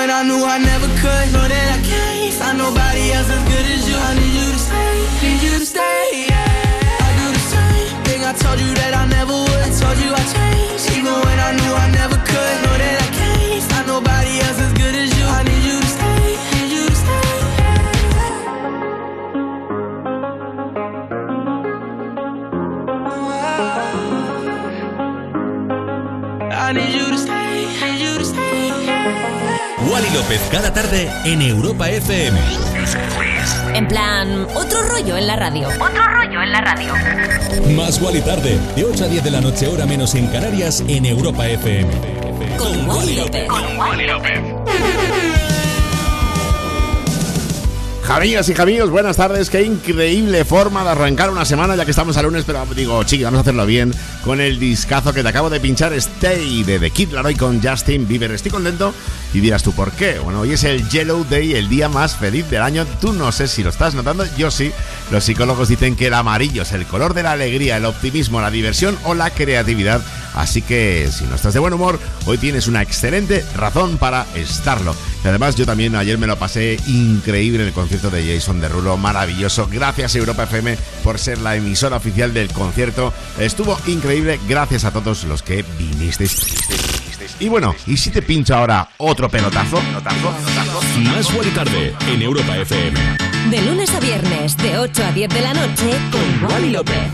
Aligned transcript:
When 0.00 0.10
I 0.10 0.22
knew 0.22 0.40
I 0.56 0.56
never 0.56 0.88
could. 1.02 1.26
Know 1.34 1.46
that 1.54 1.68
I 1.76 1.78
can't 1.84 2.32
find 2.40 2.56
nobody 2.56 3.12
else 3.12 3.28
as 3.36 3.42
good 3.52 3.66
as 3.74 3.82
you. 3.88 3.96
I 4.08 4.10
need 4.16 4.34
you 4.40 4.48
to 4.56 4.60
stay, 4.68 4.96
need 5.22 5.40
you 5.46 5.54
to 5.60 5.66
stay. 5.74 6.04
Yeah. 6.32 7.06
I 7.06 7.10
do 7.20 7.26
the 7.36 7.44
same 7.54 7.96
thing 8.08 8.20
I 8.24 8.32
told 8.32 8.58
you 8.64 8.72
that 8.80 8.92
I 8.96 9.04
never 9.04 9.19
Wally 30.10 30.22
López 30.22 30.40
cada 30.50 30.72
tarde 30.72 31.10
en 31.24 31.42
Europa 31.42 31.88
FM. 31.88 32.38
En 33.74 33.86
plan, 33.86 34.46
otro 34.54 34.82
rollo 34.88 35.16
en 35.16 35.26
la 35.26 35.36
radio. 35.36 35.68
Otro 35.68 36.04
rollo 36.04 36.42
en 36.42 36.52
la 36.52 36.60
radio. 36.60 36.94
Más 37.76 38.00
Wally 38.00 38.20
tarde, 38.20 38.58
de 38.74 38.84
8 38.84 39.04
a 39.04 39.08
10 39.08 39.24
de 39.24 39.30
la 39.30 39.40
noche, 39.40 39.68
hora 39.68 39.86
menos 39.86 40.14
en 40.14 40.26
Canarias, 40.28 40.82
en 40.88 41.06
Europa 41.06 41.48
FM. 41.48 41.90
Con 42.56 42.88
Wally 42.88 44.06
López. 44.06 44.40
Jamillas 48.02 48.48
y 48.48 48.54
jamillos, 48.54 48.90
buenas 48.90 49.16
tardes. 49.16 49.50
Qué 49.50 49.62
increíble 49.62 50.44
forma 50.44 50.82
de 50.82 50.90
arrancar 50.90 51.30
una 51.30 51.44
semana, 51.44 51.76
ya 51.76 51.84
que 51.84 51.92
estamos 51.92 52.16
a 52.16 52.22
lunes, 52.22 52.42
pero 52.44 52.66
digo, 52.74 53.04
chiqui, 53.04 53.22
vamos 53.22 53.38
a 53.38 53.40
hacerlo 53.42 53.66
bien 53.66 53.94
con 54.24 54.40
el 54.40 54.58
discazo 54.58 55.12
que 55.12 55.22
te 55.22 55.28
acabo 55.28 55.48
de 55.50 55.60
pinchar, 55.60 55.92
Stay 55.92 56.64
de 56.64 56.80
The 56.80 56.90
Kid 56.90 57.12
Laroi 57.12 57.36
con 57.36 57.62
Justin 57.62 58.08
Bieber. 58.08 58.32
Estoy 58.32 58.50
contento 58.50 58.92
y 59.32 59.40
dirás 59.40 59.62
tú, 59.62 59.72
¿por 59.72 59.92
qué? 59.92 60.18
Bueno, 60.18 60.40
hoy 60.40 60.52
es 60.52 60.64
el 60.64 60.88
Yellow 60.88 61.24
Day, 61.28 61.54
el 61.54 61.68
día 61.68 61.88
más 61.88 62.16
feliz 62.16 62.48
del 62.50 62.62
año. 62.62 62.86
Tú 63.00 63.12
no 63.12 63.30
sé 63.32 63.46
si 63.46 63.62
lo 63.62 63.70
estás 63.70 63.94
notando, 63.94 64.24
yo 64.36 64.50
sí. 64.50 64.72
Los 65.10 65.24
psicólogos 65.24 65.68
dicen 65.68 65.96
que 65.96 66.08
el 66.08 66.14
amarillo 66.14 66.62
es 66.62 66.72
el 66.72 66.86
color 66.86 67.14
de 67.14 67.22
la 67.22 67.32
alegría, 67.32 67.76
el 67.76 67.84
optimismo, 67.84 68.40
la 68.40 68.50
diversión 68.50 68.98
o 69.04 69.14
la 69.14 69.30
creatividad. 69.30 70.00
Así 70.34 70.62
que 70.62 71.08
si 71.12 71.24
no 71.24 71.36
estás 71.36 71.54
de 71.54 71.60
buen 71.60 71.72
humor, 71.72 71.98
hoy 72.26 72.38
tienes 72.38 72.66
una 72.66 72.82
excelente 72.82 73.44
razón 73.56 73.98
para 73.98 74.26
estarlo. 74.34 74.94
Y 75.24 75.28
además 75.28 75.54
yo 75.54 75.66
también 75.66 75.96
ayer 75.96 76.18
me 76.18 76.26
lo 76.26 76.38
pasé 76.38 76.78
increíble 76.86 77.62
en 77.62 77.68
el 77.68 77.72
concierto 77.72 78.10
de 78.10 78.34
Jason 78.34 78.60
Derulo, 78.60 78.96
maravilloso. 78.96 79.68
Gracias 79.70 80.14
Europa 80.16 80.44
FM 80.44 80.76
por 81.04 81.18
ser 81.18 81.38
la 81.38 81.56
emisora 81.56 81.96
oficial 81.96 82.32
del 82.34 82.48
concierto. 82.52 83.12
Estuvo 83.38 83.78
increíble, 83.86 84.40
gracias 84.48 84.84
a 84.84 84.92
todos 84.92 85.24
los 85.24 85.42
que 85.42 85.64
vinisteis. 85.78 86.99
Y 87.38 87.48
bueno, 87.48 87.74
¿y 87.86 87.96
si 87.96 88.10
te 88.10 88.22
pincho 88.22 88.54
ahora 88.54 88.88
otro 88.98 89.28
pelotazo? 89.28 89.78
¿Pelotazo? 89.78 90.30
¿Pelotazo? 90.30 90.80
Más 91.00 91.34
Wally 91.34 91.50
tarde 91.50 91.94
en 92.08 92.22
Europa 92.22 92.56
FM. 92.56 92.98
De 93.50 93.62
lunes 93.62 93.90
a 93.94 94.00
viernes, 94.00 94.56
de 94.58 94.78
8 94.78 95.04
a 95.04 95.12
10 95.12 95.28
de 95.28 95.40
la 95.40 95.54
noche, 95.54 95.90
con 96.10 96.50
Wally 96.50 96.70
López. 96.70 97.10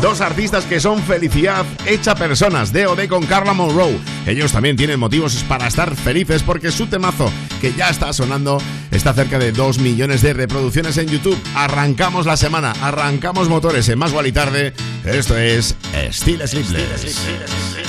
Dos 0.00 0.20
artistas 0.20 0.64
que 0.64 0.80
son 0.80 1.02
felicidad 1.02 1.66
hecha 1.86 2.14
personas, 2.14 2.72
D.O.D. 2.72 3.08
con 3.08 3.24
Carla 3.26 3.52
Monroe. 3.52 3.98
Ellos 4.26 4.52
también 4.52 4.76
tienen 4.76 4.98
motivos 4.98 5.44
para 5.48 5.66
estar 5.66 5.94
felices 5.94 6.42
porque 6.42 6.72
su 6.72 6.86
temazo, 6.86 7.30
que 7.60 7.72
ya 7.74 7.90
está 7.90 8.12
sonando, 8.12 8.60
está 8.90 9.12
cerca 9.12 9.38
de 9.38 9.52
2 9.52 9.78
millones 9.80 10.22
de 10.22 10.32
reproducciones 10.32 10.96
en 10.96 11.08
YouTube. 11.08 11.38
Arrancamos 11.54 12.26
la 12.26 12.36
semana, 12.36 12.72
arrancamos 12.80 13.48
motores 13.48 13.88
en 13.90 13.98
Más 13.98 14.12
y 14.24 14.32
Tarde. 14.32 14.72
Esto 15.04 15.36
es 15.36 15.76
Steel 16.10 16.48
Sleepless. 16.48 17.79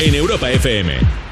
En 0.00 0.14
Europa 0.14 0.50
FM. 0.50 1.23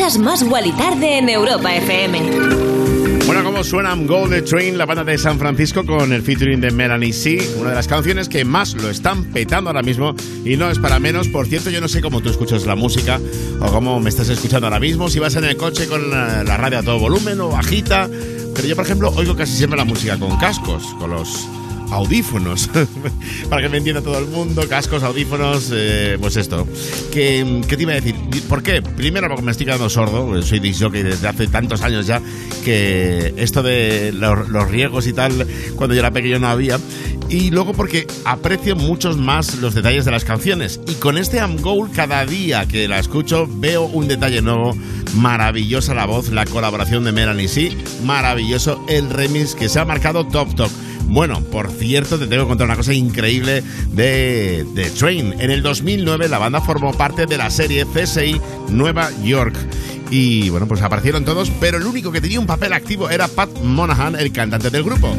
Escuchas 0.00 0.18
más 0.18 0.42
Wally 0.44 0.72
Tarde 0.72 1.18
en 1.18 1.28
Europa 1.28 1.74
FM. 1.74 2.20
Bueno, 3.26 3.44
como 3.44 3.62
suena 3.62 3.94
Gold 3.94 4.32
the 4.32 4.40
Train, 4.40 4.78
la 4.78 4.86
banda 4.86 5.04
de 5.04 5.18
San 5.18 5.38
Francisco 5.38 5.84
con 5.84 6.14
el 6.14 6.22
featuring 6.22 6.58
de 6.58 6.70
Melanie 6.70 7.12
C, 7.12 7.38
una 7.58 7.68
de 7.68 7.76
las 7.76 7.86
canciones 7.86 8.30
que 8.30 8.46
más 8.46 8.72
lo 8.72 8.88
están 8.88 9.24
petando 9.24 9.68
ahora 9.68 9.82
mismo 9.82 10.14
y 10.42 10.56
no 10.56 10.70
es 10.70 10.78
para 10.78 10.98
menos. 10.98 11.28
Por 11.28 11.46
cierto, 11.46 11.68
yo 11.68 11.82
no 11.82 11.88
sé 11.88 12.00
cómo 12.00 12.22
tú 12.22 12.30
escuchas 12.30 12.64
la 12.64 12.76
música 12.76 13.20
o 13.60 13.70
cómo 13.70 14.00
me 14.00 14.08
estás 14.08 14.30
escuchando 14.30 14.68
ahora 14.68 14.80
mismo, 14.80 15.10
si 15.10 15.18
vas 15.18 15.36
en 15.36 15.44
el 15.44 15.58
coche 15.58 15.86
con 15.86 16.00
eh, 16.00 16.44
la 16.46 16.56
radio 16.56 16.78
a 16.78 16.82
todo 16.82 16.98
volumen 16.98 17.38
o 17.38 17.50
bajita, 17.50 18.08
pero 18.54 18.66
yo, 18.66 18.76
por 18.76 18.86
ejemplo, 18.86 19.12
oigo 19.14 19.36
casi 19.36 19.54
siempre 19.54 19.76
la 19.76 19.84
música 19.84 20.18
con 20.18 20.34
cascos, 20.38 20.82
con 20.98 21.10
los 21.10 21.46
audífonos, 21.90 22.70
para 23.50 23.62
que 23.62 23.68
me 23.68 23.78
entienda 23.78 24.02
todo 24.02 24.18
el 24.18 24.26
mundo, 24.26 24.62
cascos, 24.68 25.02
audífonos, 25.02 25.70
eh, 25.72 26.16
pues 26.20 26.36
esto. 26.36 26.66
¿Qué, 27.12 27.62
¿Qué 27.68 27.76
te 27.76 27.82
iba 27.82 27.92
a 27.92 27.96
decir? 27.96 28.14
¿Por 28.48 28.62
qué? 28.62 28.82
Primero 28.82 29.28
porque 29.28 29.42
me 29.42 29.50
estoy 29.50 29.66
quedando 29.66 29.88
sordo, 29.88 30.40
soy 30.42 30.60
disc 30.60 30.82
jockey 30.82 31.02
desde 31.02 31.28
hace 31.28 31.46
tantos 31.46 31.82
años 31.82 32.06
ya, 32.06 32.20
que 32.64 33.34
esto 33.36 33.62
de 33.62 34.12
los, 34.12 34.48
los 34.48 34.70
riegos 34.70 35.06
y 35.06 35.12
tal, 35.12 35.46
cuando 35.76 35.94
yo 35.94 36.00
era 36.00 36.10
pequeño 36.10 36.38
no 36.38 36.48
había. 36.48 36.78
Y 37.30 37.52
luego 37.52 37.74
porque 37.74 38.08
aprecio 38.24 38.74
muchos 38.74 39.16
más 39.16 39.58
los 39.58 39.74
detalles 39.74 40.04
de 40.04 40.10
las 40.10 40.24
canciones. 40.24 40.80
Y 40.88 40.94
con 40.94 41.16
este 41.16 41.38
Am 41.38 41.58
Gold, 41.58 41.94
cada 41.94 42.26
día 42.26 42.66
que 42.66 42.88
la 42.88 42.98
escucho, 42.98 43.46
veo 43.48 43.84
un 43.84 44.08
detalle 44.08 44.42
nuevo. 44.42 44.76
Maravillosa 45.14 45.94
la 45.94 46.06
voz, 46.06 46.30
la 46.30 46.44
colaboración 46.44 47.04
de 47.04 47.12
Melanie 47.12 47.46
C. 47.46 47.70
Maravilloso 48.04 48.84
el 48.88 49.08
remix 49.10 49.54
que 49.54 49.68
se 49.68 49.78
ha 49.78 49.84
marcado 49.84 50.26
Top 50.26 50.56
Top. 50.56 50.70
Bueno, 51.10 51.40
por 51.40 51.72
cierto, 51.72 52.20
te 52.20 52.28
tengo 52.28 52.44
que 52.44 52.48
contar 52.50 52.68
una 52.68 52.76
cosa 52.76 52.94
increíble 52.94 53.64
de, 53.92 54.64
de 54.74 54.90
Train. 54.90 55.34
En 55.40 55.50
el 55.50 55.60
2009 55.60 56.28
la 56.28 56.38
banda 56.38 56.60
formó 56.60 56.92
parte 56.92 57.26
de 57.26 57.36
la 57.36 57.50
serie 57.50 57.84
CSI 57.84 58.40
Nueva 58.68 59.10
York. 59.24 59.56
Y 60.12 60.50
bueno, 60.50 60.68
pues 60.68 60.82
aparecieron 60.82 61.24
todos, 61.24 61.50
pero 61.60 61.78
el 61.78 61.84
único 61.84 62.12
que 62.12 62.20
tenía 62.20 62.38
un 62.38 62.46
papel 62.46 62.72
activo 62.72 63.10
era 63.10 63.26
Pat 63.26 63.50
Monahan, 63.60 64.14
el 64.14 64.30
cantante 64.30 64.70
del 64.70 64.84
grupo. 64.84 65.16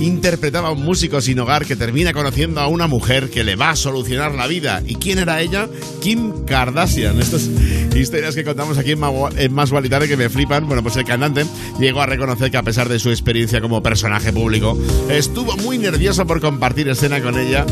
Interpretaba 0.00 0.68
a 0.68 0.72
un 0.72 0.84
músico 0.84 1.20
sin 1.20 1.40
hogar 1.40 1.66
que 1.66 1.74
termina 1.74 2.12
conociendo 2.12 2.60
a 2.60 2.68
una 2.68 2.86
mujer 2.86 3.28
que 3.28 3.42
le 3.42 3.56
va 3.56 3.70
a 3.70 3.76
solucionar 3.76 4.34
la 4.34 4.46
vida. 4.46 4.82
¿Y 4.86 4.94
quién 4.94 5.18
era 5.18 5.40
ella? 5.40 5.68
Kim 6.00 6.44
Kardashian. 6.44 7.20
Estas 7.20 7.48
historias 7.94 8.34
que 8.34 8.44
contamos 8.44 8.78
aquí 8.78 8.92
en 8.92 9.00
en 9.36 9.52
Más 9.52 9.70
Gual 9.70 9.86
y 9.86 9.88
Tarde 9.88 10.08
que 10.08 10.16
me 10.16 10.28
flipan. 10.28 10.66
Bueno, 10.66 10.82
pues 10.82 10.96
el 10.96 11.04
cantante 11.04 11.44
llegó 11.78 12.02
a 12.02 12.06
reconocer 12.06 12.50
que 12.50 12.56
a 12.56 12.62
pesar 12.62 12.88
de 12.88 12.98
su 12.98 13.10
experiencia 13.10 13.60
como 13.60 13.82
personaje 13.82 14.32
público, 14.32 14.78
estuvo 15.08 15.56
muy 15.58 15.78
nervioso 15.78 16.26
por 16.26 16.40
compartir 16.40 16.88
escena 16.88 17.20
con 17.20 17.38
ella 17.38 17.64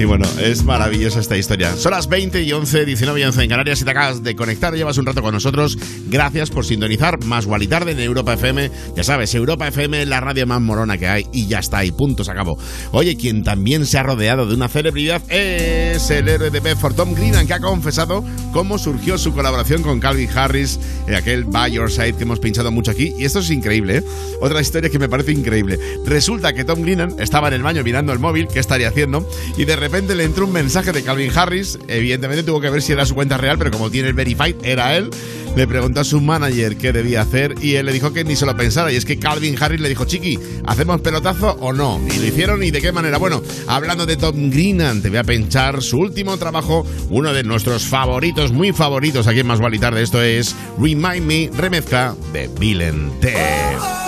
Y 0.00 0.06
bueno, 0.06 0.26
es 0.40 0.64
maravillosa 0.64 1.20
esta 1.20 1.36
historia. 1.36 1.76
Son 1.76 1.92
las 1.92 2.08
20 2.08 2.40
y 2.40 2.50
11, 2.50 2.86
19 2.86 3.20
y 3.20 3.22
11 3.22 3.42
en 3.42 3.50
Canarias. 3.50 3.80
Si 3.80 3.84
te 3.84 3.90
acabas 3.90 4.22
de 4.22 4.34
conectar, 4.34 4.72
llevas 4.72 4.96
un 4.96 5.04
rato 5.04 5.20
con 5.20 5.34
nosotros. 5.34 5.76
Gracias 6.08 6.48
por 6.48 6.64
sintonizar 6.64 7.22
Más 7.26 7.46
y 7.60 7.66
Tarde 7.66 7.92
en 7.92 8.00
Europa 8.00 8.32
FM. 8.32 8.70
Ya 8.96 9.04
sabes, 9.04 9.34
Europa 9.34 9.68
FM 9.68 10.00
es 10.00 10.08
la 10.08 10.20
radio 10.20 10.46
más 10.46 10.62
morona 10.62 10.96
que 10.96 11.06
hay 11.06 11.26
y 11.34 11.48
ya 11.48 11.58
está, 11.58 11.84
y 11.84 11.90
punto, 11.90 12.24
se 12.24 12.30
acabó. 12.30 12.56
Oye, 12.92 13.14
quien 13.18 13.44
también 13.44 13.84
se 13.84 13.98
ha 13.98 14.02
rodeado 14.02 14.46
de 14.46 14.54
una 14.54 14.68
celebridad 14.68 15.20
es 15.30 16.08
el 16.08 16.24
de 16.24 16.60
Bedford, 16.60 16.94
Tom 16.94 17.12
Greenan, 17.12 17.46
que 17.46 17.52
ha 17.52 17.60
confesado 17.60 18.24
cómo 18.54 18.78
surgió 18.78 19.18
su 19.18 19.34
colaboración 19.34 19.82
con 19.82 20.00
Calvin 20.00 20.30
Harris 20.34 20.80
en 21.08 21.14
aquel 21.14 21.44
By 21.44 21.72
Your 21.72 21.90
Side 21.90 22.14
que 22.14 22.22
hemos 22.22 22.40
pinchado 22.40 22.72
mucho 22.72 22.90
aquí. 22.90 23.12
Y 23.18 23.26
esto 23.26 23.40
es 23.40 23.50
increíble, 23.50 23.98
¿eh? 23.98 24.04
Otra 24.40 24.62
historia 24.62 24.88
que 24.88 24.98
me 24.98 25.10
parece 25.10 25.32
increíble. 25.32 25.78
Resulta 26.06 26.54
que 26.54 26.64
Tom 26.64 26.80
Greenan 26.80 27.16
estaba 27.18 27.48
en 27.48 27.54
el 27.54 27.62
baño 27.62 27.84
mirando 27.84 28.14
el 28.14 28.18
móvil, 28.18 28.48
¿qué 28.48 28.60
estaría 28.60 28.88
haciendo? 28.88 29.28
Y 29.58 29.66
de 29.66 29.76
repente 29.76 29.89
repente 29.90 30.14
le 30.14 30.22
entró 30.22 30.46
un 30.46 30.52
mensaje 30.52 30.92
de 30.92 31.02
Calvin 31.02 31.32
Harris. 31.36 31.76
Evidentemente 31.88 32.44
tuvo 32.44 32.60
que 32.60 32.70
ver 32.70 32.80
si 32.80 32.92
era 32.92 33.04
su 33.04 33.16
cuenta 33.16 33.36
real, 33.36 33.58
pero 33.58 33.72
como 33.72 33.90
tiene 33.90 34.06
el 34.06 34.14
verified, 34.14 34.54
era 34.62 34.96
él. 34.96 35.10
Le 35.56 35.66
preguntó 35.66 35.98
a 35.98 36.04
su 36.04 36.20
manager 36.20 36.76
qué 36.76 36.92
debía 36.92 37.22
hacer 37.22 37.56
y 37.60 37.74
él 37.74 37.86
le 37.86 37.92
dijo 37.92 38.12
que 38.12 38.22
ni 38.22 38.36
se 38.36 38.46
lo 38.46 38.56
pensara. 38.56 38.92
Y 38.92 38.96
es 38.96 39.04
que 39.04 39.18
Calvin 39.18 39.60
Harris 39.60 39.80
le 39.80 39.88
dijo, 39.88 40.04
Chiqui, 40.04 40.38
¿hacemos 40.64 41.00
pelotazo 41.00 41.56
o 41.58 41.72
no? 41.72 42.00
Y 42.14 42.20
lo 42.20 42.26
hicieron 42.26 42.62
y 42.62 42.70
de 42.70 42.80
qué 42.80 42.92
manera. 42.92 43.18
Bueno, 43.18 43.42
hablando 43.66 44.06
de 44.06 44.16
Tom 44.16 44.48
Greenan, 44.48 45.02
te 45.02 45.08
voy 45.08 45.18
a 45.18 45.24
pinchar 45.24 45.82
su 45.82 45.98
último 45.98 46.36
trabajo, 46.36 46.86
uno 47.08 47.32
de 47.32 47.42
nuestros 47.42 47.82
favoritos, 47.82 48.52
muy 48.52 48.72
favoritos 48.72 49.26
aquí 49.26 49.40
en 49.40 49.48
Más 49.48 49.58
y 49.72 49.78
Tarde. 49.80 50.02
Esto 50.02 50.22
es 50.22 50.54
Remind 50.78 51.26
Me, 51.26 51.50
remezcla 51.52 52.14
de 52.32 52.48
Bill 52.60 52.82
and 52.82 53.99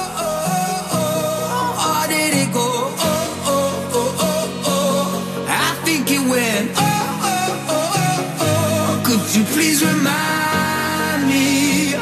remind 9.85 11.21
me? 11.33 11.95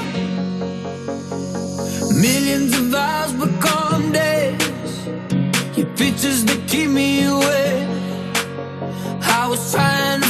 Millions 2.21 2.73
of 2.79 2.95
hours 2.95 3.33
become 3.33 4.13
days. 4.13 5.07
Your 5.77 5.87
pictures 5.97 6.45
that 6.45 6.61
keep 6.69 6.91
me 6.91 7.25
away. 7.25 7.87
I 9.23 9.47
was 9.49 9.73
trying 9.73 10.30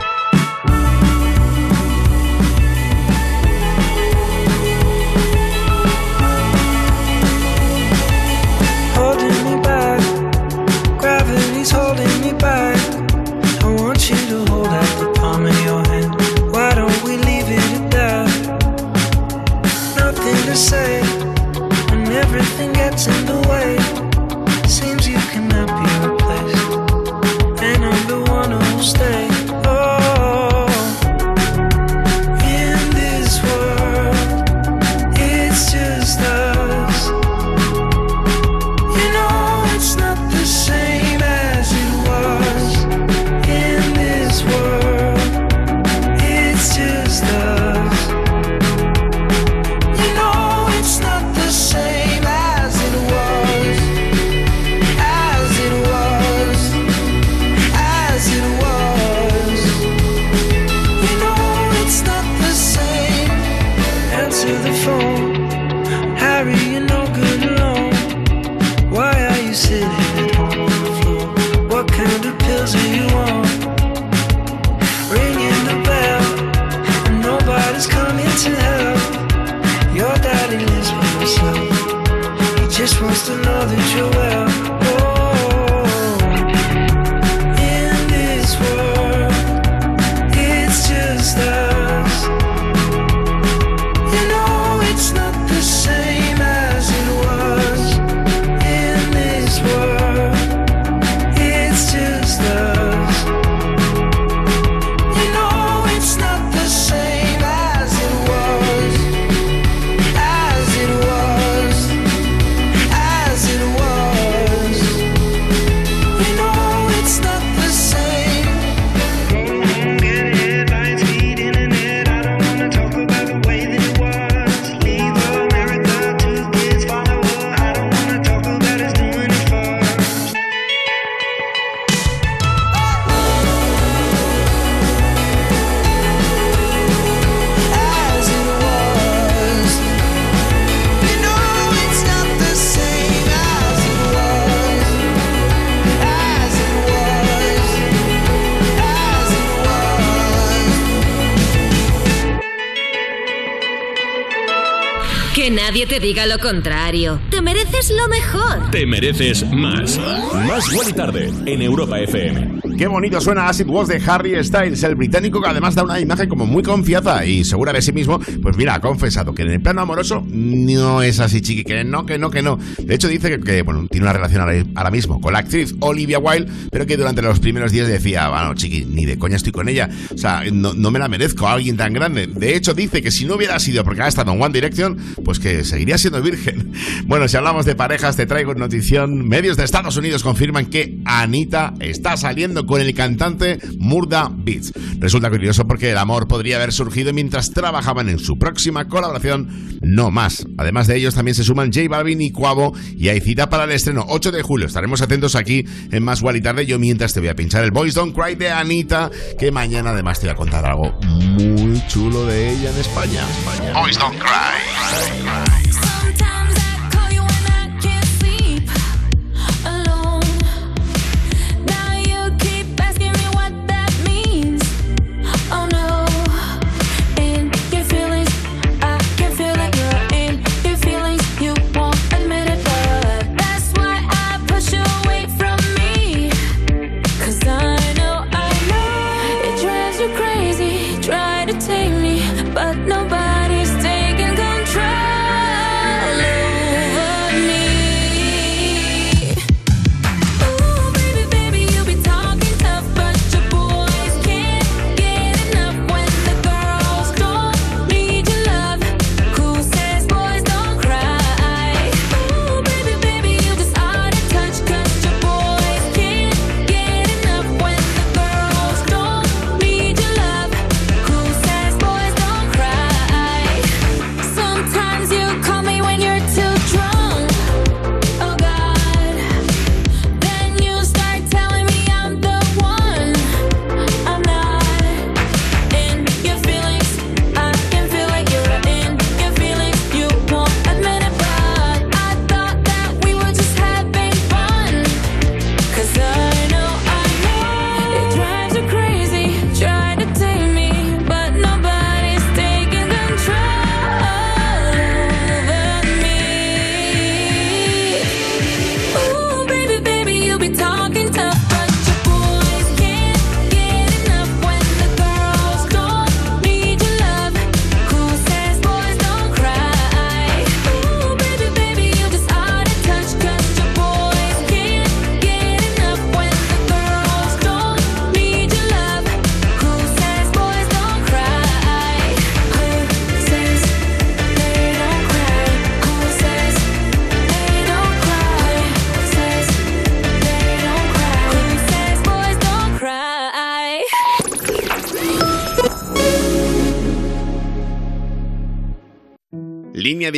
Contrario. 156.51 157.17
Te 157.29 157.41
mereces 157.41 157.91
lo 157.91 158.09
mejor. 158.09 158.71
Te 158.71 158.85
mereces 158.85 159.49
más. 159.53 159.97
Más 160.45 160.89
y 160.89 160.91
Tarde 160.91 161.31
en 161.45 161.61
Europa 161.61 161.97
FM. 161.97 162.59
Qué 162.77 162.87
bonito 162.87 163.21
suena 163.21 163.47
Acid 163.47 163.67
Was 163.67 163.87
de 163.87 164.01
Harry 164.05 164.43
Styles, 164.43 164.83
el 164.83 164.95
británico 164.95 165.41
que 165.41 165.47
además 165.47 165.75
da 165.75 165.83
una 165.83 165.99
imagen 165.99 166.27
como 166.27 166.45
muy 166.45 166.61
confiada 166.63 167.25
y 167.25 167.43
segura 167.45 167.71
de 167.71 167.81
sí 167.81 167.93
mismo. 167.93 168.19
Pues 168.41 168.57
mira, 168.57 168.75
ha 168.75 168.81
confesado 168.81 169.33
que 169.33 169.43
en 169.43 169.51
el 169.51 169.61
plano 169.61 169.81
amoroso 169.81 170.25
no 170.27 171.01
es 171.01 171.19
así, 171.19 171.41
chiqui, 171.41 171.63
que 171.63 171.83
no, 171.85 172.05
que 172.05 172.17
no, 172.17 172.29
que 172.29 172.41
no. 172.41 172.57
De 172.79 172.95
hecho, 172.95 173.07
dice 173.07 173.39
que, 173.39 173.61
bueno, 173.61 173.87
tiene 173.89 174.05
una 174.05 174.13
relación 174.13 174.41
ahora, 174.75 174.91
mismo 174.91 175.21
con 175.21 175.31
la 175.31 175.39
actriz 175.39 175.75
Olivia 175.79 176.19
Wilde, 176.19 176.51
pero 176.69 176.85
que 176.85 176.97
durante 176.97 177.21
los 177.21 177.39
primeros 177.39 177.71
días 177.71 177.87
decía, 177.87 178.27
bueno, 178.29 178.55
chiqui, 178.55 178.85
ni 178.85 179.05
de 179.05 179.17
coña 179.17 179.37
estoy 179.37 179.51
con 179.51 179.69
ella. 179.69 179.89
O 180.13 180.17
sea, 180.17 180.43
no, 180.51 180.73
no 180.73 180.91
me 180.91 180.99
la 180.99 181.07
merezco 181.07 181.47
a 181.47 181.53
alguien 181.53 181.77
tan 181.77 181.93
grande. 181.93 182.27
De 182.27 182.55
hecho, 182.55 182.73
dice 182.73 183.01
que 183.01 183.11
si 183.11 183.25
no 183.25 183.35
hubiera 183.35 183.57
sido 183.59 183.83
porque 183.85 184.01
ha 184.01 184.07
estado 184.07 184.33
en 184.33 184.41
One 184.41 184.53
Direction, 184.53 184.97
pues 185.31 185.39
que 185.39 185.63
seguiría 185.63 185.97
siendo 185.97 186.21
virgen. 186.21 186.73
Bueno, 187.05 187.27
si 187.27 187.35
hablamos 187.35 187.65
de 187.65 187.75
parejas, 187.75 188.15
te 188.15 188.25
traigo 188.25 188.53
notición. 188.53 189.27
Medios 189.27 189.57
de 189.57 189.63
Estados 189.63 189.97
Unidos 189.97 190.23
confirman 190.23 190.65
que 190.67 190.99
Anita 191.05 191.73
está 191.79 192.15
saliendo 192.15 192.65
con 192.65 192.79
el 192.79 192.93
cantante 192.93 193.59
Murda 193.77 194.29
Beats. 194.33 194.73
Resulta 194.99 195.29
curioso 195.29 195.65
porque 195.67 195.91
el 195.91 195.97
amor 195.97 196.27
podría 196.27 196.57
haber 196.57 196.71
surgido 196.71 197.13
mientras 197.13 197.51
trabajaban 197.51 198.09
en 198.09 198.19
su 198.19 198.37
próxima 198.37 198.87
colaboración, 198.87 199.70
No 199.91 200.09
Más. 200.09 200.47
Además 200.57 200.87
de 200.87 200.95
ellos 200.95 201.15
también 201.15 201.35
se 201.35 201.43
suman 201.43 201.71
J 201.73 201.89
Balvin 201.89 202.21
y 202.21 202.31
Cuavo 202.31 202.73
y 202.97 203.09
hay 203.09 203.19
cita 203.19 203.49
para 203.49 203.65
el 203.65 203.71
estreno 203.71 204.05
8 204.07 204.31
de 204.31 204.41
julio. 204.41 204.67
Estaremos 204.67 205.01
atentos 205.01 205.35
aquí 205.35 205.65
en 205.91 206.03
Más 206.03 206.21
y 206.33 206.41
Tarde. 206.41 206.65
Yo 206.65 206.79
mientras 206.79 207.13
te 207.13 207.19
voy 207.19 207.27
a 207.27 207.35
pinchar 207.35 207.65
el 207.65 207.71
Boys 207.71 207.93
Don't 207.93 208.15
Cry 208.15 208.35
de 208.35 208.51
Anita, 208.51 209.11
que 209.37 209.51
mañana 209.51 209.89
además 209.89 210.21
te 210.21 210.27
voy 210.27 210.33
a 210.33 210.37
contar 210.37 210.65
algo 210.65 210.97
muy 211.01 211.85
chulo 211.87 212.25
de 212.25 212.51
ella 212.51 212.71
en 212.71 212.77
España. 212.77 213.27
España. 213.29 213.73
Boys 213.73 213.97
Don't 213.97 214.17
Cry. 214.17 215.50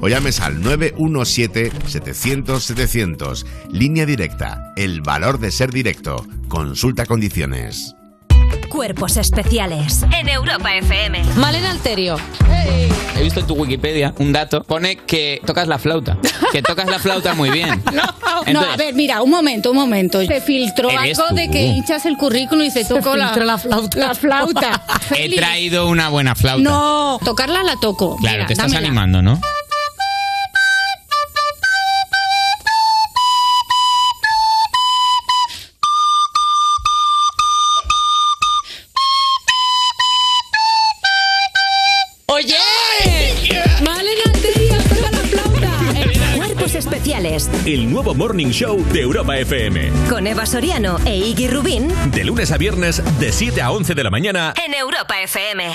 o 0.00 0.08
llames 0.08 0.40
al 0.40 0.62
917 0.62 1.72
700 1.86 2.62
700. 2.62 3.46
Línea 3.70 4.06
directa, 4.06 4.72
el 4.76 5.00
valor 5.00 5.38
de 5.38 5.50
ser 5.50 5.70
directo. 5.70 6.26
Consulta 6.48 7.06
condiciones. 7.06 7.94
Cuerpos 8.68 9.16
especiales 9.16 10.04
en 10.12 10.28
Europa 10.28 10.74
FM. 10.74 11.22
Malena 11.36 11.70
Alterio. 11.70 12.16
He 13.16 13.22
visto 13.22 13.40
en 13.40 13.46
tu 13.46 13.54
Wikipedia 13.54 14.14
un 14.18 14.32
dato. 14.32 14.62
Pone 14.62 14.96
que 14.96 15.40
tocas 15.44 15.68
la 15.68 15.78
flauta. 15.78 16.16
Que 16.52 16.62
tocas 16.62 16.88
la 16.88 16.98
flauta 16.98 17.34
muy 17.34 17.50
bien. 17.50 17.82
no, 18.52 18.60
a 18.60 18.76
ver, 18.76 18.94
mira, 18.94 19.22
un 19.22 19.30
momento, 19.30 19.70
un 19.72 19.76
momento. 19.76 20.24
Se 20.24 20.40
filtró 20.40 20.88
algo 20.88 21.24
de 21.34 21.50
que 21.50 21.62
hinchas 21.62 22.06
el 22.06 22.16
currículum 22.16 22.64
y 22.64 22.70
se 22.70 22.84
tocó 22.84 23.16
la, 23.16 23.58
flauta. 23.58 23.98
La 23.98 24.14
flauta. 24.14 24.82
He 25.16 25.34
traído 25.36 25.88
una 25.88 26.08
buena 26.08 26.34
flauta. 26.34 26.62
No, 26.62 27.18
tocarla 27.24 27.62
la 27.62 27.76
toco. 27.76 28.16
Claro, 28.16 28.46
te 28.46 28.54
estás 28.54 28.72
animando, 28.72 29.20
¿no? 29.20 29.38
Morning 48.50 48.52
Show 48.52 48.84
de 48.92 49.00
Europa 49.02 49.38
FM. 49.38 49.90
Con 50.08 50.26
Eva 50.26 50.44
Soriano 50.44 50.98
e 51.04 51.16
Iggy 51.16 51.46
Rubín. 51.48 51.88
De 52.10 52.24
lunes 52.24 52.50
a 52.50 52.58
viernes, 52.58 53.00
de 53.20 53.30
7 53.30 53.62
a 53.62 53.70
11 53.70 53.94
de 53.94 54.02
la 54.02 54.10
mañana. 54.10 54.54
En 54.64 54.74
Europa 54.74 55.20
FM. 55.22 55.72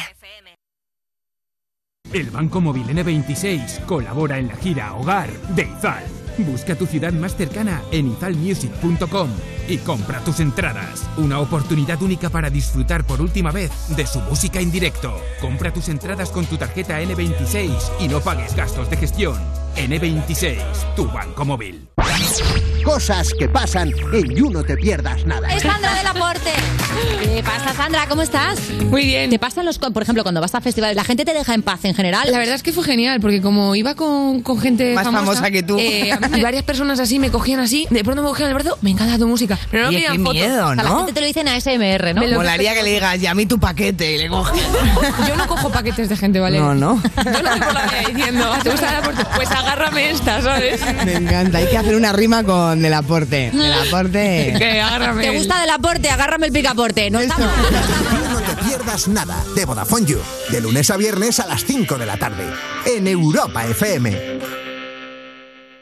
El 2.11 2.29
Banco 2.31 2.59
Móvil 2.59 2.85
N26 2.87 3.85
colabora 3.85 4.37
en 4.39 4.49
la 4.49 4.55
gira 4.57 4.93
Hogar 4.93 5.31
de 5.55 5.63
Izal. 5.63 6.03
Busca 6.39 6.75
tu 6.75 6.85
ciudad 6.85 7.13
más 7.13 7.37
cercana 7.37 7.81
en 7.91 8.11
izalmusic.com 8.11 9.29
y 9.69 9.77
compra 9.77 10.19
tus 10.19 10.41
entradas. 10.41 11.09
Una 11.17 11.39
oportunidad 11.39 12.01
única 12.01 12.29
para 12.29 12.49
disfrutar 12.49 13.05
por 13.05 13.21
última 13.21 13.51
vez 13.51 13.71
de 13.95 14.05
su 14.05 14.19
música 14.19 14.59
en 14.59 14.71
directo. 14.71 15.17
Compra 15.39 15.71
tus 15.71 15.87
entradas 15.87 16.29
con 16.29 16.45
tu 16.45 16.57
tarjeta 16.57 17.01
N26 17.01 17.71
y 18.01 18.09
no 18.09 18.19
pagues 18.19 18.53
gastos 18.53 18.89
de 18.89 18.97
gestión. 18.97 19.64
N26, 19.75 20.95
tu 20.95 21.07
banco 21.07 21.45
móvil. 21.45 21.87
Cosas 22.83 23.33
que 23.37 23.49
pasan 23.49 23.91
en 24.13 24.35
You 24.35 24.49
No 24.49 24.63
Te 24.63 24.77
Pierdas 24.77 25.25
Nada. 25.25 25.47
Es 25.53 25.63
Sandra 25.63 25.93
del 25.95 26.07
Aporte. 26.07 26.51
¿Qué 27.21 27.43
pasa, 27.43 27.73
Sandra? 27.73 28.07
¿Cómo 28.07 28.21
estás? 28.21 28.57
Muy 28.89 29.03
bien. 29.05 29.29
¿Te 29.29 29.39
pasan 29.39 29.65
los, 29.65 29.77
por 29.77 30.01
ejemplo, 30.01 30.23
cuando 30.23 30.39
vas 30.39 30.55
a 30.55 30.61
festivales, 30.61 30.95
la 30.95 31.03
gente 31.03 31.25
te 31.25 31.33
deja 31.33 31.53
en 31.53 31.61
paz 31.63 31.83
en 31.83 31.93
general? 31.93 32.31
La 32.31 32.37
verdad 32.37 32.55
es 32.55 32.63
que 32.63 32.71
fue 32.71 32.83
genial, 32.83 33.19
porque 33.19 33.41
como 33.41 33.75
iba 33.75 33.93
con, 33.95 34.41
con 34.41 34.59
gente 34.59 34.93
Más 34.93 35.03
famosa 35.05 35.51
que 35.51 35.61
tú. 35.63 35.77
eh, 35.77 36.11
y 36.35 36.41
varias 36.41 36.63
personas 36.63 36.99
así 36.99 37.19
me 37.19 37.29
cogían 37.31 37.59
así, 37.59 37.87
de 37.89 38.03
pronto 38.03 38.21
me 38.21 38.29
cogían 38.29 38.49
el 38.49 38.53
brazo, 38.55 38.77
me 38.81 38.91
encanta 38.91 39.17
tu 39.17 39.27
música. 39.27 39.57
Pero 39.69 39.85
no 39.85 39.91
me 39.91 40.01
qué 40.01 40.07
fotos. 40.09 40.33
miedo, 40.33 40.63
O 40.69 40.73
sea, 40.75 40.83
la 40.83 40.83
¿no? 40.83 40.97
gente 40.99 41.13
te 41.13 41.21
lo 41.21 41.27
dice 41.27 41.41
en 41.41 41.47
ASMR, 41.49 42.13
¿no? 42.15 42.21
Me 42.21 42.27
lo- 42.29 42.37
Molaría 42.37 42.73
que 42.73 42.83
le 42.83 42.91
digas, 42.91 43.19
ya 43.19 43.31
a 43.31 43.35
mí 43.35 43.45
tu 43.45 43.59
paquete 43.59 44.13
y 44.13 44.17
le 44.17 44.29
coges. 44.29 44.61
Yo 45.27 45.35
no 45.35 45.47
cojo 45.47 45.69
paquetes 45.71 46.07
de 46.07 46.15
gente, 46.15 46.39
¿vale? 46.39 46.59
No, 46.59 46.73
no. 46.73 47.01
Yo 47.25 47.31
no 47.41 47.49
voy 47.49 47.59
por 47.59 47.73
la 47.73 47.85
vida 47.87 48.09
diciendo, 48.13 48.53
¿te 48.63 48.69
gusta 48.69 48.89
el 48.89 48.95
aporte? 48.95 49.23
Pues 49.35 49.51
agárrame 49.51 50.11
esta, 50.11 50.41
¿sabes? 50.41 50.79
Me 51.05 51.13
encanta, 51.15 51.57
hay 51.57 51.67
que 51.67 51.77
hacer 51.77 51.95
una 51.95 52.13
rima 52.13 52.43
con 52.43 52.83
el 52.85 52.93
aporte. 52.93 53.47
El 53.53 53.73
aporte. 53.73 54.53
Que 54.57 54.79
agárrame. 54.81 55.23
¿Te 55.23 55.37
gusta 55.37 55.59
del 55.59 55.69
aporte? 55.71 56.09
Agárrame 56.09 56.47
el 56.47 56.53
picaporte. 56.53 56.84
No 56.85 57.19
está 57.19 57.39
mal. 57.39 57.49
You 58.11 58.29
No 58.29 58.39
Te 58.41 58.63
Pierdas 58.63 59.07
Nada 59.07 59.43
de 59.55 59.65
Vodafone 59.65 60.05
You. 60.05 60.19
De 60.51 60.61
lunes 60.61 60.91
a 60.91 60.97
viernes 60.97 61.39
a 61.39 61.47
las 61.47 61.65
5 61.65 61.97
de 61.97 62.05
la 62.05 62.15
tarde. 62.17 62.45
En 62.85 63.07
Europa 63.07 63.65
FM. 63.65 64.39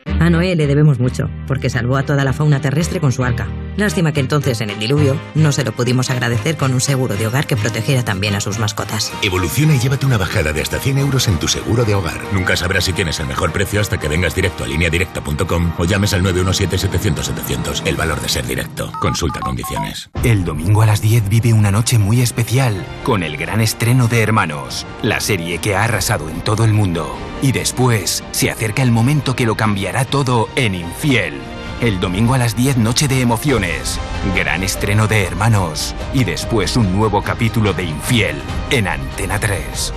A 0.06 0.30
Noé 0.30 0.56
le 0.56 0.66
debemos 0.66 1.00
mucho, 1.00 1.30
porque 1.46 1.70
salvó 1.70 1.98
a 1.98 2.04
toda 2.04 2.24
la 2.24 2.32
fauna 2.32 2.62
terrestre 2.62 3.02
con 3.02 3.12
su 3.12 3.26
arca. 3.26 3.50
Lástima 3.78 4.12
que 4.12 4.20
entonces, 4.20 4.62
en 4.62 4.70
el 4.70 4.80
diluvio, 4.80 5.18
no 5.36 5.52
se 5.52 5.64
lo 5.64 5.72
pudimos 5.72 6.10
agradecer 6.10 6.58
con 6.58 6.74
un 6.74 6.82
seguro 6.82 7.16
de 7.16 7.28
hogar 7.28 7.48
que 7.48 7.58
protegiera 7.58 8.04
también 8.04 8.36
a 8.36 8.42
sus 8.42 8.60
mascotas. 8.60 9.12
Evoluciona 9.22 9.76
y 9.76 9.80
llévate 9.80 10.06
una 10.06 10.18
bajada 10.18 10.54
de 10.54 10.62
hasta 10.62 10.80
100 10.80 11.00
euros 11.00 11.28
en 11.28 11.40
tu 11.40 11.48
seguro 11.48 11.84
de 11.86 11.96
hogar. 11.96 12.22
Nunca 12.32 12.56
sabrás 12.56 12.86
si 12.86 12.94
tienes 12.94 13.20
el 13.20 13.28
mejor 13.28 13.52
precio 13.52 13.82
hasta 13.82 14.00
que 14.00 14.08
vengas 14.08 14.36
directo 14.36 14.64
a 14.64 14.68
lineadirecta.com 14.68 15.74
o 15.78 15.86
llames 15.86 16.14
al 16.14 16.24
917-700-700. 16.24 17.86
El 17.86 17.96
valor 17.96 18.22
de 18.22 18.30
ser 18.30 18.46
directo. 18.46 18.92
Consulta 19.00 19.40
condiciones. 19.40 20.10
El 20.24 20.46
domingo 20.46 20.82
a 20.82 20.86
las 20.86 21.02
10 21.02 21.30
vive 21.30 21.54
una 21.54 21.72
noche 21.72 21.98
muy 21.98 22.22
especial 22.22 22.86
con 23.04 23.24
el 23.24 23.38
gran 23.38 23.62
estreno 23.62 24.08
de 24.08 24.22
Hermanos, 24.22 24.86
la 25.02 25.20
serie 25.20 25.58
que 25.58 25.76
ha 25.76 25.84
arrasado 25.84 26.30
en 26.30 26.42
todo 26.42 26.64
el 26.66 26.74
mundo. 26.74 27.18
Y 27.42 27.52
después 27.52 28.24
se 28.32 28.52
acerca 28.52 28.84
el 28.84 28.92
momento 28.92 29.36
que 29.36 29.46
lo 29.46 29.56
cambiará 29.56 30.06
todo 30.06 30.48
en 30.56 30.76
Infiel. 30.76 31.53
El 31.82 32.00
domingo 32.00 32.34
a 32.34 32.38
las 32.38 32.56
10 32.56 32.78
noche 32.78 33.08
de 33.08 33.22
emociones, 33.22 34.00
gran 34.36 34.64
estreno 34.64 35.08
de 35.08 35.24
Hermanos 35.24 35.94
y 36.14 36.24
después 36.24 36.78
un 36.78 36.96
nuevo 36.96 37.22
capítulo 37.22 37.74
de 37.74 37.84
Infiel 37.84 38.42
en 38.72 38.88
Antena 38.88 39.40
3. 39.40 39.94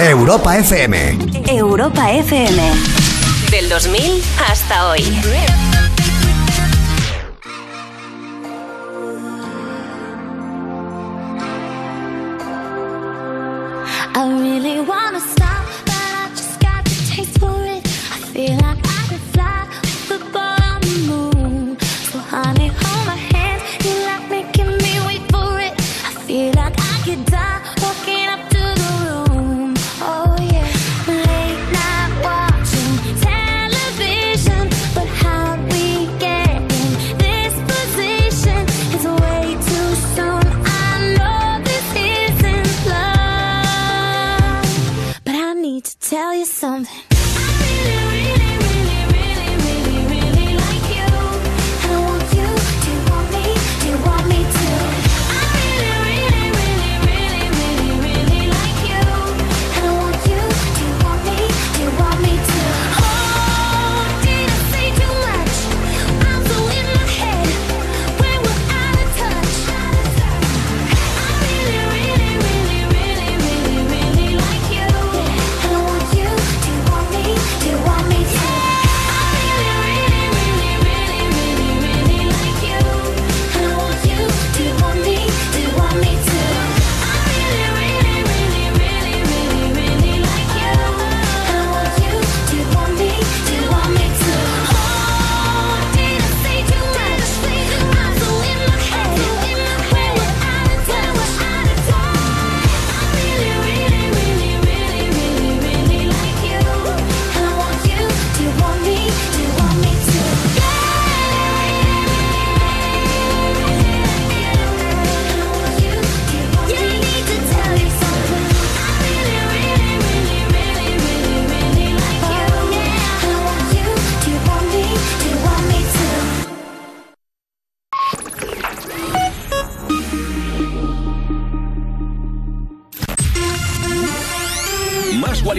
Europa 0.00 0.56
FM. 0.58 1.18
Europa 1.48 2.12
FM. 2.12 2.62
Del 3.50 3.68
2000 3.68 4.22
hasta 4.48 4.88
hoy. 4.88 5.02
I 14.20 14.40
really 14.40 14.80
wanna 14.80 15.20
stop, 15.20 15.47
tell 46.08 46.34
you 46.34 46.46
something. 46.46 47.07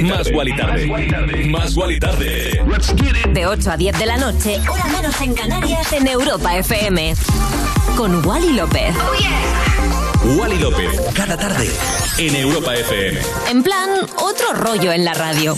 Más 0.04 0.18
Más 0.18 0.32
Guali 0.32 0.56
Tarde. 0.56 1.46
Más 1.50 1.76
Guali 1.76 2.00
Tarde. 2.00 2.62
De 3.34 3.46
8 3.46 3.72
a 3.72 3.78
10 3.78 4.00
de 4.00 4.06
la 4.06 4.18
noche, 4.18 4.60
hora 4.70 4.86
menos 4.86 5.20
en 5.22 5.34
Canarias, 5.34 5.92
en 5.94 6.08
Europa 6.08 6.58
FM. 6.58 7.16
Con 7.98 8.26
Wally 8.26 8.54
López. 8.54 8.96
Wally 10.38 10.60
López, 10.60 11.02
cada 11.14 11.38
tarde 11.38 11.70
en 12.18 12.36
Europa 12.36 12.76
FM. 12.76 13.20
En 13.50 13.64
plan, 13.64 13.90
otro 14.18 14.54
rollo 14.54 14.92
en 14.92 15.04
la 15.04 15.14
radio. 15.14 15.56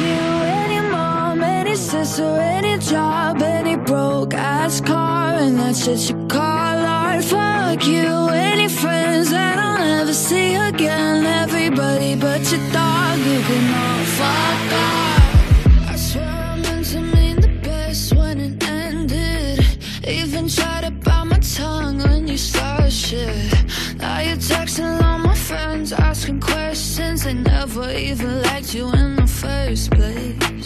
you, 0.00 0.06
any 0.06 0.80
mom, 0.80 1.42
any 1.42 1.74
sister, 1.76 2.24
any 2.40 2.78
job, 2.78 3.42
any 3.42 3.76
broke 3.76 4.34
ass 4.34 4.80
car, 4.80 5.34
and 5.34 5.58
that's 5.58 5.84
shit 5.84 6.10
you 6.10 6.26
call 6.28 6.40
art. 6.40 7.24
Fuck 7.24 7.86
you, 7.86 8.28
any 8.30 8.68
friends 8.68 9.30
that 9.30 9.58
I'll 9.58 9.67
never 10.08 10.18
see 10.18 10.54
again. 10.54 11.26
Everybody 11.26 12.14
but 12.16 12.40
your 12.50 12.64
dog, 12.72 13.18
you 13.18 13.40
can 13.48 13.64
all 13.82 14.04
fuck 14.16 14.72
off. 14.86 15.90
I 15.92 15.96
swear 15.96 16.24
I 16.24 16.56
meant 16.56 16.86
to 16.92 17.00
mean 17.00 17.36
the 17.42 17.52
best 17.62 18.14
when 18.14 18.40
it 18.40 18.62
ended. 18.66 19.60
Even 20.08 20.48
tried 20.48 20.84
to 20.84 20.92
bite 20.92 21.24
my 21.24 21.38
tongue 21.40 21.98
when 21.98 22.26
you 22.26 22.38
started 22.38 22.90
shit. 22.90 23.52
Now 23.98 24.20
you're 24.20 24.36
texting 24.36 25.02
all 25.02 25.18
my 25.18 25.34
friends, 25.34 25.92
asking 25.92 26.40
questions. 26.40 27.24
They 27.24 27.34
never 27.34 27.90
even 27.90 28.42
liked 28.44 28.74
you 28.74 28.90
in 28.92 29.16
the 29.16 29.26
first 29.26 29.90
place. 29.90 30.64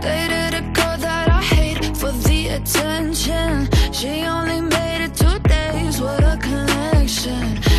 Dated 0.00 0.54
a 0.60 0.64
girl 0.72 0.96
that 1.06 1.28
I 1.28 1.42
hate 1.42 1.84
for 1.94 2.12
the 2.26 2.48
attention. 2.56 3.68
She 3.92 4.22
only 4.22 4.62
made 4.62 5.04
it 5.04 5.14
two 5.14 5.38
days, 5.40 6.00
what 6.00 6.24
a 6.24 6.38
connection. 6.40 7.67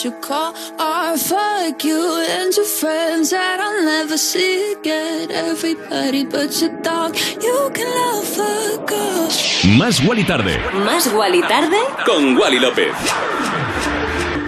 That 0.00 0.04
shit 0.04 0.04
you 0.04 0.20
call 0.20 0.54
art. 0.78 1.18
Fuck 1.18 1.84
you 1.84 2.24
and 2.28 2.54
your 2.56 2.66
friends 2.66 3.30
that 3.30 3.60
I'll 3.60 3.84
never 3.84 4.16
see 4.16 4.72
again. 4.72 5.30
Everybody 5.30 6.24
but 6.24 6.60
your 6.60 6.70
dog, 6.82 7.16
you 7.42 7.70
can 7.74 7.86
love 7.86 8.24
fuck 8.24 8.92
off. 8.92 9.64
Más 9.78 10.00
Wally 10.06 10.24
Tarde. 10.24 10.58
Más 10.84 11.12
Wally 11.12 11.42
Tarde 11.42 11.78
Con 12.04 12.36
Wally 12.36 12.58
López. 12.58 12.94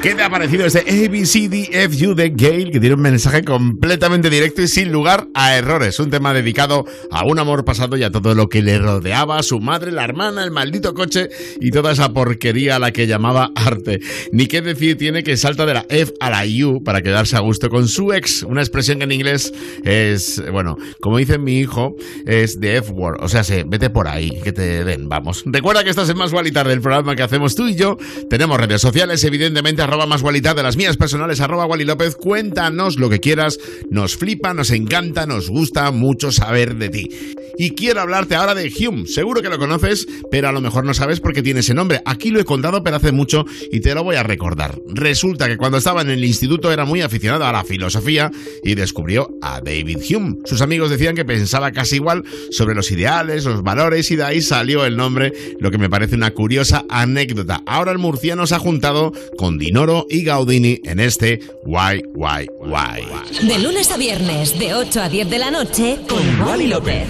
¿Qué 0.02 0.16
te 0.16 0.22
ha 0.24 0.30
parecido 0.30 0.66
este 0.66 0.80
ABCDFU 0.80 2.16
de 2.16 2.30
Gale 2.30 2.72
que 2.72 2.80
tiene 2.80 2.96
un 2.96 3.02
mensaje 3.02 3.44
completamente 3.44 4.30
directo 4.30 4.60
y 4.60 4.66
sin 4.66 4.90
lugar 4.90 5.28
a 5.32 5.56
errores? 5.56 6.00
Un 6.00 6.10
tema 6.10 6.34
dedicado 6.34 6.84
a 7.12 7.24
un 7.24 7.38
amor 7.38 7.64
pasado 7.64 7.96
y 7.96 8.02
a 8.02 8.10
todo 8.10 8.34
lo 8.34 8.48
que 8.48 8.62
le 8.62 8.78
rodeaba, 8.78 9.40
su 9.44 9.60
madre, 9.60 9.92
la 9.92 10.02
hermana, 10.02 10.42
el 10.42 10.50
maldito 10.50 10.92
coche 10.92 11.28
y 11.60 11.70
toda 11.70 11.92
esa 11.92 12.12
porquería 12.12 12.74
a 12.74 12.78
la 12.80 12.90
que 12.90 13.06
llamaba 13.06 13.52
arte. 13.54 14.00
Ni 14.32 14.48
qué 14.48 14.60
decir 14.60 14.98
tiene 14.98 15.22
que 15.22 15.36
salta 15.36 15.66
de 15.66 15.74
la 15.74 15.86
F 15.88 16.12
a 16.18 16.30
la 16.30 16.42
U 16.66 16.82
para 16.82 17.00
quedarse 17.00 17.36
a 17.36 17.40
gusto 17.40 17.70
con 17.70 17.86
su 17.86 18.12
ex, 18.12 18.42
una 18.42 18.60
expresión 18.60 18.98
que 18.98 19.04
en 19.04 19.12
inglés 19.12 19.52
es, 19.84 20.42
bueno, 20.50 20.78
como 21.00 21.18
dice 21.18 21.38
mi 21.38 21.60
hijo, 21.60 21.94
es 22.26 22.58
de 22.58 22.78
F-word, 22.78 23.22
o 23.22 23.28
sea, 23.28 23.44
se, 23.44 23.62
vete 23.62 23.88
por 23.88 24.08
ahí, 24.08 24.40
que 24.42 24.52
te 24.52 24.82
den, 24.82 25.08
vamos. 25.08 25.44
Recuerda 25.46 25.84
que 25.84 25.90
estás 25.90 26.10
en 26.10 26.18
Más 26.18 26.32
Gualitar 26.32 26.66
del 26.66 26.80
programa 26.80 27.14
que 27.14 27.22
hacemos 27.22 27.54
tú 27.54 27.68
y 27.68 27.76
yo. 27.76 27.96
Tenemos 28.28 28.58
redes 28.58 28.80
sociales, 28.80 29.22
evidentemente, 29.22 29.91
arroba 29.92 30.06
más 30.06 30.22
Gualitar 30.22 30.56
de 30.56 30.62
las 30.62 30.78
mías 30.78 30.96
personales, 30.96 31.42
arroba 31.42 31.66
Wally 31.66 31.84
López. 31.84 32.16
Cuéntanos 32.16 32.98
lo 32.98 33.10
que 33.10 33.20
quieras, 33.20 33.58
nos 33.90 34.16
flipa, 34.16 34.54
nos 34.54 34.70
encanta, 34.70 35.26
nos 35.26 35.50
gusta 35.50 35.90
mucho 35.90 36.32
saber 36.32 36.76
de 36.76 36.88
ti. 36.88 37.10
Y 37.58 37.72
quiero 37.72 38.00
hablarte 38.00 38.34
ahora 38.34 38.54
de 38.54 38.72
Hume. 38.72 39.06
Seguro 39.06 39.42
que 39.42 39.50
lo 39.50 39.58
conoces, 39.58 40.06
pero 40.30 40.48
a 40.48 40.52
lo 40.52 40.62
mejor 40.62 40.86
no 40.86 40.94
sabes 40.94 41.20
por 41.20 41.34
qué 41.34 41.42
tiene 41.42 41.60
ese 41.60 41.74
nombre. 41.74 42.00
Aquí 42.06 42.30
lo 42.30 42.40
he 42.40 42.44
contado, 42.46 42.82
pero 42.82 42.96
hace 42.96 43.12
mucho 43.12 43.44
y 43.70 43.80
te 43.80 43.94
lo 43.94 44.02
voy 44.02 44.16
a 44.16 44.22
recordar. 44.22 44.78
Resulta 44.88 45.46
que 45.46 45.58
cuando 45.58 45.76
estaba 45.76 46.00
en 46.00 46.08
el 46.08 46.24
instituto 46.24 46.72
era 46.72 46.86
muy 46.86 47.02
aficionado 47.02 47.44
a 47.44 47.52
la 47.52 47.62
filosofía 47.62 48.30
y 48.64 48.74
descubrió 48.74 49.28
a 49.42 49.60
David 49.60 49.98
Hume. 50.08 50.36
Sus 50.46 50.62
amigos 50.62 50.88
decían 50.88 51.14
que 51.14 51.26
pensaba 51.26 51.70
casi 51.72 51.96
igual 51.96 52.24
sobre 52.50 52.74
los 52.74 52.90
ideales, 52.90 53.44
los 53.44 53.62
valores 53.62 54.10
y 54.10 54.16
de 54.16 54.24
ahí 54.24 54.40
salió 54.40 54.86
el 54.86 54.96
nombre, 54.96 55.32
lo 55.60 55.70
que 55.70 55.78
me 55.78 55.90
parece 55.90 56.16
una 56.16 56.30
curiosa 56.30 56.86
anécdota. 56.88 57.62
Ahora 57.66 57.92
el 57.92 57.98
murciano 57.98 58.46
se 58.46 58.54
ha 58.54 58.58
juntado 58.58 59.12
con 59.36 59.58
Dinoro 59.82 60.06
y 60.08 60.22
Gaudini 60.22 60.80
en 60.84 61.00
este 61.00 61.40
Why, 61.64 62.04
Why, 62.14 62.46
Why. 62.60 63.04
De 63.48 63.58
lunes 63.58 63.90
a 63.90 63.96
viernes, 63.96 64.56
de 64.56 64.74
8 64.74 65.02
a 65.02 65.08
10 65.08 65.28
de 65.28 65.38
la 65.40 65.50
noche, 65.50 65.98
con 66.08 66.22
Wally 66.40 66.68
López. 66.68 67.08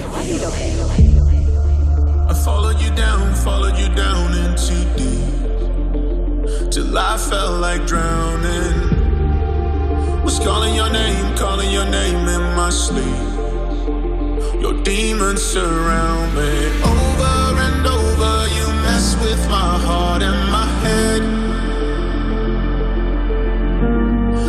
I 2.29 2.33
followed 2.43 2.81
you 2.81 2.89
down, 2.95 3.35
followed 3.35 3.77
you 3.77 3.89
down 3.93 4.33
into 4.33 4.73
deep. 4.97 6.71
Till 6.71 6.97
I 6.97 7.15
felt 7.17 7.61
like 7.61 7.85
drowning. 7.85 8.89
Was 10.23 10.39
calling 10.39 10.73
your 10.73 10.89
name, 10.89 11.35
calling 11.35 11.69
your 11.69 11.85
name 11.85 12.27
in 12.27 12.55
my 12.55 12.71
sleep. 12.71 13.05
Your 14.59 14.73
demons 14.81 15.43
surround 15.43 16.33
me. 16.33 16.71
Over 16.81 17.55
and 17.61 17.85
over, 17.85 18.47
you 18.55 18.67
mess 18.81 19.15
with 19.21 19.47
my 19.47 19.77
heart 19.77 20.23
and 20.23 20.51
my 20.51 20.65
head. 20.81 21.32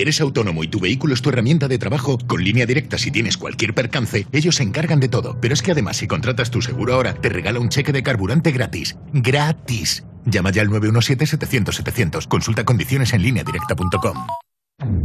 Eres 0.00 0.18
autónomo 0.22 0.64
y 0.64 0.68
tu 0.68 0.80
vehículo 0.80 1.12
es 1.12 1.20
tu 1.20 1.28
herramienta 1.28 1.68
de 1.68 1.76
trabajo, 1.76 2.16
con 2.26 2.42
línea 2.42 2.64
directa 2.64 2.96
si 2.96 3.10
tienes 3.10 3.36
cualquier 3.36 3.74
percance, 3.74 4.26
ellos 4.32 4.56
se 4.56 4.62
encargan 4.62 4.98
de 4.98 5.10
todo. 5.10 5.36
Pero 5.42 5.52
es 5.52 5.60
que 5.60 5.72
además 5.72 5.98
si 5.98 6.06
contratas 6.06 6.50
tu 6.50 6.62
seguro 6.62 6.94
ahora, 6.94 7.12
te 7.12 7.28
regala 7.28 7.60
un 7.60 7.68
cheque 7.68 7.92
de 7.92 8.02
carburante 8.02 8.50
gratis. 8.50 8.96
¡Gratis! 9.12 10.02
Llama 10.24 10.52
ya 10.52 10.62
al 10.62 10.70
917-700-700. 10.70 12.28
Consulta 12.28 12.64
condiciones 12.64 13.12
en 13.12 13.20
línea 13.20 13.44
directa.com. 13.44 14.16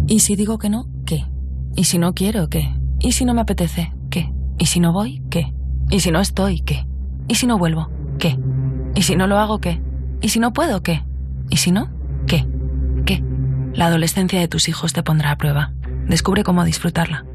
¿Y 0.07 0.21
si 0.21 0.37
digo 0.37 0.59
que 0.59 0.69
no? 0.69 0.87
¿Qué? 1.05 1.25
¿Y 1.75 1.83
si 1.83 1.97
no 1.97 2.13
quiero? 2.13 2.49
¿Qué? 2.49 2.73
¿Y 3.01 3.11
si 3.11 3.25
no 3.25 3.33
me 3.33 3.41
apetece? 3.41 3.91
¿Qué? 4.09 4.31
¿Y 4.57 4.67
si 4.67 4.79
no 4.79 4.93
voy? 4.93 5.21
¿Qué? 5.29 5.51
¿Y 5.89 5.99
si 5.99 6.09
no 6.09 6.21
estoy? 6.21 6.61
¿Qué? 6.61 6.85
¿Y 7.27 7.35
si 7.35 7.47
no 7.47 7.57
vuelvo? 7.57 7.89
¿Qué? 8.17 8.39
¿Y 8.95 9.01
si 9.01 9.17
no 9.17 9.27
lo 9.27 9.39
hago? 9.39 9.59
¿Qué? 9.59 9.81
¿Y 10.21 10.29
si 10.29 10.39
no 10.39 10.53
puedo? 10.53 10.81
¿Qué? 10.83 11.03
¿Y 11.49 11.57
si 11.57 11.73
no? 11.73 11.91
¿Qué? 12.27 12.47
La 13.75 13.87
adolescencia 13.87 14.39
de 14.39 14.47
tus 14.47 14.69
hijos 14.69 14.93
te 14.93 15.03
pondrá 15.03 15.31
a 15.31 15.37
prueba. 15.37 15.73
Descubre 16.07 16.43
cómo 16.43 16.63
disfrutarla. 16.63 17.25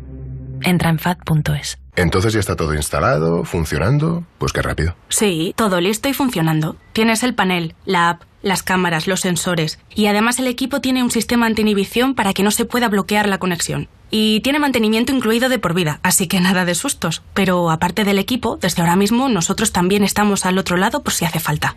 Entra 0.62 0.88
en 0.88 0.98
fat.es. 0.98 1.78
Entonces 1.96 2.32
ya 2.32 2.40
está 2.40 2.56
todo 2.56 2.74
instalado, 2.74 3.44
funcionando. 3.44 4.24
Pues 4.38 4.52
qué 4.54 4.62
rápido. 4.62 4.94
Sí, 5.10 5.52
todo 5.54 5.82
listo 5.82 6.08
y 6.08 6.14
funcionando. 6.14 6.76
Tienes 6.94 7.22
el 7.24 7.34
panel, 7.34 7.74
la 7.84 8.08
app, 8.08 8.22
las 8.42 8.62
cámaras, 8.62 9.06
los 9.06 9.20
sensores. 9.20 9.78
Y 9.94 10.06
además 10.06 10.38
el 10.38 10.46
equipo 10.46 10.80
tiene 10.80 11.02
un 11.02 11.10
sistema 11.10 11.44
anti-inhibición 11.44 12.14
para 12.14 12.32
que 12.32 12.42
no 12.42 12.50
se 12.50 12.64
pueda 12.64 12.88
bloquear 12.88 13.28
la 13.28 13.38
conexión. 13.38 13.88
Y 14.10 14.40
tiene 14.40 14.58
mantenimiento 14.58 15.14
incluido 15.14 15.50
de 15.50 15.58
por 15.58 15.74
vida, 15.74 16.00
así 16.02 16.26
que 16.26 16.40
nada 16.40 16.64
de 16.64 16.74
sustos. 16.74 17.22
Pero 17.34 17.70
aparte 17.70 18.04
del 18.04 18.18
equipo, 18.18 18.56
desde 18.56 18.80
ahora 18.80 18.96
mismo 18.96 19.28
nosotros 19.28 19.72
también 19.72 20.04
estamos 20.04 20.46
al 20.46 20.56
otro 20.56 20.78
lado 20.78 21.02
por 21.02 21.12
si 21.12 21.26
hace 21.26 21.38
falta. 21.38 21.76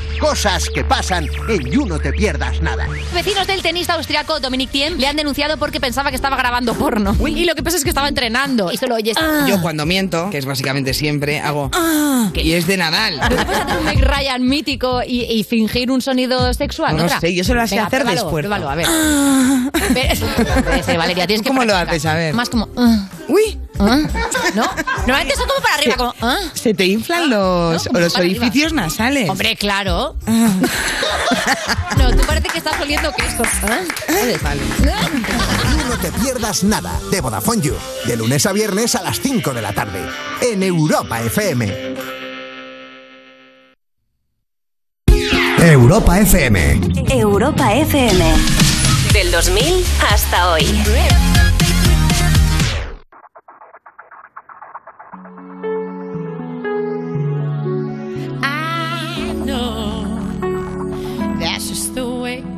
Cosas 0.21 0.69
que 0.69 0.83
pasan 0.83 1.27
en 1.49 1.65
You 1.71 1.85
No 1.87 1.99
Te 1.99 2.13
Pierdas 2.13 2.61
Nada. 2.61 2.87
Vecinos 3.11 3.47
del 3.47 3.63
tenista 3.63 3.95
austriaco 3.95 4.39
Dominic 4.39 4.69
Thiem 4.69 4.97
le 4.99 5.07
han 5.07 5.15
denunciado 5.15 5.57
porque 5.57 5.79
pensaba 5.79 6.11
que 6.11 6.15
estaba 6.15 6.37
grabando 6.37 6.75
porno. 6.75 7.15
Y 7.27 7.43
lo 7.45 7.55
que 7.55 7.63
pasa 7.63 7.77
es 7.77 7.83
que 7.83 7.89
estaba 7.89 8.07
entrenando 8.07 8.71
y 8.71 8.77
solo 8.77 8.95
oyes. 8.95 9.17
"Ah". 9.19 9.45
Yo 9.49 9.59
cuando 9.61 9.83
miento, 9.87 10.29
que 10.29 10.37
es 10.37 10.45
básicamente 10.45 10.93
siempre, 10.93 11.39
hago. 11.39 11.71
Y 12.35 12.53
es 12.53 12.67
de 12.67 12.77
Nadal. 12.77 13.17
¿No 13.17 13.27
puedes 13.45 13.61
hacer 13.61 13.77
un 13.79 13.85
Meg 13.85 13.99
Ryan 13.99 14.47
mítico 14.47 15.01
y, 15.01 15.23
y 15.23 15.43
fingir 15.43 15.89
un 15.89 16.01
sonido 16.01 16.53
sexual? 16.53 16.95
No 16.95 17.09
sé, 17.09 17.33
yo 17.33 17.43
solo 17.43 17.61
lo 17.61 17.67
sé 17.67 17.75
Venga, 17.75 17.87
hacer 17.87 18.01
pruébalo, 18.03 18.21
después. 18.21 18.41
Pruébalo, 18.45 18.69
a 18.69 18.75
ver. 18.75 18.87
Ser, 20.85 20.97
Valeria, 20.99 21.25
tienes 21.25 21.41
que 21.41 21.49
¿Cómo 21.49 21.65
lo 21.65 21.75
haces? 21.75 22.05
A 22.05 22.13
ver. 22.13 22.33
Más 22.35 22.49
como. 22.49 22.69
ah. 22.77 23.09
Uy. 23.27 23.57
¿Ah? 23.87 23.99
¿No? 24.55 24.63
Normalmente 25.07 25.35
son 25.35 25.47
como 25.47 25.61
para 25.61 25.75
arriba, 25.75 25.95
como. 25.95 26.13
¿ah? 26.21 26.37
Se 26.53 26.73
te 26.73 26.85
inflan 26.85 27.29
los, 27.29 27.83
como 27.85 27.99
los 27.99 28.15
arriba. 28.15 28.39
orificios 28.39 28.73
nasales. 28.73 29.29
Hombre, 29.29 29.55
claro. 29.55 30.15
No, 31.97 32.11
tú 32.11 32.21
parece 32.25 32.49
que 32.49 32.57
estás 32.57 32.79
oliendo 32.81 33.11
queso. 33.13 33.43
¿ah? 33.63 33.79
You 34.09 34.85
No 35.89 35.97
Te 35.97 36.11
Pierdas 36.11 36.63
Nada 36.63 36.99
de 37.11 37.21
Vodafone 37.21 37.61
You. 37.61 37.75
De 38.05 38.15
lunes 38.17 38.45
a 38.45 38.51
viernes 38.53 38.95
a 38.95 39.01
las 39.03 39.19
5 39.19 39.53
de 39.53 39.61
la 39.61 39.73
tarde. 39.73 40.01
En 40.41 40.63
Europa 40.63 41.21
FM. 41.21 41.95
Europa 45.59 46.19
FM. 46.19 46.81
Europa 47.09 47.73
FM. 47.73 48.33
Del 49.13 49.31
2000 49.31 49.85
hasta 50.11 50.51
hoy. 50.51 50.65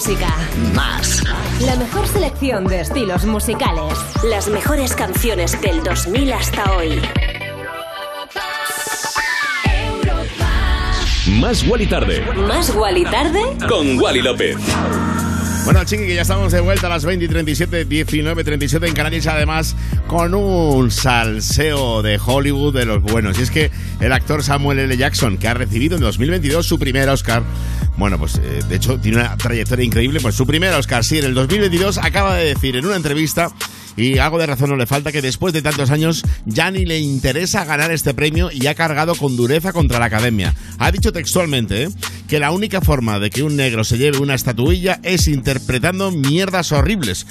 música. 0.00 0.34
Más. 0.74 1.22
La 1.60 1.76
mejor 1.76 2.06
selección 2.08 2.64
de 2.64 2.80
estilos 2.80 3.26
musicales. 3.26 3.92
Las 4.24 4.48
mejores 4.48 4.94
canciones 4.94 5.60
del 5.60 5.82
2000 5.82 6.32
hasta 6.32 6.74
hoy. 6.74 7.02
Más 11.38 11.68
Wally 11.68 11.86
Tarde. 11.86 12.24
Más 12.34 12.74
Wally 12.74 13.04
tarde. 13.04 13.42
Con 13.68 14.00
Wally 14.00 14.22
López. 14.22 14.56
Bueno, 15.72 15.84
chiqui, 15.84 16.04
que 16.04 16.16
ya 16.16 16.22
estamos 16.22 16.50
de 16.50 16.58
vuelta 16.58 16.88
a 16.88 16.90
las 16.90 17.04
20 17.04 17.26
y 17.26 17.28
37, 17.28 17.84
19 17.84 18.42
37 18.42 18.88
en 18.88 18.92
Canarias, 18.92 19.28
además 19.28 19.76
con 20.08 20.34
un 20.34 20.90
salseo 20.90 22.02
de 22.02 22.18
Hollywood 22.18 22.74
de 22.74 22.86
los 22.86 23.00
buenos. 23.00 23.38
Y 23.38 23.42
es 23.42 23.52
que 23.52 23.70
el 24.00 24.12
actor 24.12 24.42
Samuel 24.42 24.80
L. 24.80 24.96
Jackson, 24.96 25.38
que 25.38 25.46
ha 25.46 25.54
recibido 25.54 25.94
en 25.94 26.02
2022 26.02 26.66
su 26.66 26.76
primer 26.80 27.08
Oscar, 27.08 27.44
bueno, 27.96 28.18
pues 28.18 28.40
eh, 28.42 28.62
de 28.68 28.74
hecho 28.74 28.98
tiene 28.98 29.18
una 29.18 29.36
trayectoria 29.36 29.84
increíble, 29.84 30.18
pues 30.18 30.34
su 30.34 30.44
primer 30.44 30.74
Oscar, 30.74 31.04
sí, 31.04 31.18
en 31.18 31.26
el 31.26 31.34
2022 31.34 31.98
acaba 31.98 32.34
de 32.34 32.46
decir 32.46 32.74
en 32.74 32.84
una 32.86 32.96
entrevista 32.96 33.52
y 33.96 34.18
algo 34.18 34.38
de 34.38 34.46
razón 34.46 34.70
no 34.70 34.76
le 34.76 34.86
falta 34.86 35.12
que 35.12 35.22
después 35.22 35.52
de 35.52 35.62
tantos 35.62 35.90
años 35.90 36.22
ya 36.46 36.70
ni 36.70 36.84
le 36.84 36.98
interesa 36.98 37.64
ganar 37.64 37.90
este 37.90 38.14
premio 38.14 38.50
y 38.52 38.66
ha 38.66 38.74
cargado 38.74 39.14
con 39.14 39.36
dureza 39.36 39.72
contra 39.72 39.98
la 39.98 40.06
academia. 40.06 40.54
Ha 40.78 40.90
dicho 40.90 41.12
textualmente 41.12 41.84
¿eh? 41.84 41.88
que 42.28 42.38
la 42.38 42.50
única 42.50 42.80
forma 42.80 43.18
de 43.18 43.30
que 43.30 43.42
un 43.42 43.56
negro 43.56 43.84
se 43.84 43.98
lleve 43.98 44.18
una 44.18 44.34
estatuilla 44.34 45.00
es 45.02 45.28
interpretando 45.28 46.10
mierdas 46.10 46.72
horribles. 46.72 47.26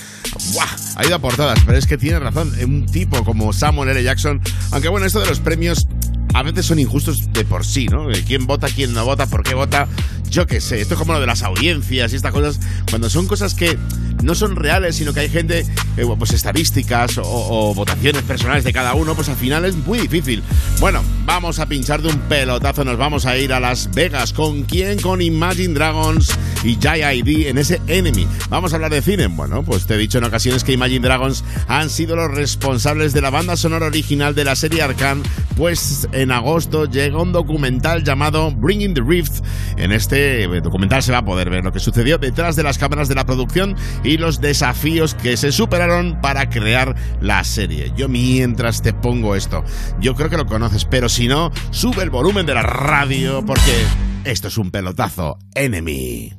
¡Buah! 0.53 0.67
Ha 0.95 1.05
ido 1.05 1.15
a 1.15 1.19
por 1.19 1.35
todas, 1.35 1.59
pero 1.65 1.77
es 1.77 1.87
que 1.87 1.97
tiene 1.97 2.19
razón. 2.19 2.53
Un 2.63 2.85
tipo 2.85 3.23
como 3.23 3.53
Samuel 3.53 3.89
L. 3.89 4.03
Jackson, 4.03 4.41
aunque 4.71 4.89
bueno, 4.89 5.05
esto 5.05 5.19
de 5.19 5.27
los 5.27 5.39
premios 5.39 5.87
a 6.33 6.43
veces 6.43 6.65
son 6.65 6.79
injustos 6.79 7.31
de 7.33 7.43
por 7.43 7.65
sí, 7.65 7.87
¿no? 7.87 8.07
¿Quién 8.27 8.45
vota, 8.45 8.67
quién 8.67 8.93
no 8.93 9.05
vota, 9.05 9.25
por 9.27 9.43
qué 9.43 9.55
vota? 9.55 9.87
Yo 10.29 10.45
qué 10.45 10.61
sé, 10.61 10.79
esto 10.79 10.93
es 10.93 10.99
como 10.99 11.13
lo 11.13 11.19
de 11.19 11.25
las 11.25 11.41
audiencias 11.41 12.13
y 12.13 12.15
estas 12.15 12.31
cosas, 12.31 12.59
cuando 12.89 13.09
son 13.09 13.25
cosas 13.25 13.55
que 13.55 13.77
no 14.21 14.35
son 14.35 14.55
reales, 14.55 14.95
sino 14.95 15.13
que 15.13 15.21
hay 15.21 15.29
gente, 15.29 15.65
eh, 15.97 16.05
pues 16.17 16.31
estadísticas 16.31 17.19
o, 17.21 17.73
votaciones 17.73 18.23
personales 18.23 18.63
de 18.63 18.73
cada 18.73 18.93
uno, 18.93 19.15
pues 19.15 19.29
al 19.29 19.35
final 19.35 19.65
es 19.65 19.75
muy 19.75 19.99
difícil. 19.99 20.43
Bueno, 20.79 21.03
vamos 21.25 21.59
a 21.59 21.67
pinchar 21.67 22.01
de 22.01 22.09
un 22.09 22.19
pelotazo, 22.21 22.83
nos 22.83 22.97
vamos 22.97 23.25
a 23.25 23.37
ir 23.37 23.53
a 23.53 23.59
Las 23.59 23.89
Vegas. 23.91 24.33
¿Con 24.33 24.63
quién? 24.63 24.99
Con 24.99 25.21
Imagine 25.21 25.73
Dragons 25.73 26.29
y 26.63 26.75
JID 26.75 27.47
en 27.47 27.57
ese 27.57 27.81
Enemy. 27.87 28.27
Vamos 28.49 28.73
a 28.73 28.75
hablar 28.75 28.91
de 28.91 29.01
cine. 29.01 29.27
Bueno, 29.27 29.63
pues 29.63 29.85
te 29.85 29.95
he 29.95 29.97
dicho 29.97 30.17
en 30.17 30.25
ocasiones 30.25 30.63
que 30.63 30.73
Imagine 30.73 31.07
Dragons 31.07 31.43
han 31.67 31.89
sido 31.89 32.15
los 32.15 32.31
responsables 32.31 33.13
de 33.13 33.21
la 33.21 33.29
banda 33.29 33.55
sonora 33.55 33.87
original 33.87 34.35
de 34.35 34.43
la 34.43 34.55
serie 34.55 34.81
Arcan, 34.81 35.23
pues 35.55 36.07
en 36.11 36.31
agosto 36.31 36.85
llega 36.85 37.21
un 37.21 37.31
documental 37.31 38.03
llamado 38.03 38.51
Bringing 38.51 38.93
the 38.93 39.01
Rift. 39.01 39.41
En 39.77 39.91
este 39.91 40.47
documental 40.61 41.03
se 41.03 41.11
va 41.11 41.19
a 41.19 41.25
poder 41.25 41.49
ver 41.49 41.63
lo 41.63 41.71
que 41.71 41.79
sucedió 41.79 42.17
detrás 42.17 42.55
de 42.55 42.63
las 42.63 42.77
cámaras 42.77 43.07
de 43.07 43.15
la 43.15 43.25
producción 43.25 43.75
los 44.17 44.41
desafíos 44.41 45.15
que 45.15 45.37
se 45.37 45.51
superaron 45.51 46.19
para 46.21 46.49
crear 46.49 46.95
la 47.21 47.43
serie. 47.43 47.91
Yo 47.95 48.09
mientras 48.09 48.81
te 48.81 48.93
pongo 48.93 49.35
esto, 49.35 49.63
yo 49.99 50.15
creo 50.15 50.29
que 50.29 50.37
lo 50.37 50.45
conoces, 50.45 50.85
pero 50.85 51.09
si 51.09 51.27
no, 51.27 51.51
sube 51.71 52.03
el 52.03 52.09
volumen 52.09 52.45
de 52.45 52.55
la 52.55 52.63
radio 52.63 53.45
porque 53.45 53.85
esto 54.23 54.47
es 54.47 54.57
un 54.57 54.71
pelotazo. 54.71 55.37
Enemy. 55.55 56.33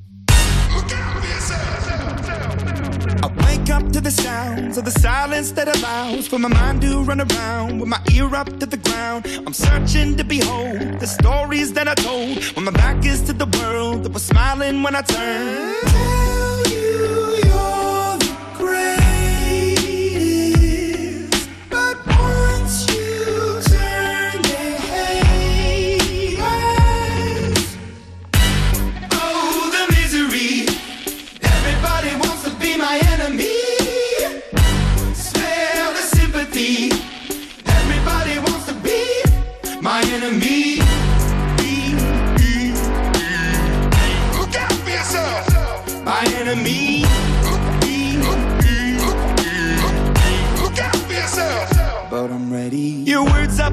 Up 3.72 3.92
to 3.92 4.00
the 4.00 4.10
sounds 4.10 4.76
of 4.78 4.84
the 4.84 4.90
silence 4.90 5.52
that 5.52 5.68
allows 5.68 6.30
my 6.32 6.48
mind 6.48 6.82
to 6.82 7.02
run 7.02 7.20
around 7.20 7.78
with 7.78 7.88
my 7.88 8.02
ear 8.12 8.34
up 8.34 8.48
to 8.58 8.66
the 8.66 8.76
ground. 8.76 9.24
I'm 9.46 9.52
searching 9.52 10.16
to 10.16 10.24
behold 10.24 10.98
the 10.98 11.06
stories 11.06 11.72
that 11.74 11.86
I 11.86 11.94
told 11.94 12.42
when 12.56 12.64
my 12.64 12.72
back 12.72 13.06
is 13.06 13.22
to 13.22 13.32
the 13.32 13.46
world 13.58 14.02
that 14.02 14.12
was 14.12 14.24
smiling 14.24 14.82
when 14.82 14.96
I 14.96 15.02
turned. 15.02 16.39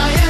wants 0.00 0.20
to 0.24 0.29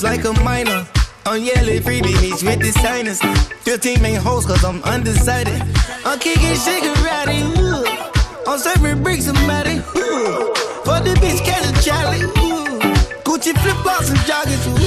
1400, 0.00 0.02
just 0.02 0.04
like 0.04 0.24
a 0.24 0.32
minor. 0.44 0.86
On 1.26 1.42
yellow 1.42 1.78
freebie 1.80 2.18
beach 2.20 2.42
with 2.42 2.60
the 2.60 2.72
signers. 2.80 3.20
15 3.64 4.00
main 4.02 4.16
hoes, 4.16 4.46
cause 4.46 4.64
I'm 4.64 4.82
undecided. 4.84 5.60
I'm 6.04 6.18
kicking 6.18 6.56
Shigarati, 6.56 7.42
ooh. 7.58 7.84
I'm 8.46 8.58
serving 8.58 9.02
bricks 9.02 9.26
somebody, 9.26 9.76
ooh. 9.96 10.52
For 10.84 11.00
the 11.04 11.14
bitch, 11.20 11.44
catch 11.44 11.66
a 11.68 11.72
Charlie, 11.82 12.22
ooh. 12.22 12.80
Gucci 13.24 13.52
flip 13.60 13.76
flops 13.82 14.10
and 14.10 14.18
joggers, 14.20 14.66
ooh. 14.68 14.79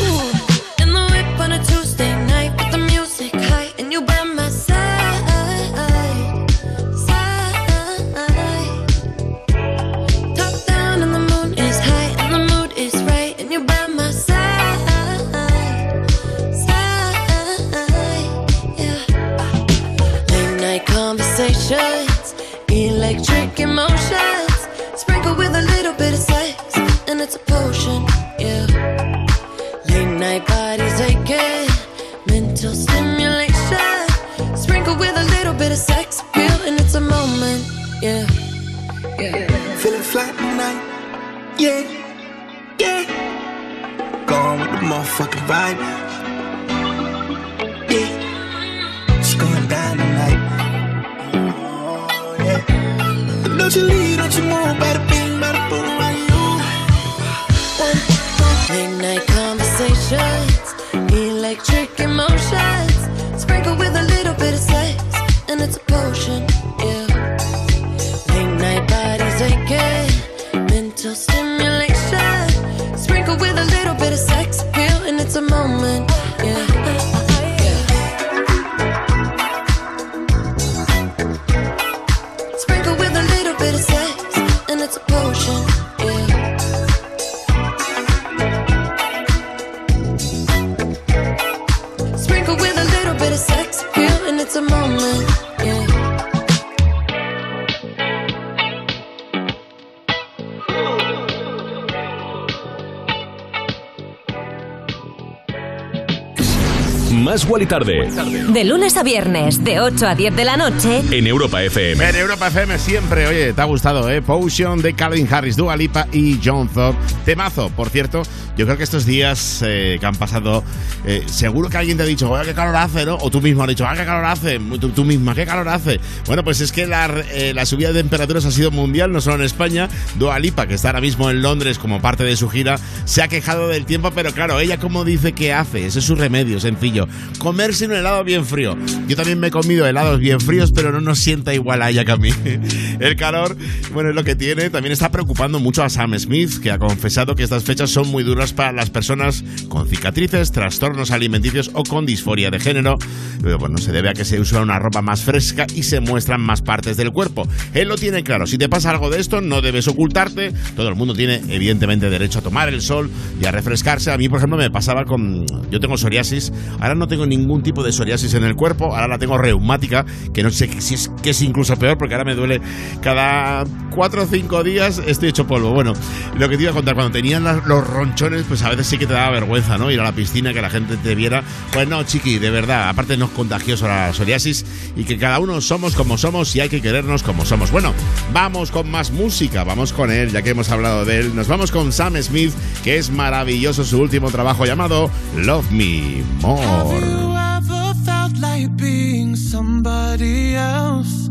Más 107.23 107.45
Wally 107.45 107.65
Tarde 107.65 108.09
De 108.49 108.63
lunes 108.65 108.97
a 108.97 109.03
viernes, 109.03 109.63
de 109.63 109.79
8 109.79 110.07
a 110.07 110.13
10 110.15 110.35
de 110.35 110.43
la 110.43 110.57
noche. 110.57 111.01
en 111.09 111.25
Europa 111.25 111.63
FM. 111.63 112.09
En 112.09 112.15
Europa 112.17 112.47
FM 112.47 112.77
siempre, 112.77 113.27
oye, 113.27 113.53
te 113.53 113.61
ha 113.61 113.63
gustado, 113.63 114.09
¿eh? 114.09 114.21
Potion 114.21 114.81
de 114.81 114.93
Calvin 114.93 115.27
Harris, 115.31 115.55
Dua 115.55 115.77
Lipa 115.77 116.05
y 116.11 116.39
John 116.43 116.67
Thorpe. 116.67 116.99
Temazo, 117.23 117.69
por 117.69 117.89
cierto. 117.89 118.23
Yo 118.55 118.65
creo 118.65 118.77
que 118.77 118.83
estos 118.83 119.05
días 119.07 119.63
eh, 119.65 119.97
que 119.99 120.05
han 120.05 120.15
pasado, 120.15 120.63
eh, 121.05 121.23
seguro 121.25 121.69
que 121.69 121.77
alguien 121.77 121.97
te 121.97 122.03
ha 122.03 122.05
dicho, 122.05 122.29
oye, 122.29 122.45
qué 122.45 122.53
calor 122.53 122.75
hace, 122.75 123.03
¿no? 123.05 123.15
O 123.15 123.31
tú 123.31 123.41
mismo 123.41 123.63
has 123.63 123.69
dicho, 123.69 123.85
ah, 123.87 123.95
qué 123.95 124.05
calor 124.05 124.25
hace. 124.25 124.59
Tú, 124.79 124.89
tú 124.89 125.03
misma, 125.05 125.33
qué 125.33 125.45
calor 125.45 125.67
hace. 125.69 125.99
Bueno, 126.27 126.43
pues 126.43 126.61
es 126.61 126.71
que 126.71 126.85
la, 126.85 127.07
eh, 127.31 127.53
la 127.55 127.65
subida 127.65 127.91
de 127.93 128.01
temperaturas 128.01 128.45
ha 128.45 128.51
sido 128.51 128.69
mundial, 128.69 129.11
no 129.11 129.21
solo 129.21 129.37
en 129.37 129.43
España. 129.43 129.89
Dua 130.19 130.37
Lipa, 130.39 130.67
que 130.67 130.75
está 130.75 130.89
ahora 130.89 131.01
mismo 131.01 131.31
en 131.31 131.41
Londres 131.41 131.79
como 131.79 131.99
parte 132.01 132.23
de 132.23 132.35
su 132.35 132.47
gira, 132.49 132.77
se 133.05 133.23
ha 133.23 133.27
quejado 133.27 133.69
del 133.69 133.85
tiempo, 133.85 134.11
pero 134.11 134.33
claro, 134.33 134.59
ella 134.59 134.77
como 134.77 135.03
dice 135.03 135.31
que 135.33 135.51
hace, 135.53 135.87
ese 135.87 135.99
es 135.99 136.05
su 136.05 136.15
remedio, 136.15 136.59
sencillo. 136.59 137.07
Comerse 137.39 137.85
un 137.85 137.93
helado 137.93 138.23
bien 138.23 138.45
frío. 138.45 138.77
Yo 139.07 139.15
también 139.15 139.39
me 139.39 139.47
he 139.47 139.51
comido 139.51 139.85
helados 139.85 140.19
bien 140.19 140.39
fríos, 140.39 140.71
pero 140.71 140.91
no 140.91 141.01
nos 141.01 141.19
sienta 141.19 141.53
igual 141.53 141.81
a 141.81 141.89
ella 141.89 142.05
que 142.05 142.11
a 142.11 142.17
mí. 142.17 142.29
El 142.99 143.15
calor, 143.15 143.57
bueno, 143.93 144.09
es 144.09 144.15
lo 144.15 144.23
que 144.23 144.35
tiene. 144.35 144.69
También 144.69 144.93
está 144.93 145.11
preocupando 145.11 145.59
mucho 145.59 145.83
a 145.83 145.89
Sam 145.89 146.17
Smith, 146.17 146.59
que 146.61 146.71
ha 146.71 146.77
confesado 146.77 147.35
que 147.35 147.43
estas 147.43 147.63
fechas 147.63 147.89
son 147.89 148.07
muy 148.09 148.23
duras 148.23 148.53
para 148.53 148.71
las 148.71 148.89
personas 148.89 149.43
con 149.67 149.87
cicatrices, 149.87 150.51
trastornos 150.51 151.11
alimenticios 151.11 151.71
o 151.73 151.83
con 151.83 152.05
disforia 152.05 152.49
de 152.49 152.59
género. 152.59 152.95
Pero 153.41 153.57
bueno, 153.57 153.77
se 153.77 153.91
debe 153.91 154.09
a 154.09 154.13
que 154.13 154.25
se 154.25 154.39
usa 154.39 154.61
una 154.61 154.79
ropa 154.79 155.01
más 155.01 155.21
fresca 155.21 155.67
y 155.75 155.83
se 155.83 155.99
muestran 155.99 156.41
más 156.41 156.61
partes 156.61 156.97
del 156.97 157.11
cuerpo. 157.11 157.47
Él 157.73 157.89
lo 157.89 157.95
tiene 157.95 158.23
claro. 158.23 158.47
Si 158.47 158.57
te 158.57 158.69
pasa 158.69 158.91
algo 158.91 159.09
de 159.09 159.19
esto, 159.19 159.41
no 159.41 159.61
debes 159.61 159.87
ocultarte. 159.87 160.53
Todo 160.75 160.89
el 160.89 160.95
mundo 160.95 161.13
tiene, 161.13 161.41
evidentemente, 161.49 162.09
derecho 162.09 162.39
a 162.39 162.41
tomar 162.41 162.69
el 162.69 162.81
sol 162.81 163.09
y 163.41 163.45
a 163.45 163.51
refrescarse. 163.51 164.11
A 164.11 164.17
mí, 164.17 164.29
por 164.29 164.37
ejemplo, 164.37 164.57
me 164.57 164.69
pasaba 164.69 165.03
con. 165.05 165.45
Yo 165.69 165.79
tengo 165.79 165.97
psoriasis. 165.97 166.51
Ahora 166.79 166.95
no 166.95 167.02
tengo 167.07 167.25
ningún 167.25 167.63
tipo 167.63 167.83
de 167.83 167.91
psoriasis 167.91 168.33
en 168.33 168.43
el 168.43 168.55
cuerpo. 168.55 168.95
Ahora 168.95 169.07
la 169.07 169.17
tengo 169.17 169.37
reumática, 169.37 170.05
que 170.33 170.43
no 170.43 170.49
sé 170.49 170.69
si 170.81 170.95
es 170.95 171.11
que 171.21 171.31
es 171.31 171.41
incluso 171.41 171.75
peor, 171.77 171.97
porque 171.97 172.13
ahora 172.15 172.25
me 172.25 172.35
duele 172.35 172.61
cada 173.01 173.65
cuatro 173.93 174.23
o 174.23 174.25
cinco 174.25 174.63
días. 174.63 175.01
Estoy 175.05 175.29
hecho 175.29 175.47
polvo. 175.47 175.71
Bueno, 175.71 175.93
lo 176.37 176.49
que 176.49 176.57
te 176.57 176.63
iba 176.63 176.71
a 176.71 176.75
contar, 176.75 176.95
cuando 176.95 177.11
tenían 177.11 177.43
los 177.43 177.87
ronchones, 177.87 178.43
pues 178.47 178.61
a 178.63 178.69
veces 178.69 178.87
sí 178.87 178.97
que 178.97 179.07
te 179.07 179.13
daba 179.13 179.31
vergüenza, 179.31 179.77
¿no? 179.77 179.91
Ir 179.91 179.99
a 179.99 180.03
la 180.03 180.11
piscina, 180.11 180.53
que 180.53 180.61
la 180.61 180.69
gente 180.69 180.97
te 180.97 181.15
viera. 181.15 181.43
Pues 181.71 181.87
no, 181.87 182.03
chiqui, 182.03 182.39
de 182.39 182.49
verdad. 182.49 182.89
Aparte, 182.89 183.17
no 183.17 183.25
es 183.25 183.31
contagioso 183.31 183.87
la 183.87 184.13
psoriasis 184.13 184.65
y 184.95 185.03
que 185.03 185.17
cada 185.17 185.39
uno 185.39 185.61
somos 185.61 185.95
como 185.95 186.17
somos 186.17 186.55
y 186.55 186.59
hay 186.59 186.69
que 186.69 186.81
querernos 186.81 187.23
como 187.23 187.45
somos. 187.45 187.71
Bueno, 187.71 187.93
vamos 188.31 188.71
con 188.71 188.89
más 188.89 189.11
música. 189.11 189.63
Vamos 189.63 189.93
con 189.93 190.11
él, 190.11 190.31
ya 190.31 190.41
que 190.41 190.51
hemos 190.51 190.69
hablado 190.69 191.05
de 191.05 191.19
él. 191.19 191.35
Nos 191.35 191.47
vamos 191.47 191.71
con 191.71 191.91
Sam 191.91 192.21
Smith, 192.21 192.53
que 192.83 192.97
es 192.97 193.11
maravilloso 193.11 193.83
su 193.83 193.99
último 193.99 194.31
trabajo 194.31 194.65
llamado 194.65 195.09
Love 195.37 195.71
Me 195.71 196.23
More. 196.41 196.92
You 196.99 197.35
ever 197.55 197.93
felt 198.05 198.37
like 198.39 198.75
being 198.77 199.35
somebody 199.35 200.55
else? 200.55 201.27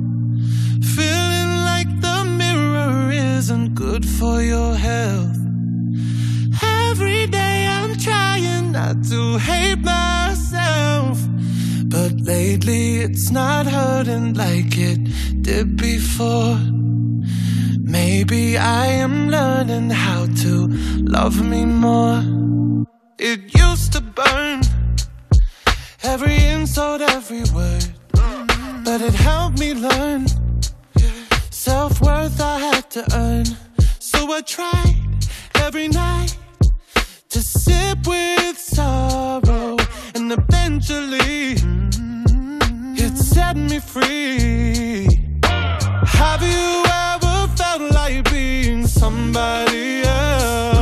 Feeling 0.96 1.52
like 1.70 1.90
the 2.00 2.24
mirror 2.24 3.10
isn't 3.10 3.74
good 3.74 4.04
for 4.06 4.42
your 4.42 4.74
health. 4.74 5.38
Every 6.62 7.26
day 7.26 7.66
I'm 7.66 7.96
trying 7.96 8.72
not 8.72 9.02
to 9.10 9.38
hate 9.38 9.80
myself. 9.80 11.18
But 11.86 12.12
lately 12.20 13.00
it's 13.00 13.30
not 13.30 13.66
hurting 13.66 14.34
like 14.34 14.78
it 14.78 15.00
did 15.42 15.76
before. 15.76 16.58
Maybe 17.78 18.56
I 18.56 18.86
am 18.86 19.28
learning 19.28 19.90
how 19.90 20.26
to 20.42 20.68
love 21.16 21.44
me 21.44 21.66
more. 21.66 22.22
It 23.18 23.54
used 23.54 23.92
to 23.92 24.00
burn. 24.00 24.62
Every 26.04 26.36
insult, 26.46 27.00
every 27.00 27.44
word. 27.54 27.84
But 28.84 29.00
it 29.00 29.14
helped 29.14 29.58
me 29.60 29.72
learn. 29.72 30.26
Self 31.50 32.00
worth 32.00 32.40
I 32.40 32.58
had 32.58 32.90
to 32.90 33.04
earn. 33.14 33.44
So 34.00 34.32
I 34.32 34.40
tried 34.40 34.96
every 35.54 35.88
night 35.88 36.36
to 37.30 37.40
sip 37.40 38.06
with 38.06 38.58
sorrow. 38.58 39.76
And 40.16 40.32
eventually, 40.32 41.54
it 42.96 43.16
set 43.16 43.56
me 43.56 43.78
free. 43.78 45.06
Have 45.42 46.42
you 46.42 46.84
ever 47.08 47.48
felt 47.56 47.92
like 47.92 48.28
being 48.30 48.86
somebody 48.88 50.02
else? 50.02 50.81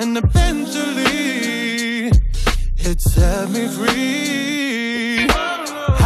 and 0.00 0.16
eventually 0.18 2.10
it 2.78 3.00
set 3.00 3.48
me 3.50 3.66
free. 3.68 5.26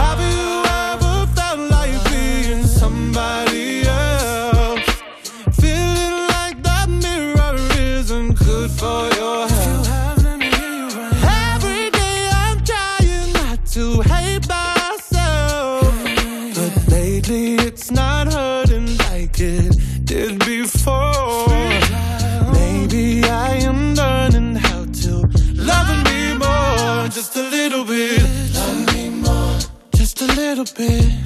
Have 0.01 0.21
you 0.21 0.65
ever 0.85 1.27
felt 1.35 1.61
like 1.71 2.05
being 2.11 2.65
somebody 2.65 3.83
else? 3.83 4.89
Feeling 5.61 6.29
like 6.37 6.63
that 6.63 6.89
mirror 6.89 7.57
isn't 7.79 8.39
good 8.39 8.71
for 8.71 9.09
your 9.21 9.49
health. 9.49 9.89
Every 11.55 11.91
day 11.91 12.31
I'm 12.33 12.63
trying 12.65 13.33
not 13.33 13.67
to 13.67 14.01
hate 14.03 14.47
myself, 14.49 15.93
but 16.55 16.89
lately 16.89 17.55
it's 17.57 17.91
not 17.91 18.33
hurting 18.33 18.97
like 18.99 19.41
it 19.41 19.70
little 30.61 30.77
bit. 30.77 31.20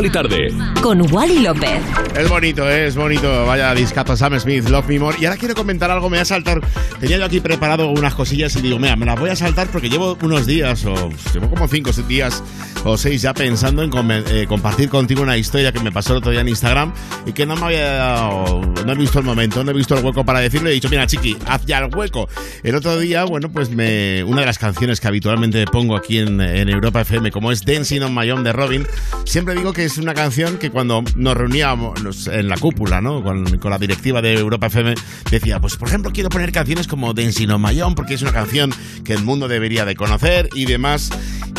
Wally 0.00 0.12
Tarde. 0.12 0.48
Con 0.80 1.12
Wally 1.12 1.40
López. 1.40 1.82
Es 2.16 2.26
bonito, 2.26 2.66
¿eh? 2.66 2.86
es 2.86 2.96
bonito. 2.96 3.44
Vaya 3.44 3.74
discazo 3.74 4.16
Sam 4.16 4.40
Smith, 4.40 4.66
Love 4.70 4.86
Me 4.88 4.98
More. 4.98 5.18
Y 5.20 5.26
ahora 5.26 5.36
quiero 5.36 5.54
comentar 5.54 5.90
algo, 5.90 6.08
me 6.08 6.16
voy 6.16 6.22
a 6.22 6.24
saltar. 6.24 6.62
Tenía 7.00 7.18
yo 7.18 7.26
aquí 7.26 7.40
preparado 7.40 7.90
unas 7.90 8.14
cosillas 8.14 8.56
y 8.56 8.62
digo, 8.62 8.78
mira, 8.78 8.96
me 8.96 9.04
las 9.04 9.20
voy 9.20 9.28
a 9.28 9.36
saltar 9.36 9.66
porque 9.66 9.90
llevo 9.90 10.16
unos 10.22 10.46
días, 10.46 10.86
o 10.86 11.10
llevo 11.34 11.50
como 11.50 11.68
cinco 11.68 11.90
días 12.08 12.42
o 12.84 12.96
seis 12.96 13.22
ya 13.22 13.34
pensando 13.34 13.82
en 13.82 13.90
eh, 14.10 14.46
compartir 14.48 14.88
contigo 14.88 15.22
una 15.22 15.36
historia 15.36 15.72
que 15.72 15.80
me 15.80 15.92
pasó 15.92 16.12
el 16.12 16.18
otro 16.18 16.30
día 16.30 16.40
en 16.40 16.48
Instagram 16.48 16.92
y 17.26 17.32
que 17.32 17.44
no 17.46 17.56
me 17.56 17.66
había 17.66 17.84
dado- 17.92 18.60
no 18.86 18.92
he 18.92 18.96
visto 18.96 19.18
el 19.18 19.24
momento, 19.24 19.62
no 19.62 19.70
he 19.70 19.74
visto 19.74 19.96
el 19.96 20.04
hueco 20.04 20.24
para 20.24 20.40
decirle. 20.40 20.70
He 20.70 20.74
dicho, 20.74 20.88
mira, 20.88 21.06
chiqui, 21.06 21.36
haz 21.46 21.64
ya 21.66 21.78
el 21.78 21.94
hueco. 21.94 22.28
El 22.62 22.74
otro 22.74 22.98
día, 22.98 23.24
bueno, 23.24 23.50
pues 23.52 23.70
me, 23.70 24.24
una 24.24 24.40
de 24.40 24.46
las 24.46 24.58
canciones 24.58 25.00
que 25.00 25.08
habitualmente 25.08 25.64
pongo 25.66 25.96
aquí 25.96 26.18
en, 26.18 26.40
en 26.40 26.68
Europa 26.68 27.02
FM, 27.02 27.30
como 27.30 27.52
es 27.52 27.64
Dancing 27.64 28.00
on 28.02 28.14
My 28.14 28.30
Own 28.30 28.44
de 28.44 28.52
Robin, 28.52 28.86
siempre 29.24 29.54
digo 29.54 29.72
que 29.72 29.84
es 29.84 29.98
una 29.98 30.14
canción 30.14 30.56
que 30.58 30.70
cuando 30.70 31.02
nos 31.16 31.36
reuníamos 31.36 32.26
en 32.28 32.48
la 32.48 32.56
cúpula, 32.56 33.00
¿no? 33.00 33.22
Con, 33.22 33.58
con 33.58 33.70
la 33.70 33.78
directiva 33.78 34.22
de 34.22 34.34
Europa 34.38 34.66
FM, 34.68 34.94
decía, 35.30 35.60
pues 35.60 35.76
por 35.76 35.88
ejemplo 35.88 36.10
quiero 36.12 36.28
poner 36.30 36.50
canciones 36.52 36.86
como 36.88 37.12
Dancing 37.12 37.48
on 37.50 37.62
My 37.62 37.80
Own, 37.82 37.94
porque 37.94 38.14
es 38.14 38.22
una 38.22 38.32
canción 38.32 38.72
que 39.04 39.12
el 39.12 39.22
mundo 39.22 39.48
debería 39.48 39.84
de 39.84 39.94
conocer 39.94 40.48
y 40.54 40.64
demás. 40.64 41.10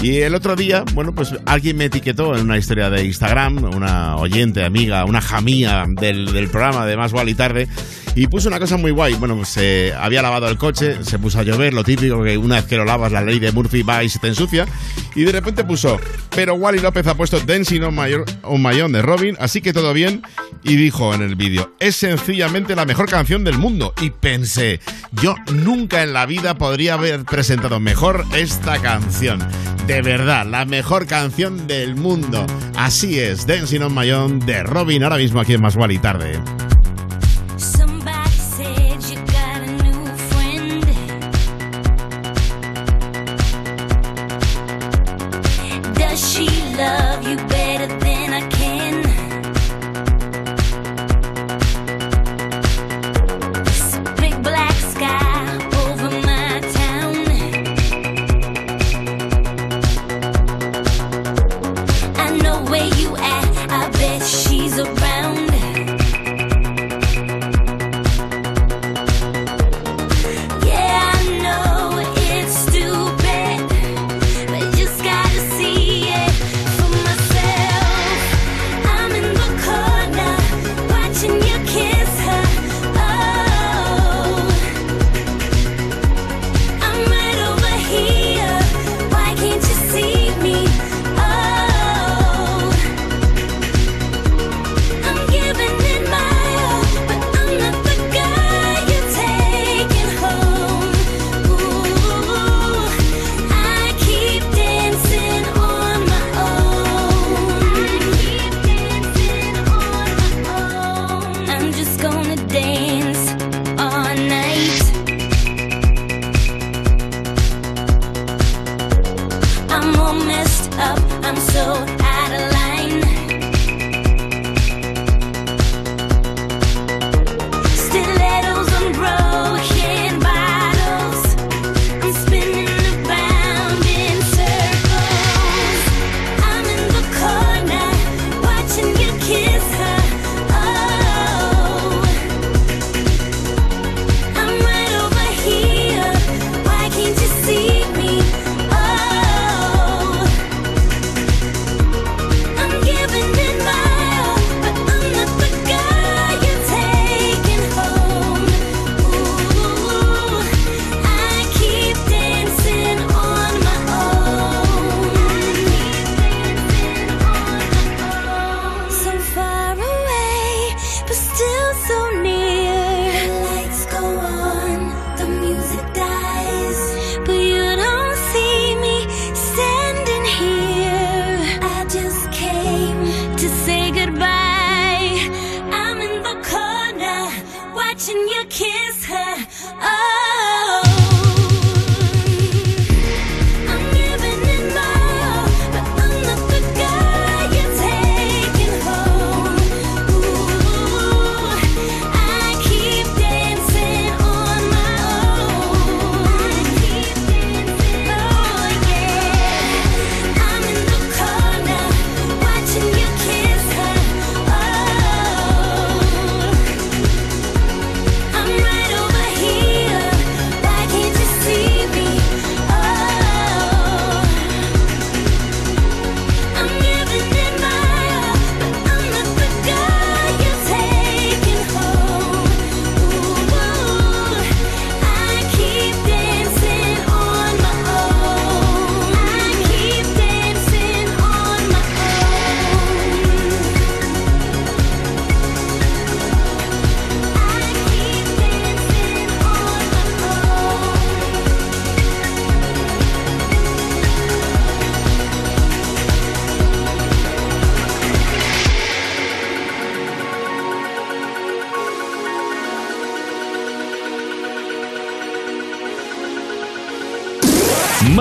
Y 0.01 0.17
el 0.21 0.33
otro 0.33 0.55
día, 0.55 0.83
bueno, 0.93 1.10
pues 1.15 1.35
alguien 1.45 1.77
me 1.77 1.85
etiquetó 1.85 2.35
en 2.35 2.45
una 2.45 2.57
historia 2.57 2.89
de 2.89 3.05
Instagram, 3.05 3.63
una 3.63 4.15
oyente, 4.17 4.63
amiga, 4.63 5.05
una 5.05 5.21
jamía 5.21 5.85
del, 5.87 6.31
del 6.33 6.49
programa 6.49 6.85
de 6.85 6.97
Más 6.97 7.11
Guay 7.11 7.29
y 7.29 7.35
Tarde, 7.35 7.67
y 8.15 8.27
puso 8.27 8.49
una 8.49 8.59
cosa 8.59 8.77
muy 8.77 8.91
guay. 8.91 9.15
Bueno, 9.15 9.41
eh, 9.57 9.93
había 9.97 10.21
lavado 10.21 10.47
el 10.47 10.57
coche, 10.57 11.03
se 11.03 11.19
puso 11.19 11.39
a 11.39 11.43
llover, 11.43 11.73
lo 11.73 11.83
típico 11.83 12.23
que 12.23 12.37
una 12.37 12.55
vez 12.55 12.65
que 12.65 12.77
lo 12.77 12.85
lavas, 12.85 13.11
la 13.11 13.21
ley 13.21 13.39
de 13.39 13.51
Murphy 13.51 13.83
va 13.83 14.03
y 14.03 14.09
se 14.09 14.19
te 14.19 14.27
ensucia, 14.27 14.65
y 15.15 15.23
de 15.23 15.31
repente 15.31 15.63
puso, 15.63 15.99
pero 16.29 16.55
Wally 16.55 16.79
López 16.79 17.07
ha 17.07 17.15
puesto 17.15 17.39
Dancing 17.39 17.81
on 17.81 17.95
My, 17.95 18.91
de 18.91 19.01
Robin, 19.01 19.37
así 19.39 19.61
que 19.61 19.73
todo 19.73 19.93
bien, 19.93 20.21
y 20.63 20.75
dijo 20.75 21.13
en 21.13 21.21
el 21.21 21.35
vídeo, 21.35 21.73
es 21.79 21.95
sencillamente 21.95 22.75
la 22.75 22.85
mejor 22.85 23.09
canción 23.09 23.43
del 23.43 23.57
mundo. 23.57 23.93
Y 24.01 24.11
pensé, 24.11 24.79
yo 25.11 25.35
nunca 25.53 26.03
en 26.03 26.13
la 26.13 26.25
vida 26.25 26.55
podría 26.55 26.95
haber 26.95 27.25
presentado 27.25 27.79
mejor 27.79 28.25
esta 28.33 28.79
canción. 28.79 29.39
De 29.87 30.01
verdad, 30.01 30.45
la 30.45 30.65
mejor 30.65 31.07
canción 31.07 31.67
del 31.67 31.95
mundo. 31.95 32.45
Así 32.75 33.19
es, 33.19 33.47
Dancing 33.47 33.81
on 33.81 33.95
My 33.95 34.07
de 34.45 34.63
Robin, 34.63 35.03
ahora 35.03 35.17
mismo 35.17 35.39
aquí 35.39 35.53
en 35.53 35.61
Más 35.61 35.75
Guay 35.75 35.95
y 35.95 35.99
Tarde. 35.99 36.39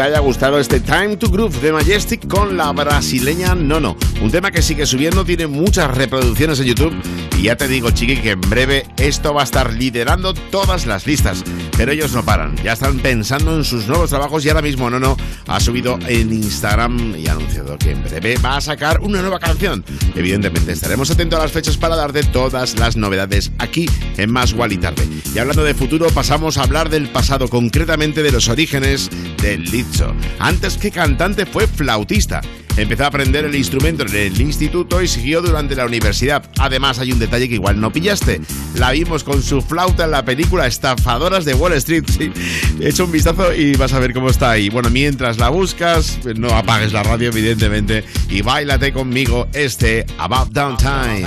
Te 0.00 0.06
haya 0.06 0.20
gustado 0.20 0.58
este 0.58 0.80
Time 0.80 1.18
to 1.18 1.28
Groove 1.28 1.60
de 1.60 1.72
Majestic 1.72 2.26
con 2.26 2.56
la 2.56 2.72
brasileña 2.72 3.54
Nono. 3.54 3.98
Un 4.22 4.30
tema 4.30 4.50
que 4.50 4.62
sigue 4.62 4.86
subiendo, 4.86 5.26
tiene 5.26 5.46
muchas 5.46 5.94
reproducciones 5.94 6.58
en 6.60 6.68
YouTube. 6.68 6.94
Y 7.36 7.42
ya 7.42 7.56
te 7.56 7.68
digo, 7.68 7.90
chiqui, 7.90 8.16
que 8.16 8.30
en 8.30 8.40
breve 8.40 8.86
esto 8.96 9.34
va 9.34 9.42
a 9.42 9.44
estar 9.44 9.74
liderando 9.74 10.32
todas 10.32 10.86
las 10.86 11.06
listas. 11.06 11.44
Pero 11.76 11.92
ellos 11.92 12.12
no 12.12 12.24
paran, 12.24 12.56
ya 12.62 12.72
están 12.72 12.98
pensando 12.98 13.54
en 13.54 13.64
sus 13.64 13.88
nuevos 13.88 14.08
trabajos 14.08 14.44
y 14.44 14.48
ahora 14.48 14.62
mismo 14.62 14.88
Nono 14.88 15.16
ha 15.46 15.60
subido 15.60 15.98
en 16.06 16.32
Instagram 16.32 17.16
y 17.16 17.26
ha 17.26 17.32
anunciado 17.32 17.76
que 17.78 17.92
en 17.92 18.02
breve 18.02 18.36
va 18.38 18.56
a 18.56 18.60
sacar 18.60 19.00
una 19.00 19.20
nueva 19.20 19.38
canción. 19.38 19.84
Evidentemente 20.14 20.72
estaremos 20.72 21.10
atentos 21.10 21.38
a 21.38 21.42
las 21.42 21.52
fechas 21.52 21.76
para 21.76 21.96
darte 21.96 22.22
todas 22.22 22.78
las 22.78 22.96
novedades 22.96 23.52
aquí 23.58 23.86
en 24.16 24.30
Más 24.30 24.52
Gual 24.54 24.72
y 24.72 24.78
Tarde. 24.78 25.06
Y 25.34 25.38
hablando 25.38 25.64
de 25.64 25.74
futuro, 25.74 26.08
pasamos 26.10 26.58
a 26.58 26.62
hablar 26.62 26.90
del 26.90 27.08
pasado, 27.08 27.48
concretamente 27.48 28.22
de 28.22 28.32
los 28.32 28.48
orígenes 28.48 29.10
Lizzo. 29.40 30.14
Antes 30.38 30.76
que 30.76 30.90
cantante 30.90 31.46
fue 31.46 31.66
flautista. 31.66 32.40
Empezó 32.76 33.04
a 33.04 33.06
aprender 33.08 33.44
el 33.44 33.54
instrumento 33.54 34.04
en 34.06 34.14
el 34.14 34.40
instituto 34.40 35.02
y 35.02 35.08
siguió 35.08 35.42
durante 35.42 35.74
la 35.74 35.86
universidad. 35.86 36.48
Además, 36.58 36.98
hay 36.98 37.12
un 37.12 37.18
detalle 37.18 37.48
que 37.48 37.54
igual 37.54 37.80
no 37.80 37.92
pillaste. 37.92 38.40
La 38.76 38.92
vimos 38.92 39.24
con 39.24 39.42
su 39.42 39.60
flauta 39.60 40.04
en 40.04 40.12
la 40.12 40.24
película 40.24 40.66
Estafadoras 40.66 41.44
de 41.44 41.54
Wall 41.54 41.72
Street. 41.74 42.04
Echa 42.80 43.04
un 43.04 43.12
vistazo 43.12 43.52
y 43.54 43.74
vas 43.74 43.92
a 43.92 43.98
ver 43.98 44.14
cómo 44.14 44.30
está 44.30 44.52
ahí. 44.52 44.68
Bueno, 44.68 44.88
mientras 44.90 45.38
la 45.38 45.48
buscas, 45.48 46.20
no 46.36 46.50
apagues 46.50 46.92
la 46.92 47.02
radio, 47.02 47.28
evidentemente, 47.28 48.04
y 48.28 48.42
bailate 48.42 48.92
conmigo 48.92 49.48
este 49.52 50.06
About 50.18 50.50
Downtime. 50.52 51.26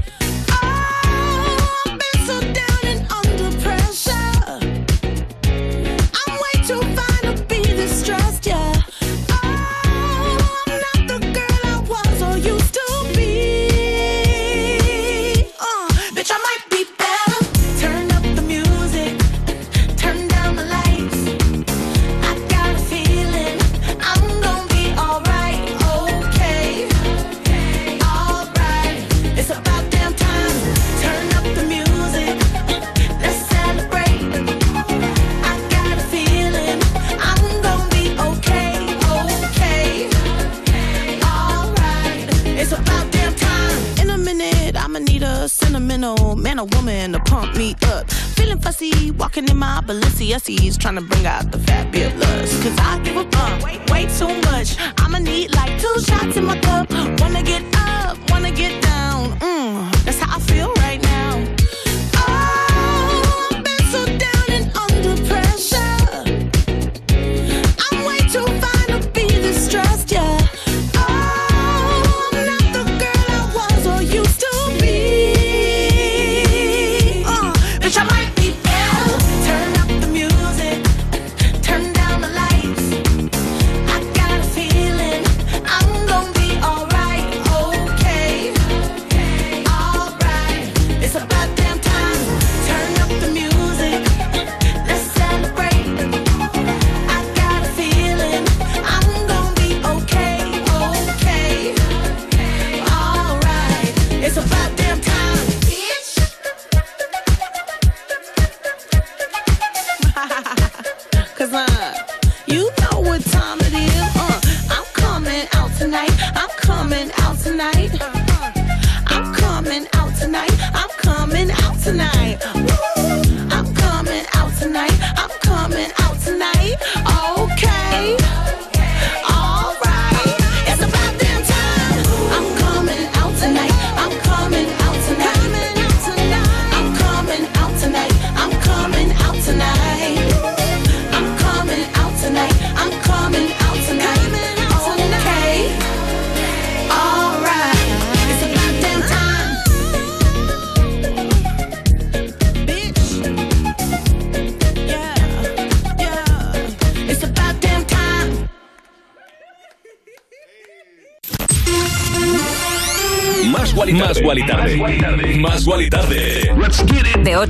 Or 46.61 46.65
woman 46.77 47.13
to 47.13 47.19
pump 47.19 47.55
me 47.55 47.75
up. 47.85 48.09
Feeling 48.11 48.59
fussy, 48.59 49.11
walking 49.11 49.47
in 49.49 49.57
my 49.57 49.81
Balenciennes, 49.85 50.77
trying 50.77 50.95
to 50.95 51.01
bring 51.01 51.25
out 51.25 51.51
the 51.51 51.59
fabulous. 51.59 52.63
Cause 52.63 52.77
I 52.79 52.99
give 53.03 53.17
a 53.17 53.23
fuck 53.31 53.63
way, 53.63 53.79
way 53.91 54.05
too 54.17 54.33
much. 54.51 54.75
I'ma 54.97 55.19
need 55.19 55.53
like 55.55 55.79
two 55.81 55.99
shots 56.01 56.37
in 56.37 56.45
my 56.45 56.59
cup. 56.59 56.89
Wanna 57.19 57.43
get 57.43 57.63
up, 57.75 58.17
wanna 58.29 58.51
get 58.51 58.80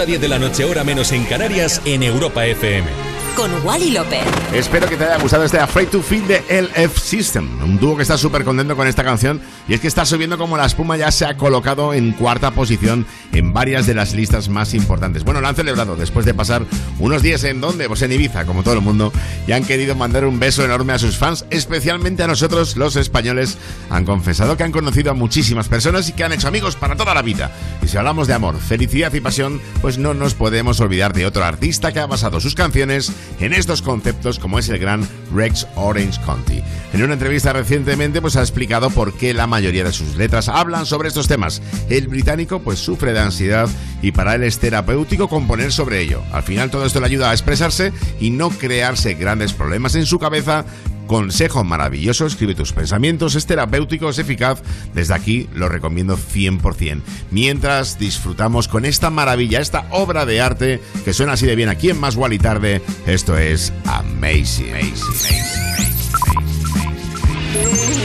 A 0.00 0.06
10 0.06 0.20
de 0.20 0.28
la 0.28 0.38
noche, 0.38 0.64
hora 0.64 0.82
menos 0.82 1.12
en 1.12 1.24
Canarias, 1.24 1.82
en 1.84 2.02
Europa 2.02 2.46
FM. 2.46 2.88
Con 3.36 3.50
Wally 3.64 3.90
López. 3.90 4.22
Espero 4.52 4.88
que 4.88 4.96
te 4.96 5.04
haya 5.04 5.18
gustado 5.18 5.44
este 5.44 5.58
Afraid 5.58 5.88
to 5.88 6.02
Feel 6.02 6.26
de 6.26 6.38
LF 6.48 6.98
System, 6.98 7.62
un 7.62 7.78
dúo 7.78 7.96
que 7.96 8.02
está 8.02 8.16
súper 8.16 8.44
contento 8.44 8.76
con 8.76 8.86
esta 8.86 9.04
canción 9.04 9.40
y 9.68 9.74
es 9.74 9.80
que 9.80 9.88
está 9.88 10.04
subiendo 10.04 10.38
como 10.38 10.56
la 10.56 10.66
espuma, 10.66 10.96
ya 10.96 11.10
se 11.10 11.26
ha 11.26 11.36
colocado 11.36 11.92
en 11.92 12.12
cuarta 12.12 12.50
posición 12.50 13.06
en 13.32 13.52
varias 13.52 13.86
de 13.86 13.94
las 13.94 14.14
listas 14.14 14.48
más 14.48 14.74
importantes. 14.74 15.24
Bueno, 15.24 15.40
lo 15.40 15.48
han 15.48 15.56
celebrado 15.56 15.96
después 15.96 16.26
de 16.26 16.34
pasar 16.34 16.64
unos 16.98 17.22
días 17.22 17.44
en 17.44 17.60
donde, 17.60 17.88
pues 17.88 18.02
en 18.02 18.12
Ibiza, 18.12 18.44
como 18.44 18.62
todo 18.62 18.74
el 18.74 18.80
mundo, 18.80 19.12
y 19.46 19.52
han 19.52 19.64
querido 19.64 19.94
mandar 19.94 20.24
un 20.24 20.38
beso 20.38 20.64
enorme 20.64 20.92
a 20.92 20.98
sus 20.98 21.16
fans, 21.16 21.44
especialmente 21.50 22.22
a 22.22 22.26
nosotros, 22.26 22.76
los 22.76 22.96
españoles. 22.96 23.58
Han 23.90 24.04
confesado 24.04 24.56
que 24.56 24.64
han 24.64 24.72
conocido 24.72 25.10
a 25.10 25.14
muchísimas 25.14 25.68
personas 25.68 26.08
y 26.08 26.12
que 26.12 26.24
han 26.24 26.32
hecho 26.32 26.48
amigos 26.48 26.76
para 26.76 26.96
toda 26.96 27.14
la 27.14 27.22
vida. 27.22 27.50
Y 27.82 27.88
si 27.88 27.96
hablamos 27.96 28.26
de 28.26 28.34
amor, 28.34 28.58
felicidad 28.58 29.12
y 29.12 29.20
pasión, 29.20 29.60
pues 29.80 29.98
no 29.98 30.14
nos 30.14 30.34
podemos 30.34 30.80
olvidar 30.80 31.12
de 31.12 31.26
otro 31.26 31.44
artista 31.44 31.92
que 31.92 32.00
ha 32.00 32.06
basado 32.06 32.40
sus 32.40 32.54
canciones 32.54 33.12
en 33.40 33.52
estos 33.52 33.82
conceptos 33.82 34.38
como 34.38 34.58
es 34.58 34.68
el 34.68 34.78
gran 34.78 35.06
Rex 35.34 35.66
Orange 35.76 36.20
County. 36.24 36.62
En 36.92 37.02
una 37.02 37.14
entrevista 37.14 37.52
recientemente 37.52 38.20
pues 38.20 38.36
ha 38.36 38.40
explicado 38.40 38.90
por 38.90 39.14
qué 39.14 39.32
la 39.32 39.46
mayoría 39.46 39.84
de 39.84 39.92
sus 39.92 40.16
letras 40.16 40.48
hablan 40.48 40.86
sobre 40.86 41.08
estos 41.08 41.28
temas. 41.28 41.62
El 41.88 42.08
británico 42.08 42.60
pues 42.60 42.78
sufre 42.78 43.12
de 43.12 43.19
ansiedad 43.20 43.68
y 44.02 44.12
para 44.12 44.34
él 44.34 44.42
es 44.44 44.58
terapéutico 44.58 45.28
componer 45.28 45.72
sobre 45.72 46.00
ello. 46.00 46.22
Al 46.32 46.42
final 46.42 46.70
todo 46.70 46.86
esto 46.86 47.00
le 47.00 47.06
ayuda 47.06 47.30
a 47.30 47.32
expresarse 47.32 47.92
y 48.20 48.30
no 48.30 48.50
crearse 48.50 49.14
grandes 49.14 49.52
problemas 49.52 49.94
en 49.94 50.06
su 50.06 50.18
cabeza 50.18 50.64
consejo 51.10 51.64
maravilloso, 51.64 52.24
escribe 52.24 52.54
tus 52.54 52.72
pensamientos, 52.72 53.34
es 53.34 53.44
terapéutico, 53.44 54.10
es 54.10 54.20
eficaz, 54.20 54.62
desde 54.94 55.12
aquí 55.12 55.48
lo 55.52 55.68
recomiendo 55.68 56.16
100%. 56.16 57.02
Mientras 57.32 57.98
disfrutamos 57.98 58.68
con 58.68 58.84
esta 58.84 59.10
maravilla, 59.10 59.58
esta 59.58 59.86
obra 59.90 60.24
de 60.24 60.40
arte 60.40 60.80
que 61.04 61.12
suena 61.12 61.32
así 61.32 61.46
de 61.46 61.56
bien 61.56 61.68
aquí 61.68 61.90
en 61.90 61.98
Más 61.98 62.16
y 62.30 62.38
Tarde, 62.38 62.80
esto 63.08 63.36
es 63.36 63.72
Amazing. 63.86 64.72
amazing, 64.72 65.00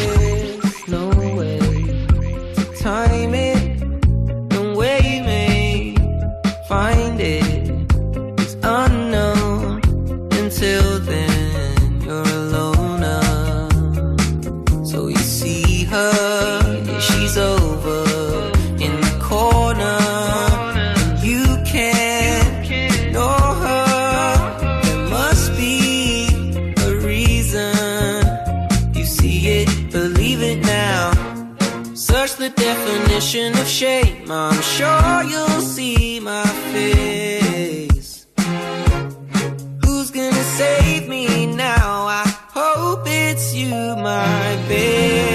no 0.09 0.14
find 6.75 7.21
it 7.21 7.45
is 8.43 8.53
unknown. 8.83 9.79
Until 10.41 10.87
then, 11.11 12.01
you're 12.05 12.31
alone. 12.41 13.01
uh. 13.01 14.83
So 14.91 14.97
you 15.07 15.23
see 15.39 15.85
her, 15.93 16.19
she's 17.07 17.35
over 17.37 18.01
in 18.85 18.93
the 19.05 19.15
corner. 19.31 20.01
You 21.29 21.43
can't 21.73 22.69
ignore 22.83 23.51
her. 23.65 24.81
There 24.83 25.05
must 25.19 25.47
be 25.61 25.77
a 26.87 26.89
reason. 27.11 28.21
You 28.97 29.05
see 29.17 29.37
it, 29.59 29.69
believe 29.97 30.41
it 30.51 30.59
now. 30.79 31.03
Search 32.09 32.33
the 32.43 32.49
definition 32.67 33.49
of 33.61 33.67
shame. 33.81 34.29
I'm 34.29 34.61
sure 34.75 35.17
you'll 35.31 35.54
my 44.05 44.55
babe. 44.67 45.34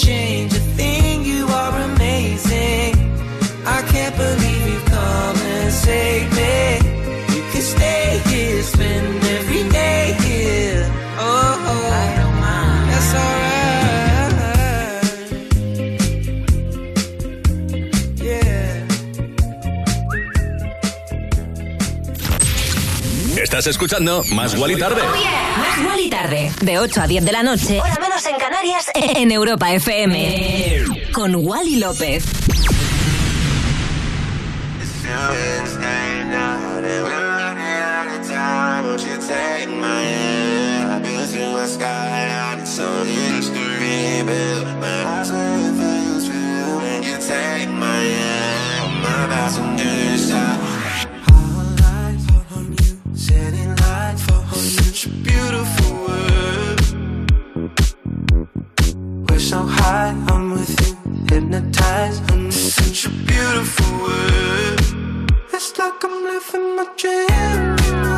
Don't 0.00 0.08
change 0.08 0.29
Estás 23.60 23.72
escuchando 23.72 24.24
Más 24.32 24.56
Gual 24.56 24.70
y 24.70 24.78
Tarde. 24.78 25.02
Más 25.02 25.84
Gual 25.84 26.00
y 26.00 26.08
Tarde. 26.08 26.50
De 26.62 26.78
8 26.78 27.02
a 27.02 27.06
10 27.06 27.26
de 27.26 27.32
la 27.32 27.42
noche. 27.42 27.78
Hora 27.78 27.98
menos 28.00 28.24
en 28.24 28.38
Canarias. 28.38 28.86
En 28.94 29.30
Europa 29.30 29.70
FM. 29.70 30.84
Con 31.12 31.34
Wally 31.34 31.76
López. 31.76 32.24
Take 39.28 39.68
my 39.68 40.02
hand? 40.02 40.92
I've 40.92 41.02
been 41.02 41.26
through 41.26 41.50
such 55.00 55.12
a 55.12 55.16
beautiful 55.22 55.96
world. 56.06 56.82
We're 59.30 59.38
so 59.38 59.62
high, 59.62 60.14
I'm 60.28 60.50
with 60.50 60.78
you, 60.86 60.94
hypnotized. 61.30 62.22
It's 62.28 62.74
such 62.74 63.06
a 63.06 63.10
beautiful 63.24 63.90
world. 64.02 64.80
It's 65.54 65.78
like 65.78 66.04
I'm 66.04 66.22
living 66.24 66.76
my 66.76 66.86
dream, 66.98 68.09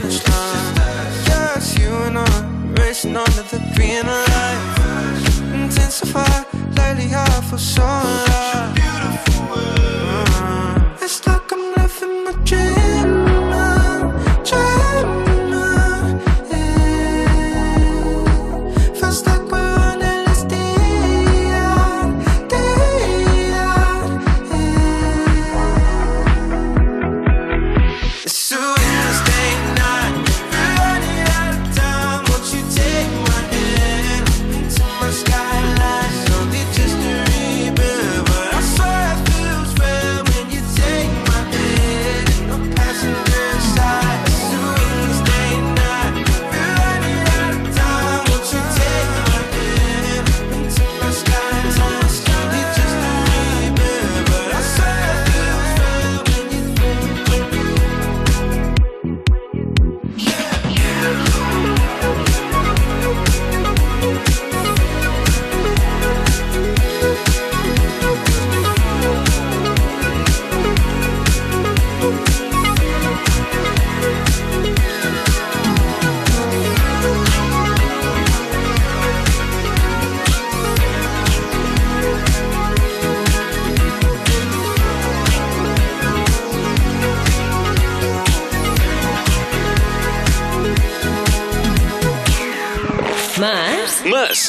finish 0.00 0.28
line, 0.28 0.74
yes, 1.26 1.76
you 1.78 1.88
and 1.88 2.18
I 2.18 2.72
racing 2.78 3.16
under 3.16 3.42
the 3.42 3.58
green 3.74 4.06
light. 4.06 4.60
Intensify, 5.52 6.44
lately 6.76 7.12
I 7.14 7.40
feel 7.48 7.58
so 7.58 7.82
alive. 7.82 8.77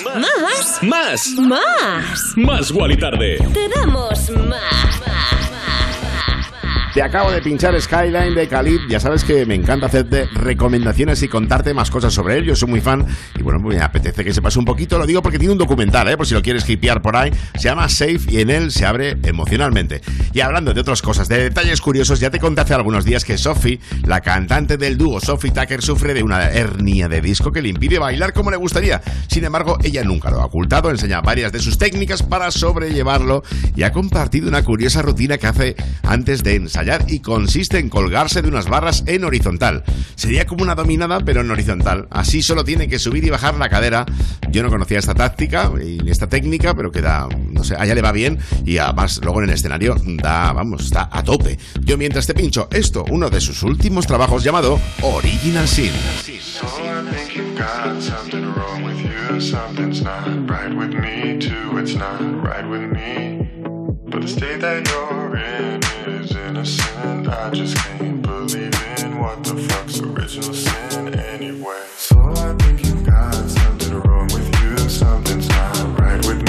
Más. 0.03 0.81
Más. 0.81 0.83
Más. 0.83 1.27
Más. 1.37 2.33
Más 2.37 2.71
Wally 2.71 2.97
Tarde. 2.97 3.37
Te 3.53 3.67
damos 3.69 4.29
más. 4.29 5.28
Te 6.99 7.03
acabo 7.03 7.31
de 7.31 7.41
pinchar 7.41 7.79
Skyline 7.79 8.35
de 8.35 8.45
Khalid. 8.49 8.81
Ya 8.89 8.99
sabes 8.99 9.23
que 9.23 9.45
me 9.45 9.55
encanta 9.55 9.85
hacerte 9.85 10.25
recomendaciones 10.33 11.23
y 11.23 11.29
contarte 11.29 11.73
más 11.73 11.89
cosas 11.89 12.13
sobre 12.13 12.37
él. 12.37 12.43
Yo 12.43 12.57
soy 12.57 12.67
muy 12.67 12.81
fan 12.81 13.05
y 13.39 13.41
bueno, 13.41 13.57
me 13.61 13.79
apetece 13.79 14.25
que 14.25 14.33
sepas 14.33 14.57
un 14.57 14.65
poquito. 14.65 14.99
Lo 14.99 15.05
digo 15.05 15.21
porque 15.21 15.39
tiene 15.39 15.53
un 15.53 15.57
documental, 15.57 16.09
¿eh? 16.09 16.17
por 16.17 16.27
si 16.27 16.33
lo 16.33 16.41
quieres 16.41 16.69
hipear 16.69 17.01
por 17.01 17.15
ahí. 17.15 17.31
Se 17.53 17.69
llama 17.69 17.87
Safe 17.87 18.19
y 18.27 18.41
en 18.41 18.49
él 18.49 18.69
se 18.73 18.85
abre 18.85 19.17
emocionalmente. 19.23 20.01
Y 20.33 20.41
hablando 20.41 20.73
de 20.73 20.81
otras 20.81 21.01
cosas, 21.01 21.29
de 21.29 21.41
detalles 21.41 21.79
curiosos, 21.79 22.19
ya 22.19 22.31
te 22.31 22.37
conté 22.37 22.59
hace 22.59 22.73
algunos 22.73 23.05
días 23.05 23.23
que 23.23 23.37
Sophie, 23.37 23.79
la 24.03 24.19
cantante 24.19 24.75
del 24.75 24.97
dúo 24.97 25.21
Sophie 25.21 25.51
Tucker, 25.51 25.81
sufre 25.81 26.13
de 26.13 26.21
una 26.21 26.49
hernia 26.49 27.07
de 27.07 27.21
disco 27.21 27.53
que 27.53 27.61
le 27.61 27.69
impide 27.69 27.97
bailar 27.97 28.33
como 28.33 28.51
le 28.51 28.57
gustaría. 28.57 29.01
Sin 29.29 29.45
embargo, 29.45 29.77
ella 29.85 30.03
nunca 30.03 30.31
lo 30.31 30.41
ha 30.41 30.45
ocultado, 30.47 30.89
enseña 30.89 31.21
varias 31.21 31.53
de 31.53 31.59
sus 31.59 31.77
técnicas 31.77 32.23
para 32.23 32.51
sobrellevarlo 32.51 33.41
y 33.73 33.83
ha 33.83 33.93
compartido 33.93 34.49
una 34.49 34.65
curiosa 34.65 35.01
rutina 35.01 35.37
que 35.37 35.47
hace 35.47 35.75
antes 36.03 36.43
de 36.43 36.55
ensayar 36.55 36.88
y 37.07 37.19
consiste 37.19 37.77
en 37.77 37.89
colgarse 37.89 38.41
de 38.41 38.47
unas 38.47 38.67
barras 38.67 39.03
en 39.05 39.23
horizontal. 39.23 39.83
Sería 40.15 40.45
como 40.45 40.63
una 40.63 40.75
dominada 40.75 41.19
pero 41.19 41.41
en 41.41 41.51
horizontal. 41.51 42.07
Así 42.09 42.41
solo 42.41 42.63
tiene 42.63 42.87
que 42.87 42.99
subir 42.99 43.23
y 43.23 43.29
bajar 43.29 43.55
la 43.57 43.69
cadera. 43.69 44.05
Yo 44.49 44.63
no 44.63 44.69
conocía 44.69 44.99
esta 44.99 45.13
táctica 45.13 45.71
y 45.83 46.09
esta 46.09 46.27
técnica, 46.27 46.73
pero 46.73 46.91
que 46.91 47.01
da, 47.01 47.27
no 47.51 47.63
sé, 47.63 47.75
a 47.75 47.85
ella 47.85 47.95
le 47.95 48.01
va 48.01 48.11
bien 48.11 48.39
y 48.65 48.77
además 48.77 49.19
luego 49.23 49.41
en 49.43 49.49
el 49.49 49.55
escenario 49.55 49.95
da, 50.03 50.51
vamos, 50.53 50.85
está 50.85 51.09
a 51.11 51.23
tope. 51.23 51.59
Yo 51.81 51.97
mientras 51.97 52.25
te 52.25 52.33
pincho 52.33 52.67
esto, 52.71 53.05
uno 53.09 53.29
de 53.29 53.41
sus 53.41 53.63
últimos 53.63 54.07
trabajos 54.07 54.43
llamado 54.43 54.79
Original 55.01 55.67
Sin. 55.67 55.91
Something's 59.39 60.01
not 60.01 60.49
right 60.49 60.75
with 60.75 60.89
me, 60.89 61.37
too. 61.39 61.77
It's 61.77 61.95
not 61.95 62.19
right 62.43 62.67
with 62.67 62.91
me. 62.91 63.48
But 64.11 64.23
the 64.23 64.27
state 64.27 64.61
that 64.61 64.87
you're 64.87 65.37
in 65.37 65.83
is 66.11 66.35
innocent. 66.35 67.27
I 67.27 67.51
just 67.51 67.77
can't 67.77 68.23
believe 68.23 68.73
in 68.97 69.19
what 69.19 69.43
the 69.43 69.55
fuck's 69.55 69.99
original 69.99 70.51
sin 70.51 71.13
anyway. 71.13 71.85
So 71.95 72.19
I 72.19 72.55
think 72.55 72.83
you've 72.85 73.05
got 73.05 73.35
something 73.35 73.99
wrong 74.01 74.27
with 74.33 74.49
you. 74.63 74.77
Something's 74.89 75.47
not 75.49 75.99
right 75.99 76.25
with 76.25 76.41
me, 76.41 76.48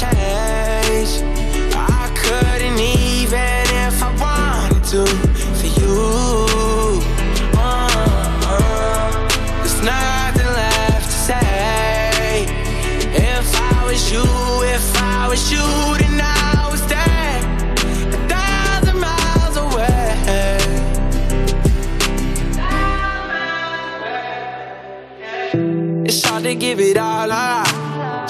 Change. 0.00 1.22
I 1.72 2.12
couldn't 2.20 2.78
even 2.78 3.64
if 3.86 4.02
I 4.02 4.10
wanted 4.20 4.84
to 4.92 5.06
for 5.58 5.70
you. 5.80 5.96
Uh, 7.56 7.88
uh, 8.52 9.10
there's 9.62 9.80
nothing 9.82 10.50
left 10.60 11.06
to 11.06 11.18
say. 11.28 12.44
If 13.38 13.48
I 13.56 13.84
was 13.86 14.12
you, 14.12 14.26
if 14.76 14.86
I 15.00 15.28
was 15.30 15.50
you, 15.50 15.66
then 16.00 16.20
I 16.20 16.68
was 16.70 16.82
there, 16.92 17.40
a 18.16 18.20
thousand 18.28 18.98
miles 19.00 19.56
away. 19.64 20.04
It's 26.04 26.22
hard 26.22 26.42
to 26.44 26.54
give 26.54 26.80
it 26.80 26.98
all 26.98 27.32
up. 27.32 27.45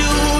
you, 0.00 0.39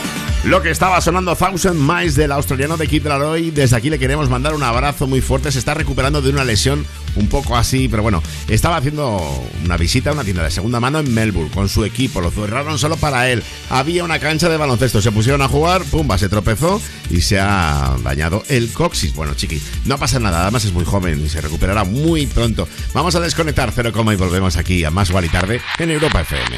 Lo 0.43 0.63
que 0.63 0.71
estaba 0.71 0.99
sonando 1.01 1.35
Thousand 1.35 1.79
Miles 1.79 2.15
del 2.15 2.31
australiano 2.31 2.75
de 2.75 2.87
Kid 2.87 3.05
Laroi, 3.05 3.51
desde 3.51 3.75
aquí 3.75 3.91
le 3.91 3.99
queremos 3.99 4.27
mandar 4.27 4.55
un 4.55 4.63
abrazo 4.63 5.05
muy 5.05 5.21
fuerte. 5.21 5.51
Se 5.51 5.59
está 5.59 5.75
recuperando 5.75 6.19
de 6.19 6.31
una 6.31 6.43
lesión 6.43 6.83
un 7.15 7.27
poco 7.27 7.55
así, 7.55 7.87
pero 7.87 8.01
bueno, 8.01 8.23
estaba 8.47 8.77
haciendo 8.77 9.21
una 9.63 9.77
visita 9.77 10.09
a 10.09 10.13
una 10.13 10.23
tienda 10.23 10.43
de 10.43 10.49
segunda 10.49 10.79
mano 10.79 10.99
en 10.99 11.13
Melbourne 11.13 11.51
con 11.51 11.69
su 11.69 11.85
equipo. 11.85 12.21
Lo 12.21 12.31
cerraron 12.31 12.79
solo 12.79 12.97
para 12.97 13.29
él. 13.29 13.43
Había 13.69 14.03
una 14.03 14.17
cancha 14.17 14.49
de 14.49 14.57
baloncesto, 14.57 14.99
se 14.99 15.11
pusieron 15.11 15.43
a 15.43 15.47
jugar, 15.47 15.83
pumba, 15.83 16.17
se 16.17 16.27
tropezó 16.27 16.81
y 17.11 17.21
se 17.21 17.39
ha 17.39 17.95
dañado 18.03 18.43
el 18.49 18.73
coxis. 18.73 19.13
Bueno, 19.13 19.35
chiqui, 19.35 19.61
no 19.85 19.99
pasa 19.99 20.19
nada, 20.19 20.41
además 20.41 20.65
es 20.65 20.73
muy 20.73 20.85
joven 20.85 21.23
y 21.23 21.29
se 21.29 21.39
recuperará 21.39 21.83
muy 21.83 22.25
pronto. 22.25 22.67
Vamos 22.95 23.13
a 23.13 23.19
desconectar 23.19 23.71
cero 23.75 23.91
coma 23.93 24.15
y 24.15 24.17
volvemos 24.17 24.57
aquí 24.57 24.83
a 24.83 24.89
más 24.89 25.09
igual 25.09 25.25
y 25.25 25.29
tarde 25.29 25.61
en 25.77 25.91
Europa 25.91 26.21
FM. 26.21 26.57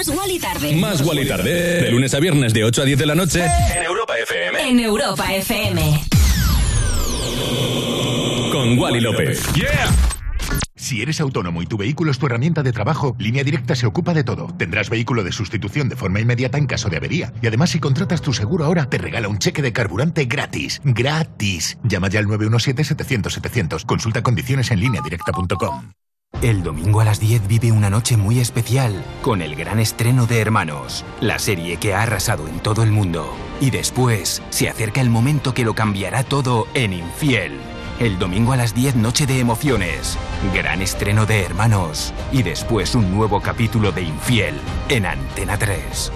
Más 0.00 0.08
Wally 0.08 0.38
tarde. 0.38 0.76
Más 0.76 1.02
Wally 1.02 1.28
Tarde. 1.28 1.82
De 1.82 1.90
lunes 1.90 2.14
a 2.14 2.20
viernes 2.20 2.54
de 2.54 2.64
8 2.64 2.80
a 2.80 2.84
10 2.86 2.98
de 3.00 3.04
la 3.04 3.14
noche 3.14 3.44
en 3.44 3.82
Europa 3.82 4.14
FM. 4.16 4.70
En 4.70 4.80
Europa 4.80 5.34
FM. 5.34 6.00
Con 8.50 8.78
Wally 8.78 9.00
López. 9.02 9.42
Si 10.74 11.02
eres 11.02 11.20
autónomo 11.20 11.60
y 11.60 11.66
tu 11.66 11.76
vehículo 11.76 12.12
es 12.12 12.18
tu 12.18 12.24
herramienta 12.24 12.62
de 12.62 12.72
trabajo, 12.72 13.14
Línea 13.18 13.44
Directa 13.44 13.74
se 13.74 13.84
ocupa 13.84 14.14
de 14.14 14.24
todo. 14.24 14.46
Tendrás 14.56 14.88
vehículo 14.88 15.22
de 15.22 15.32
sustitución 15.32 15.90
de 15.90 15.96
forma 15.96 16.18
inmediata 16.18 16.56
en 16.56 16.66
caso 16.66 16.88
de 16.88 16.96
avería. 16.96 17.34
Y 17.42 17.48
además, 17.48 17.68
si 17.68 17.78
contratas 17.78 18.22
tu 18.22 18.32
seguro 18.32 18.64
ahora, 18.64 18.88
te 18.88 18.96
regala 18.96 19.28
un 19.28 19.38
cheque 19.38 19.60
de 19.60 19.74
carburante 19.74 20.24
gratis. 20.24 20.80
¡Gratis! 20.82 21.76
Llama 21.84 22.08
ya 22.08 22.20
al 22.20 22.26
917-700-700. 22.26 23.84
Consulta 23.84 24.22
condiciones 24.22 24.70
en 24.70 24.80
lineadirecta.com. 24.80 25.92
El 26.42 26.62
domingo 26.62 27.02
a 27.02 27.04
las 27.04 27.20
10 27.20 27.48
vive 27.48 27.70
una 27.70 27.90
noche 27.90 28.16
muy 28.16 28.40
especial 28.40 29.04
con 29.20 29.42
el 29.42 29.56
gran 29.56 29.78
estreno 29.78 30.24
de 30.24 30.40
Hermanos, 30.40 31.04
la 31.20 31.38
serie 31.38 31.76
que 31.76 31.92
ha 31.92 32.00
arrasado 32.00 32.48
en 32.48 32.60
todo 32.60 32.82
el 32.82 32.90
mundo. 32.90 33.30
Y 33.60 33.68
después 33.68 34.40
se 34.48 34.70
acerca 34.70 35.02
el 35.02 35.10
momento 35.10 35.52
que 35.52 35.64
lo 35.64 35.74
cambiará 35.74 36.22
todo 36.22 36.66
en 36.72 36.94
Infiel. 36.94 37.58
El 37.98 38.18
domingo 38.18 38.54
a 38.54 38.56
las 38.56 38.74
10 38.74 38.96
noche 38.96 39.26
de 39.26 39.38
emociones, 39.38 40.16
gran 40.54 40.80
estreno 40.80 41.26
de 41.26 41.42
Hermanos 41.42 42.14
y 42.32 42.42
después 42.42 42.94
un 42.94 43.14
nuevo 43.14 43.42
capítulo 43.42 43.92
de 43.92 44.00
Infiel 44.00 44.54
en 44.88 45.04
Antena 45.04 45.58
3. 45.58 46.10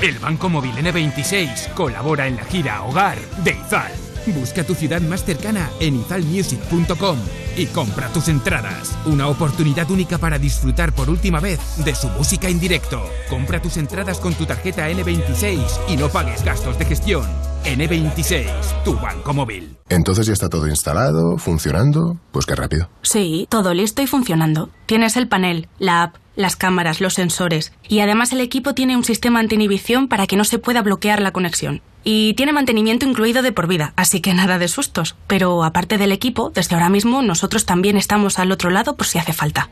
El 0.00 0.18
Banco 0.18 0.48
Móvil 0.48 0.76
N26 0.76 1.74
colabora 1.74 2.26
en 2.26 2.36
la 2.36 2.44
gira 2.44 2.82
Hogar 2.82 3.18
de 3.44 3.50
Izal. 3.50 3.92
Busca 4.26 4.64
tu 4.64 4.74
ciudad 4.74 5.00
más 5.02 5.24
cercana 5.24 5.70
en 5.80 6.00
izalmusic.com 6.00 7.18
y 7.56 7.66
compra 7.66 8.08
tus 8.08 8.28
entradas. 8.28 8.96
Una 9.04 9.28
oportunidad 9.28 9.90
única 9.90 10.18
para 10.18 10.38
disfrutar 10.38 10.92
por 10.92 11.10
última 11.10 11.40
vez 11.40 11.60
de 11.84 11.94
su 11.94 12.08
música 12.08 12.48
en 12.48 12.58
directo. 12.58 13.04
Compra 13.28 13.60
tus 13.60 13.76
entradas 13.76 14.18
con 14.18 14.34
tu 14.34 14.46
tarjeta 14.46 14.90
N26 14.90 15.60
y 15.88 15.96
no 15.96 16.08
pagues 16.08 16.42
gastos 16.44 16.78
de 16.78 16.84
gestión. 16.84 17.26
N26, 17.64 18.46
tu 18.84 18.94
banco 18.94 19.32
móvil. 19.32 19.76
Entonces 19.88 20.26
ya 20.26 20.32
está 20.32 20.48
todo 20.48 20.68
instalado, 20.68 21.38
funcionando. 21.38 22.18
Pues 22.32 22.46
qué 22.46 22.54
rápido. 22.54 22.88
Sí, 23.02 23.46
todo 23.48 23.72
listo 23.74 24.02
y 24.02 24.06
funcionando. 24.06 24.70
Tienes 24.86 25.16
el 25.16 25.28
panel, 25.28 25.68
la 25.78 26.02
app, 26.02 26.16
las 26.36 26.56
cámaras, 26.56 27.00
los 27.00 27.14
sensores 27.14 27.72
y 27.88 28.00
además 28.00 28.32
el 28.32 28.40
equipo 28.40 28.74
tiene 28.74 28.96
un 28.96 29.04
sistema 29.04 29.40
anti-inhibición 29.40 30.08
para 30.08 30.26
que 30.26 30.36
no 30.36 30.44
se 30.44 30.58
pueda 30.58 30.82
bloquear 30.82 31.22
la 31.22 31.32
conexión. 31.32 31.82
Y 32.04 32.34
tiene 32.34 32.52
mantenimiento 32.52 33.06
incluido 33.06 33.42
de 33.42 33.52
por 33.52 33.66
vida, 33.66 33.94
así 33.96 34.20
que 34.20 34.34
nada 34.34 34.58
de 34.58 34.68
sustos. 34.68 35.16
Pero 35.26 35.64
aparte 35.64 35.96
del 35.98 36.12
equipo, 36.12 36.50
desde 36.50 36.74
ahora 36.74 36.90
mismo 36.90 37.22
nosotros 37.22 37.64
también 37.64 37.96
estamos 37.96 38.38
al 38.38 38.52
otro 38.52 38.68
lado 38.70 38.96
por 38.96 39.06
si 39.06 39.18
hace 39.18 39.32
falta. 39.32 39.70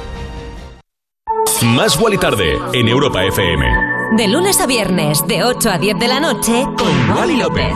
Más 1.76 2.00
Wally 2.00 2.16
Tarde 2.16 2.58
en 2.72 2.88
Europa 2.88 3.22
FM. 3.22 3.66
De 4.16 4.28
lunes 4.28 4.62
a 4.62 4.66
viernes, 4.66 5.26
de 5.26 5.44
8 5.44 5.72
a 5.72 5.78
10 5.78 5.98
de 5.98 6.08
la 6.08 6.20
noche, 6.20 6.64
con 6.78 7.18
Wally 7.18 7.36
López. 7.36 7.74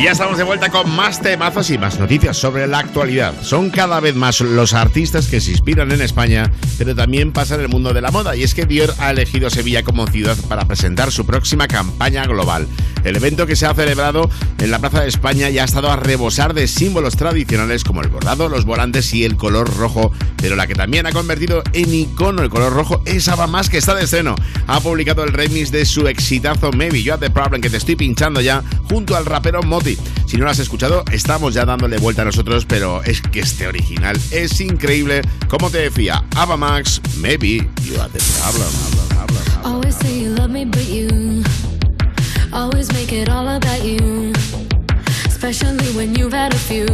Y 0.00 0.04
ya 0.04 0.12
estamos 0.12 0.38
de 0.38 0.44
vuelta 0.44 0.70
con 0.70 0.88
más 0.96 1.20
temazos 1.20 1.68
y 1.68 1.76
más 1.76 1.98
noticias 1.98 2.34
sobre 2.34 2.66
la 2.66 2.78
actualidad. 2.78 3.34
Son 3.42 3.68
cada 3.68 4.00
vez 4.00 4.14
más 4.14 4.40
los 4.40 4.72
artistas 4.72 5.26
que 5.26 5.42
se 5.42 5.50
inspiran 5.50 5.92
en 5.92 6.00
España, 6.00 6.50
pero 6.78 6.94
también 6.94 7.32
pasa 7.32 7.56
en 7.56 7.60
el 7.60 7.68
mundo 7.68 7.92
de 7.92 8.00
la 8.00 8.10
moda. 8.10 8.34
Y 8.34 8.42
es 8.42 8.54
que 8.54 8.64
Dior 8.64 8.94
ha 8.98 9.10
elegido 9.10 9.50
Sevilla 9.50 9.82
como 9.82 10.06
ciudad 10.06 10.38
para 10.48 10.66
presentar 10.66 11.12
su 11.12 11.26
próxima 11.26 11.68
campaña 11.68 12.24
global. 12.24 12.66
El 13.04 13.16
evento 13.16 13.46
que 13.46 13.56
se 13.56 13.66
ha 13.66 13.74
celebrado 13.74 14.30
en 14.58 14.70
la 14.70 14.78
Plaza 14.78 15.02
de 15.02 15.08
España 15.08 15.50
ya 15.50 15.62
ha 15.62 15.64
estado 15.66 15.90
a 15.90 15.96
rebosar 15.96 16.54
de 16.54 16.66
símbolos 16.66 17.16
tradicionales 17.16 17.84
como 17.84 18.00
el 18.00 18.08
bordado, 18.08 18.48
los 18.48 18.64
volantes 18.64 19.12
y 19.12 19.24
el 19.24 19.36
color 19.36 19.70
rojo. 19.76 20.12
Pero 20.38 20.56
la 20.56 20.66
que 20.66 20.74
también 20.74 21.04
ha 21.06 21.12
convertido 21.12 21.62
en 21.74 21.92
icono 21.92 22.42
el 22.42 22.48
color 22.48 22.72
rojo 22.72 23.02
es 23.04 23.28
Ava 23.28 23.46
Más, 23.46 23.68
que 23.68 23.76
está 23.76 23.94
de 23.94 24.04
estreno. 24.04 24.34
Ha 24.66 24.80
publicado 24.80 25.24
el 25.24 25.34
remix 25.34 25.70
de 25.70 25.84
su 25.84 26.08
exitazo 26.08 26.72
Maybe 26.72 27.02
You 27.02 27.12
Have 27.12 27.26
the 27.26 27.30
Problem, 27.32 27.60
que 27.60 27.68
te 27.68 27.76
estoy 27.76 27.96
pinchando 27.96 28.40
ya, 28.40 28.62
junto 28.88 29.14
al 29.14 29.26
rapero 29.26 29.62
Moti. 29.62 29.89
Si 30.26 30.36
no 30.36 30.44
lo 30.44 30.50
has 30.50 30.58
escuchado, 30.58 31.04
estamos 31.12 31.54
ya 31.54 31.64
dándole 31.64 31.98
vuelta 31.98 32.22
a 32.22 32.24
nosotros, 32.24 32.64
pero 32.66 33.02
es 33.02 33.20
que 33.20 33.40
este 33.40 33.66
original 33.66 34.18
es 34.30 34.60
increíble. 34.60 35.22
Como 35.48 35.70
te 35.70 35.78
decía, 35.78 36.24
Ava 36.36 36.56
Max, 36.56 37.00
maybe 37.18 37.68
you 37.82 38.00
are 38.00 38.10
the 38.10 38.20
problem. 38.40 38.68
Always 39.64 39.94
say 39.96 40.18
you 40.18 40.30
love 40.30 40.50
me, 40.50 40.64
but 40.64 40.88
you 40.88 41.42
always 42.52 42.92
make 42.92 43.12
it 43.12 43.28
all 43.28 43.48
about 43.48 43.84
you, 43.84 44.32
especially 45.26 45.92
when 45.94 46.14
you've 46.14 46.32
had 46.32 46.54
a 46.54 46.58
few. 46.58 46.86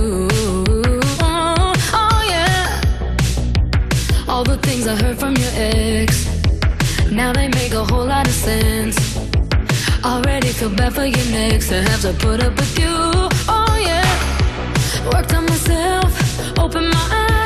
Oh, 1.20 1.72
oh 1.92 2.26
yeah, 2.28 2.80
all 4.28 4.44
the 4.44 4.58
things 4.58 4.86
I 4.86 4.96
heard 4.96 5.18
from 5.18 5.36
your 5.36 5.52
ex, 5.54 6.26
now 7.10 7.32
they 7.32 7.48
make 7.48 7.72
a 7.72 7.84
whole 7.84 8.06
lot 8.06 8.26
of 8.26 8.34
sense. 8.34 9.25
Already 10.04 10.48
feel 10.48 10.70
bad 10.70 10.94
for 10.94 11.04
your 11.04 11.26
next 11.30 11.68
to 11.68 11.82
have 11.82 12.00
to 12.02 12.12
put 12.14 12.42
up 12.42 12.54
with 12.56 12.78
you. 12.78 12.88
Oh 13.48 13.76
yeah. 13.80 14.06
Worked 15.12 15.34
on 15.34 15.44
myself, 15.46 16.58
open 16.58 16.88
my 16.88 17.08
eyes. 17.10 17.45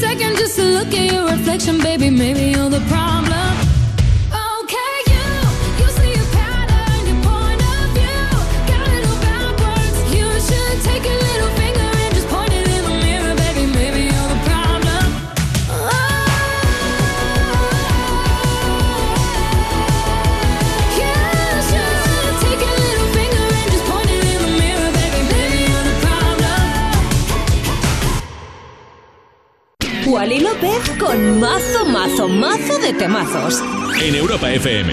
second 0.00 0.36
just 0.36 0.56
to 0.56 0.64
look 0.64 0.94
at 0.94 1.12
your 1.12 1.24
reflection, 1.26 1.78
baby. 1.78 2.08
Maybe 2.08 2.52
you're 2.52 2.70
the 2.70 2.80
problem. 2.88 3.59
tomazo 32.20 32.78
de 32.78 32.92
temazos. 32.92 33.62
En 34.02 34.14
Europa 34.14 34.50
FM. 34.50 34.90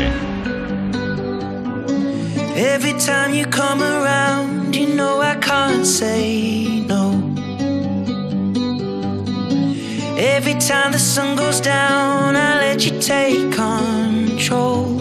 Every 2.56 2.94
time 2.94 3.34
you 3.34 3.46
come 3.50 3.84
around, 3.84 4.74
you 4.74 4.88
know 4.96 5.22
I 5.22 5.36
can't 5.36 5.86
say 5.86 6.86
no. 6.88 7.12
Every 10.18 10.56
time 10.56 10.94
the 10.94 11.00
sun 11.00 11.36
goes 11.36 11.60
down, 11.60 12.38
I 12.38 12.60
let 12.62 12.86
you 12.86 12.98
take 13.02 13.52
control. 13.52 14.97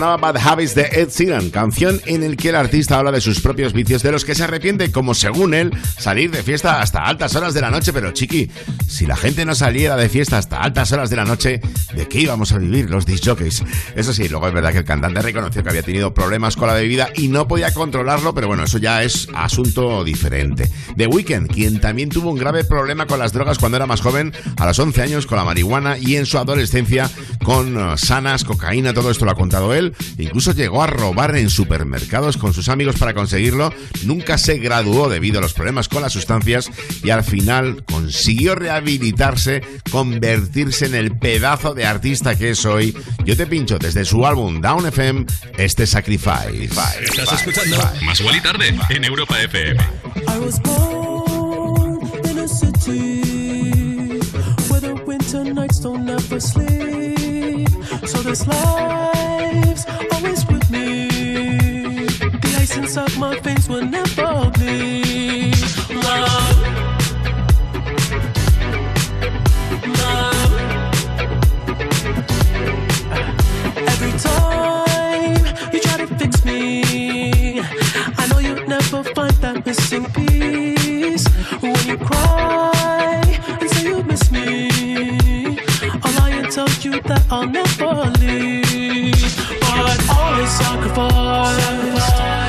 Bad 0.00 0.38
Habits 0.38 0.74
de 0.74 0.88
Ed 0.92 1.10
Sheeran, 1.10 1.50
canción 1.50 2.00
en 2.06 2.22
el 2.22 2.38
que 2.38 2.48
el 2.48 2.56
artista 2.56 2.96
habla 2.96 3.12
de 3.12 3.20
sus 3.20 3.40
propios 3.40 3.74
vicios 3.74 4.02
de 4.02 4.10
los 4.10 4.24
que 4.24 4.34
se 4.34 4.44
arrepiente, 4.44 4.90
como 4.90 5.12
según 5.12 5.52
él, 5.52 5.76
salir 5.98 6.30
de 6.30 6.42
fiesta 6.42 6.80
hasta 6.80 7.04
altas 7.04 7.36
horas 7.36 7.52
de 7.52 7.60
la 7.60 7.70
noche. 7.70 7.92
Pero 7.92 8.10
chiqui, 8.10 8.50
si 8.88 9.04
la 9.04 9.14
gente 9.14 9.44
no 9.44 9.54
saliera 9.54 9.96
de 9.96 10.08
fiesta 10.08 10.38
hasta 10.38 10.62
altas 10.62 10.90
horas 10.92 11.10
de 11.10 11.16
la 11.16 11.26
noche, 11.26 11.60
¿de 11.94 12.08
qué 12.08 12.20
íbamos 12.20 12.50
a 12.52 12.58
vivir 12.58 12.88
los 12.88 13.04
disjockeys? 13.04 13.62
Eso 13.94 14.14
sí, 14.14 14.26
luego 14.30 14.48
es 14.48 14.54
verdad 14.54 14.72
que 14.72 14.78
el 14.78 14.84
cantante 14.84 15.20
reconoció 15.20 15.62
que 15.62 15.68
había 15.68 15.82
tenido 15.82 16.14
problemas 16.14 16.56
con 16.56 16.68
la 16.68 16.74
bebida 16.74 17.10
y 17.14 17.28
no 17.28 17.46
podía 17.46 17.74
controlarlo, 17.74 18.34
pero 18.34 18.46
bueno, 18.48 18.64
eso 18.64 18.78
ya 18.78 19.02
es 19.02 19.28
asunto 19.34 20.02
diferente. 20.02 20.70
The 20.96 21.08
Weeknd, 21.08 21.52
quien 21.52 21.78
también 21.78 22.08
tuvo 22.08 22.30
un 22.30 22.38
grave 22.38 22.64
problema 22.64 23.06
con 23.06 23.18
las 23.18 23.34
drogas 23.34 23.58
cuando 23.58 23.76
era 23.76 23.86
más 23.86 24.00
joven, 24.00 24.32
a 24.56 24.64
los 24.64 24.78
11 24.78 25.02
años 25.02 25.26
con 25.26 25.36
la 25.36 25.44
marihuana 25.44 25.98
y 25.98 26.16
en 26.16 26.24
su 26.24 26.38
adolescencia 26.38 27.10
con 27.50 27.76
eh, 27.76 27.98
sanas, 27.98 28.44
cocaína, 28.44 28.94
todo 28.94 29.10
esto 29.10 29.24
lo 29.24 29.32
ha 29.32 29.34
contado 29.34 29.74
él. 29.74 29.92
Incluso 30.18 30.52
llegó 30.52 30.84
a 30.84 30.86
robar 30.86 31.34
en 31.34 31.50
supermercados 31.50 32.36
con 32.36 32.54
sus 32.54 32.68
amigos 32.68 32.94
para 32.96 33.12
conseguirlo. 33.12 33.74
Nunca 34.04 34.38
se 34.38 34.58
graduó 34.58 35.08
debido 35.08 35.40
a 35.40 35.42
los 35.42 35.52
problemas 35.52 35.88
con 35.88 36.00
las 36.00 36.12
sustancias 36.12 36.70
y 37.02 37.10
al 37.10 37.24
final 37.24 37.84
consiguió 37.86 38.54
rehabilitarse, 38.54 39.62
convertirse 39.90 40.86
en 40.86 40.94
el 40.94 41.18
pedazo 41.18 41.74
de 41.74 41.86
artista 41.86 42.38
que 42.38 42.50
es 42.50 42.64
hoy. 42.64 42.96
Yo 43.24 43.36
te 43.36 43.48
pincho 43.48 43.80
desde 43.80 44.04
su 44.04 44.24
álbum 44.24 44.60
Down 44.60 44.86
FM 44.86 45.26
este 45.58 45.88
Sacrifice. 45.88 46.66
Estás 47.02 47.32
escuchando 47.32 47.78
Más 48.04 48.20
Guali 48.20 48.40
Tarde 48.42 48.78
en 48.90 49.04
Europa 49.04 49.42
FM. 49.42 49.80
I 50.28 50.38
was 50.38 50.60
born 50.62 51.98
in 52.30 52.38
a 52.38 52.46
city 52.46 54.20
where 54.68 54.80
the 54.80 54.94
winter 55.04 55.42
nights 55.52 55.80
don't 55.80 56.08
ever 56.08 56.40
sleep. 56.40 56.99
So 58.10 58.22
this 58.22 58.44
life's 58.44 59.86
always 60.12 60.44
with 60.46 60.68
me. 60.68 61.06
The 62.42 62.56
ice 62.58 62.76
inside 62.76 63.16
my 63.18 63.38
face 63.38 63.68
will 63.68 63.84
never 63.84 64.50
bleed. 64.50 65.54
Love. 65.94 66.58
Love. 70.00 70.52
Every 73.76 74.12
time 74.18 74.69
you 86.94 87.00
that 87.02 87.24
I'll 87.30 87.46
never 87.46 88.10
leave. 88.18 89.36
But 89.60 90.00
always 90.10 90.50
sacrifice 90.50 92.18
your 92.18 92.39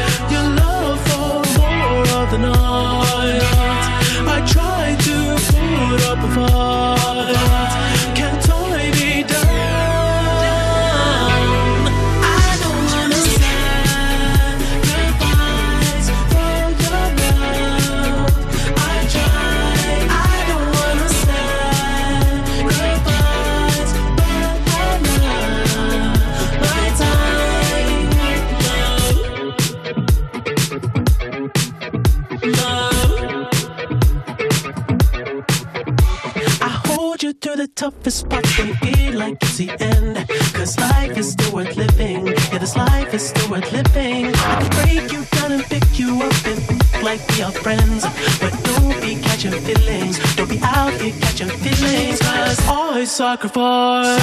like 39.32 39.44
it's 39.44 39.58
the 39.58 39.70
end. 39.80 40.28
Cause 40.54 40.78
life 40.80 41.18
is 41.18 41.32
still 41.32 41.54
worth 41.54 41.76
living. 41.76 42.28
Yeah, 42.28 42.58
this 42.58 42.76
life 42.76 43.14
is 43.14 43.30
still 43.30 43.50
worth 43.50 43.72
living. 43.72 44.28
I 44.28 44.56
can 44.62 44.70
break 44.70 45.12
you 45.12 45.24
down 45.26 45.52
and 45.54 45.64
pick 45.64 46.00
you 46.00 46.22
up 46.22 46.46
and 46.46 47.04
like 47.04 47.22
we 47.30 47.42
are 47.44 47.52
friends. 47.52 48.04
But 48.40 48.54
don't 48.64 49.02
be 49.02 49.16
catching 49.22 49.52
feelings. 49.52 50.20
Don't 50.36 50.50
be 50.50 50.60
out 50.64 50.94
here 50.94 51.14
catching 51.22 51.50
feelings. 51.50 52.20
Cause 52.20 52.60
I 52.68 53.04
sacrifice 53.06 54.20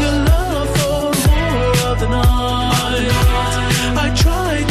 your 0.00 0.12
love 0.30 0.68
for 0.78 1.02
more 1.28 1.92
of 1.92 2.00
the 2.00 2.08
night. 2.08 3.08
I 4.04 4.12
try 4.16 4.64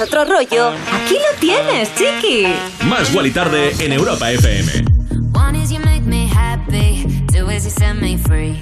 Otro 0.00 0.24
rollo, 0.24 0.72
aquí 0.92 1.14
lo 1.14 1.40
tienes, 1.40 1.92
chiqui. 1.96 2.46
Más 2.84 3.12
Guali 3.12 3.32
Tarde 3.32 3.74
en 3.80 3.92
Europa 3.92 4.30
FM. 4.30 4.84
One 5.34 5.56
is 5.56 5.72
you 5.72 5.80
make 5.80 6.04
me 6.04 6.28
happy, 6.28 7.04
two 7.32 7.50
is 7.50 7.64
you 7.64 7.70
set 7.70 7.96
me 7.96 8.16
free 8.16 8.56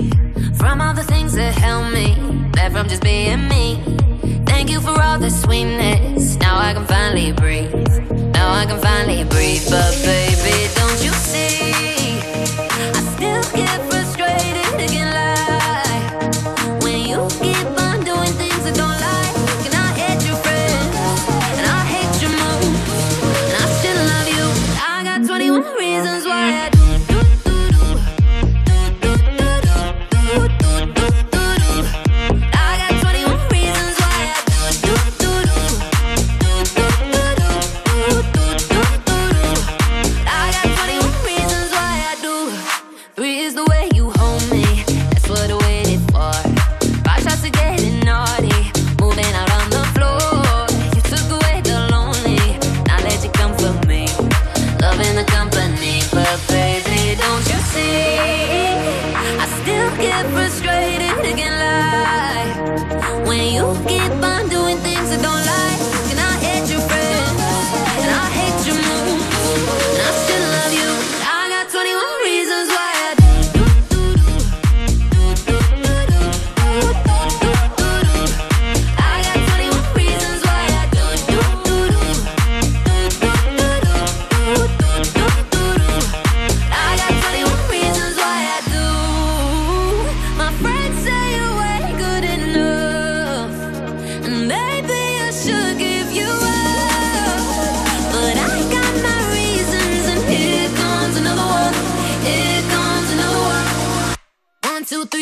from 0.54 0.80
all 0.80 0.94
the 0.94 1.04
things 1.04 1.34
that 1.34 1.52
held 1.54 1.92
me 1.92 2.16
back 2.52 2.72
from 2.72 2.88
just 2.88 3.02
being 3.02 3.48
me. 3.48 3.78
Thank 4.46 4.70
you 4.70 4.80
for 4.80 4.98
all 4.98 5.18
the 5.18 5.28
sweetness. 5.30 6.38
Now 6.38 6.58
I 6.58 6.72
can 6.72 6.86
finally 6.86 7.32
breathe. 7.32 7.74
Now 8.32 8.46
Now 8.46 8.54
I 8.54 8.64
can 8.64 8.78
finally 8.80 9.24
breathe, 9.24 9.68
but 9.68 9.92
baby, 10.04 10.68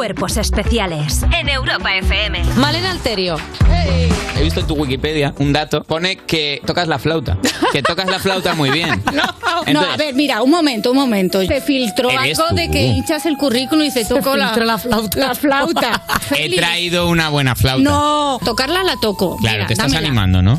Cuerpos 0.00 0.38
especiales. 0.38 1.24
En 1.38 1.50
Europa 1.50 1.94
FM. 1.94 2.42
Malena 2.56 2.90
Alterio. 2.92 3.36
He 4.34 4.42
visto 4.42 4.60
en 4.60 4.66
tu 4.66 4.74
Wikipedia 4.74 5.34
un 5.38 5.52
dato. 5.52 5.84
Pone 5.84 6.16
que 6.16 6.62
tocas 6.64 6.88
la 6.88 6.98
flauta. 6.98 7.36
Que 7.72 7.82
tocas 7.82 8.08
la 8.10 8.18
flauta 8.18 8.54
muy 8.54 8.70
bien. 8.70 9.02
No, 9.12 9.22
Entonces- 9.66 9.92
a 9.94 9.96
ver, 9.98 10.14
mira, 10.14 10.42
un 10.42 10.50
momento, 10.50 10.90
un 10.92 10.96
momento. 10.96 11.44
Se 11.44 11.60
filtró 11.60 12.08
algo 12.08 12.44
tú. 12.48 12.54
de 12.54 12.70
que 12.70 12.82
hinchas 12.82 13.26
el 13.26 13.36
currículum 13.36 13.84
y 13.84 13.90
se 13.90 14.06
tocó 14.06 14.36
la, 14.36 14.56
la 14.56 14.78
flauta. 14.78 15.18
La 15.18 15.34
flauta. 15.34 16.02
He 16.36 16.56
traído 16.56 17.06
una 17.08 17.28
buena 17.28 17.54
flauta. 17.54 17.82
No, 17.82 18.40
tocarla 18.42 18.82
la 18.82 18.96
toco. 18.96 19.36
Claro, 19.36 19.56
Mira, 19.58 19.66
te 19.66 19.74
estás 19.74 19.92
dámela. 19.92 20.08
animando, 20.08 20.40
¿no? 20.40 20.58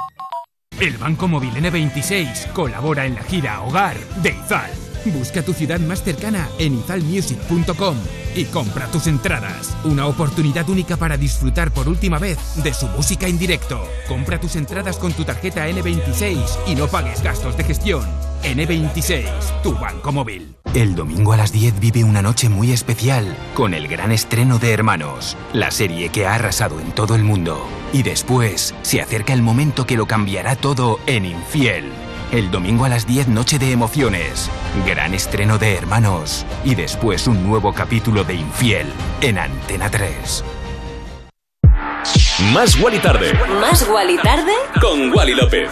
El 0.81 0.97
Banco 0.97 1.27
Móvil 1.27 1.51
N26 1.51 2.53
colabora 2.53 3.05
en 3.05 3.13
la 3.13 3.21
gira 3.21 3.61
Hogar 3.61 3.95
de 4.23 4.31
Izal. 4.31 4.90
Busca 5.05 5.41
tu 5.41 5.53
ciudad 5.53 5.79
más 5.79 6.03
cercana 6.03 6.47
en 6.59 6.79
izalmusic.com 6.79 7.97
y 8.35 8.45
compra 8.45 8.87
tus 8.87 9.07
entradas. 9.07 9.75
Una 9.83 10.05
oportunidad 10.07 10.69
única 10.69 10.97
para 10.97 11.17
disfrutar 11.17 11.71
por 11.71 11.89
última 11.89 12.19
vez 12.19 12.37
de 12.63 12.73
su 12.73 12.87
música 12.87 13.27
en 13.27 13.37
directo. 13.37 13.83
Compra 14.07 14.39
tus 14.39 14.55
entradas 14.55 14.97
con 14.97 15.13
tu 15.13 15.23
tarjeta 15.23 15.67
N26 15.67 16.37
y 16.67 16.75
no 16.75 16.87
pagues 16.87 17.21
gastos 17.23 17.57
de 17.57 17.63
gestión. 17.63 18.05
N26, 18.43 19.61
tu 19.63 19.73
banco 19.73 20.11
móvil. 20.11 20.55
El 20.73 20.95
domingo 20.95 21.33
a 21.33 21.37
las 21.37 21.51
10 21.51 21.79
vive 21.79 22.03
una 22.03 22.21
noche 22.21 22.47
muy 22.47 22.71
especial 22.71 23.35
con 23.55 23.73
el 23.73 23.87
gran 23.87 24.11
estreno 24.11 24.57
de 24.57 24.71
Hermanos, 24.71 25.35
la 25.51 25.69
serie 25.69 26.09
que 26.09 26.25
ha 26.25 26.35
arrasado 26.35 26.79
en 26.79 26.91
todo 26.93 27.15
el 27.15 27.23
mundo. 27.23 27.61
Y 27.91 28.03
después 28.03 28.73
se 28.81 29.01
acerca 29.01 29.33
el 29.33 29.41
momento 29.41 29.85
que 29.85 29.97
lo 29.97 30.05
cambiará 30.05 30.55
todo 30.55 30.99
en 31.07 31.25
Infiel. 31.25 31.91
El 32.31 32.49
domingo 32.49 32.85
a 32.85 32.89
las 32.89 33.05
10 33.05 33.27
noche 33.27 33.59
de 33.59 33.73
emociones, 33.73 34.49
gran 34.85 35.13
estreno 35.13 35.57
de 35.57 35.75
Hermanos 35.75 36.45
y 36.63 36.75
después 36.75 37.27
un 37.27 37.45
nuevo 37.45 37.73
capítulo 37.73 38.23
de 38.23 38.35
Infiel 38.35 38.87
en 39.19 39.37
Antena 39.37 39.91
3. 39.91 40.41
Más 42.53 42.79
Wally 42.79 42.99
tarde. 42.99 43.33
Más 43.59 43.85
Wally 43.85 44.15
tarde. 44.15 44.53
Con 44.79 45.13
Wally 45.13 45.35
López. 45.35 45.69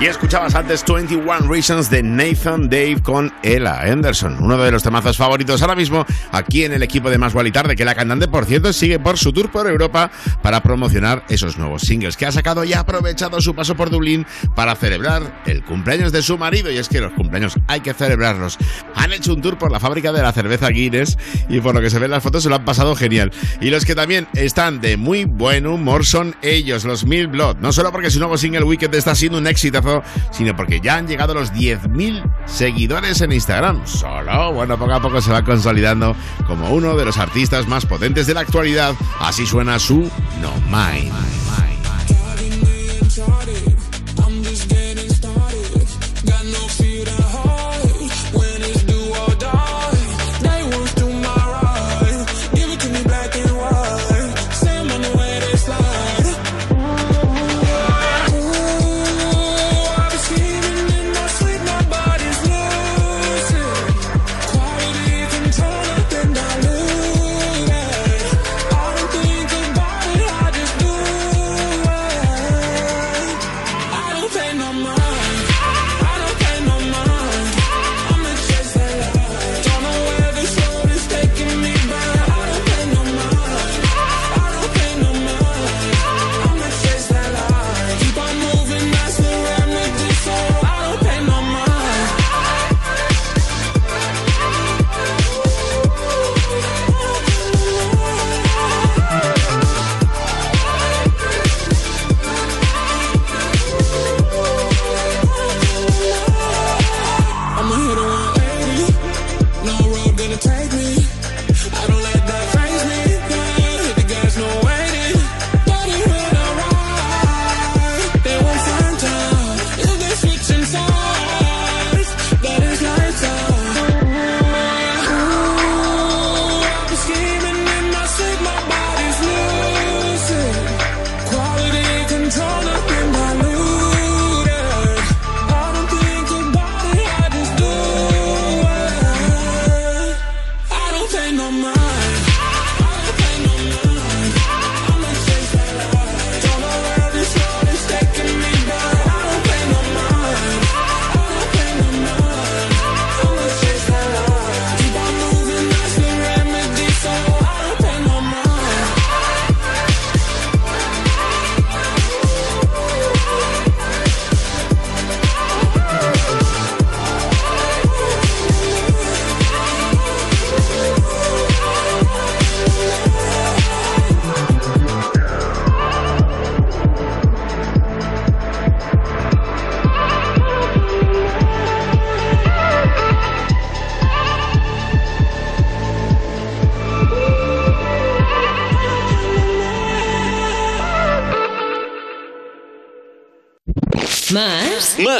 Y 0.00 0.06
escuchabas 0.06 0.54
antes 0.54 0.82
21 0.82 1.40
Reasons 1.46 1.90
de 1.90 2.02
Nathan 2.02 2.70
Dave 2.70 3.02
con 3.02 3.30
Ella 3.42 3.82
Anderson, 3.82 4.38
uno 4.40 4.56
de 4.56 4.70
los 4.70 4.82
temazos 4.82 5.18
favoritos 5.18 5.60
ahora 5.60 5.74
mismo 5.74 6.06
aquí 6.32 6.64
en 6.64 6.72
el 6.72 6.82
equipo 6.82 7.10
de 7.10 7.18
Más 7.18 7.34
y 7.44 7.52
Tarde, 7.52 7.76
que 7.76 7.84
la 7.84 7.94
cantante, 7.94 8.26
por 8.26 8.46
cierto, 8.46 8.72
sigue 8.72 8.98
por 8.98 9.18
su 9.18 9.30
tour 9.30 9.50
por 9.50 9.66
Europa 9.68 10.10
para 10.42 10.62
promocionar 10.62 11.22
esos 11.28 11.58
nuevos 11.58 11.82
singles 11.82 12.16
que 12.16 12.24
ha 12.24 12.32
sacado 12.32 12.64
y 12.64 12.72
ha 12.72 12.80
aprovechado 12.80 13.42
su 13.42 13.54
paso 13.54 13.74
por 13.74 13.90
Dublín 13.90 14.24
para 14.56 14.74
celebrar 14.74 15.42
el 15.44 15.62
cumpleaños 15.64 16.12
de 16.12 16.22
su 16.22 16.38
marido. 16.38 16.70
Y 16.70 16.78
es 16.78 16.88
que 16.88 17.02
los 17.02 17.12
cumpleaños 17.12 17.58
hay 17.66 17.80
que 17.80 17.92
celebrarlos. 17.92 18.56
Han 18.94 19.12
hecho 19.12 19.34
un 19.34 19.42
tour 19.42 19.58
por 19.58 19.70
la 19.70 19.80
fábrica 19.80 20.12
de 20.12 20.22
la 20.22 20.32
cerveza 20.32 20.68
Guinness 20.68 21.18
y 21.50 21.60
por 21.60 21.74
lo 21.74 21.82
que 21.82 21.90
se 21.90 21.98
ve 21.98 22.06
en 22.06 22.12
las 22.12 22.22
fotos 22.22 22.42
se 22.42 22.48
lo 22.48 22.54
han 22.54 22.64
pasado 22.64 22.96
genial. 22.96 23.32
Y 23.60 23.68
los 23.68 23.84
que 23.84 23.94
también 23.94 24.28
están 24.32 24.80
de 24.80 24.96
muy 24.96 25.26
buen 25.26 25.66
humor 25.66 26.06
son 26.06 26.36
ellos, 26.40 26.86
los 26.86 27.04
Mil 27.04 27.26
Blood. 27.26 27.58
No 27.58 27.70
solo 27.70 27.92
porque 27.92 28.10
su 28.10 28.18
nuevo 28.18 28.38
single 28.38 28.64
Wicked 28.64 28.94
está 28.94 29.14
siendo 29.14 29.36
un 29.36 29.46
éxito 29.46 29.89
sino 30.30 30.54
porque 30.56 30.80
ya 30.80 30.96
han 30.96 31.06
llegado 31.06 31.34
los 31.34 31.52
10.000 31.52 32.22
seguidores 32.46 33.20
en 33.20 33.32
Instagram. 33.32 33.86
Solo, 33.86 34.52
bueno, 34.52 34.78
poco 34.78 34.92
a 34.92 35.00
poco 35.00 35.20
se 35.20 35.32
va 35.32 35.42
consolidando 35.42 36.14
como 36.46 36.70
uno 36.70 36.96
de 36.96 37.04
los 37.04 37.18
artistas 37.18 37.66
más 37.66 37.86
potentes 37.86 38.26
de 38.26 38.34
la 38.34 38.40
actualidad. 38.40 38.94
Así 39.20 39.46
suena 39.46 39.78
su 39.78 40.10
No 40.40 40.52
Mind. 40.68 41.69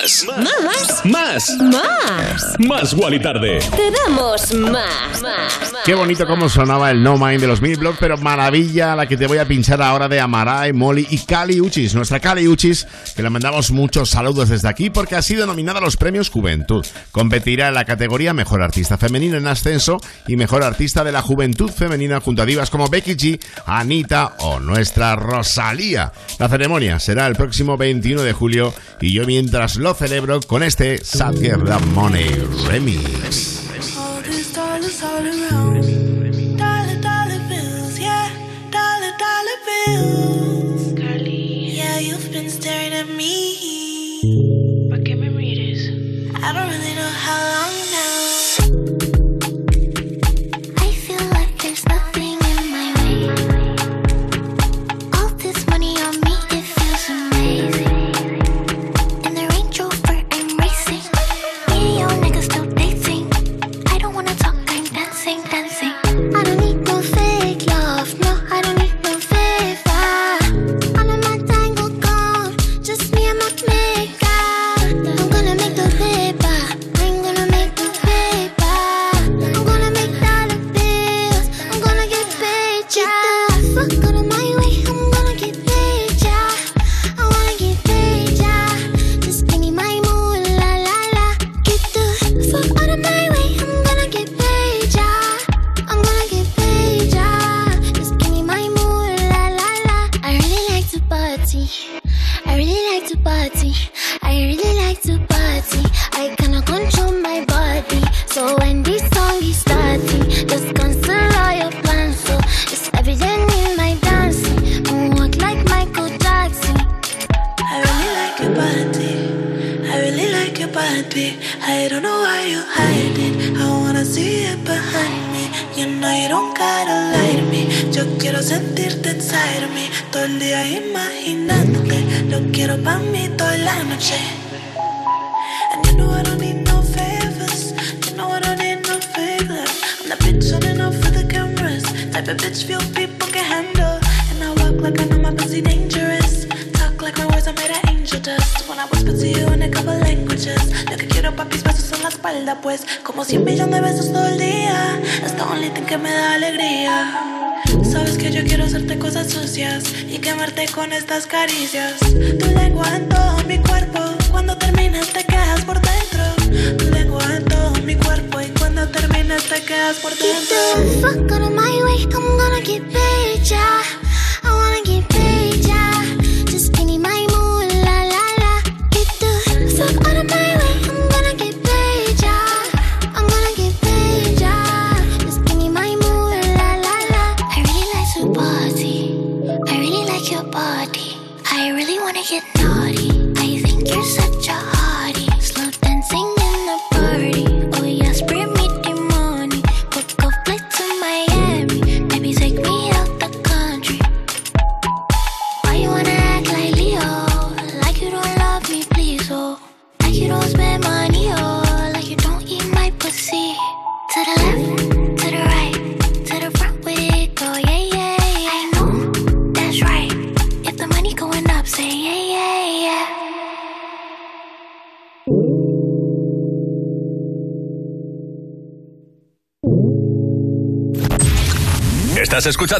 Más. 0.00 0.24
Más. 0.38 1.04
Más. 1.04 1.56
Más. 1.60 2.56
Más 2.58 2.94
Wally 2.94 3.20
Tarde. 3.20 3.58
Te 3.58 3.90
damos 3.90 4.50
más. 4.54 5.20
Más. 5.20 5.72
Qué 5.84 5.94
bonito 5.94 6.26
cómo 6.26 6.48
sonaba 6.48 6.90
el 6.90 7.02
No 7.02 7.18
Mind 7.18 7.42
de 7.42 7.46
los 7.46 7.60
Mil 7.60 7.76
Block, 7.76 7.96
pero 8.00 8.16
maravilla 8.16 8.96
la 8.96 9.06
que 9.06 9.18
te 9.18 9.26
voy 9.26 9.36
a 9.36 9.44
pinchar 9.46 9.82
ahora 9.82 10.08
de 10.08 10.18
Amarai, 10.18 10.72
Molly 10.72 11.06
y 11.10 11.18
Cali 11.18 11.60
Uchis. 11.60 11.94
Nuestra 11.94 12.18
Cali 12.18 12.48
Uchis, 12.48 12.86
que 13.14 13.22
le 13.22 13.28
mandamos 13.28 13.72
muchos 13.72 14.08
saludos 14.08 14.48
desde 14.48 14.68
aquí 14.68 14.88
porque 14.88 15.16
ha 15.16 15.22
sido 15.22 15.44
nominada 15.44 15.80
a 15.80 15.82
los 15.82 15.98
premios 15.98 16.30
Juventud. 16.30 16.86
Competirá 17.12 17.68
en 17.68 17.74
la 17.74 17.84
categoría 17.84 18.32
Mejor 18.32 18.62
Artista 18.62 18.96
Femenina 18.96 19.36
en 19.36 19.46
Ascenso 19.46 19.98
y 20.26 20.36
Mejor 20.36 20.62
Artista 20.62 21.04
de 21.04 21.12
la 21.12 21.20
Juventud 21.20 21.70
Femenina 21.70 22.20
junto 22.20 22.40
a 22.40 22.46
divas 22.46 22.70
como 22.70 22.88
Becky 22.88 23.16
G, 23.16 23.40
Anita 23.66 24.36
o 24.38 24.60
nuestra 24.60 25.14
Rosalía. 25.14 26.10
La 26.38 26.48
ceremonia 26.48 26.98
será 26.98 27.26
el 27.26 27.36
próximo 27.36 27.76
21 27.76 28.22
de 28.22 28.32
julio 28.32 28.72
y 29.00 29.12
yo 29.12 29.24
mientras 29.26 29.76
lo 29.76 29.94
celebro 29.94 30.40
con 30.40 30.62
este 30.62 31.04
Sad 31.04 31.36
Girl 31.38 31.68
Money 31.94 32.28
Remix. 32.68 33.59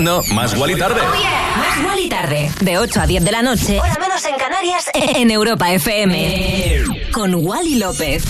escuchando 0.01 0.23
Más 0.35 0.57
Wally 0.57 0.77
Tarde. 0.77 1.01
Oh 1.01 1.15
yeah. 1.15 1.57
Más 1.57 1.87
Wally 1.87 2.09
Tarde. 2.09 2.51
De 2.61 2.79
8 2.79 3.01
a 3.01 3.07
10 3.07 3.25
de 3.25 3.33
la 3.33 3.43
noche. 3.43 3.79
Hora 3.79 3.97
menos 4.01 4.25
en 4.25 4.37
Canarias. 4.37 4.91
En 4.95 5.31
Europa 5.31 5.71
FM. 5.73 6.15
Eh. 6.17 6.85
Con 7.13 7.35
Wally 7.35 7.77
López. 7.77 8.23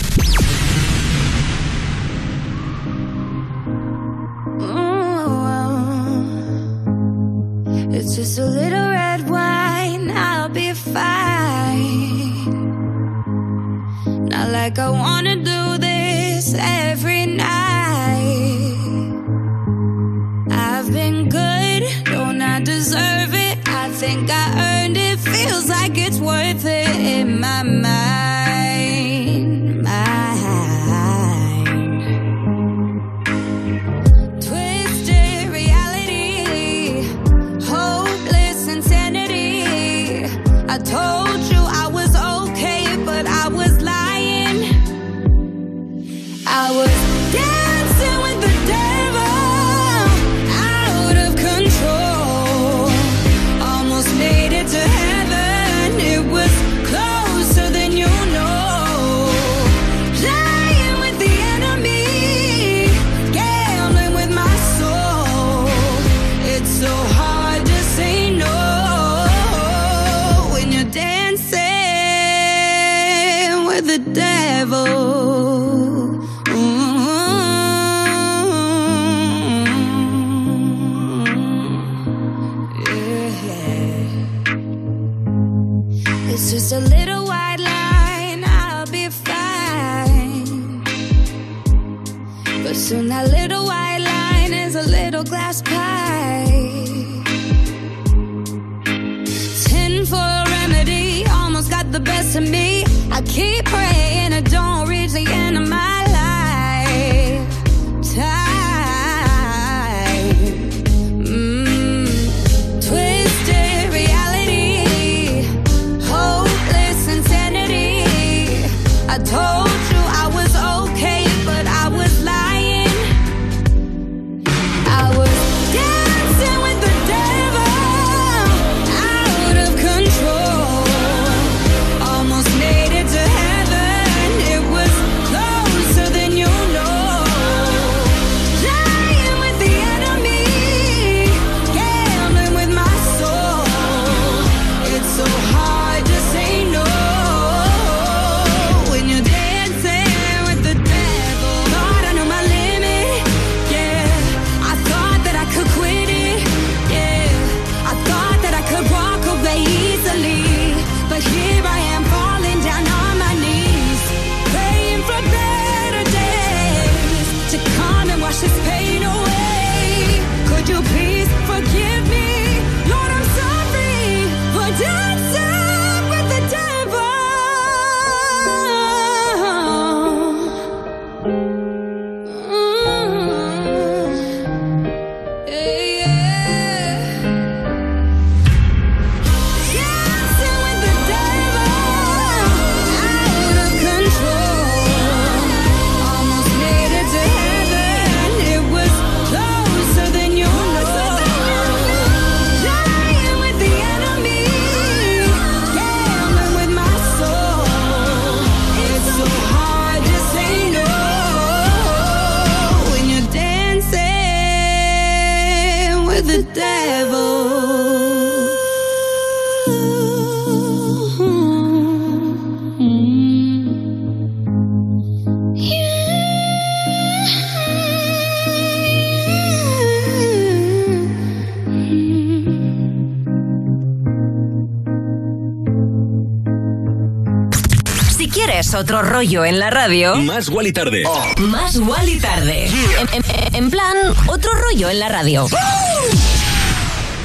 Quieres 238.70 238.74
otro 238.74 239.02
rollo 239.02 239.44
en 239.44 239.58
la 239.58 239.70
radio, 239.70 240.16
Más 240.16 240.48
Wally 240.48 240.72
tarde. 240.72 241.04
más 241.38 241.76
Wally 241.76 242.18
tarde. 242.20 242.66
En, 242.66 243.08
en- 243.24 243.54
en 243.54 243.70
plan, 243.70 243.96
otro 244.26 244.50
rollo 244.54 244.88
en 244.90 245.00
la 245.00 245.08
radio. 245.08 245.46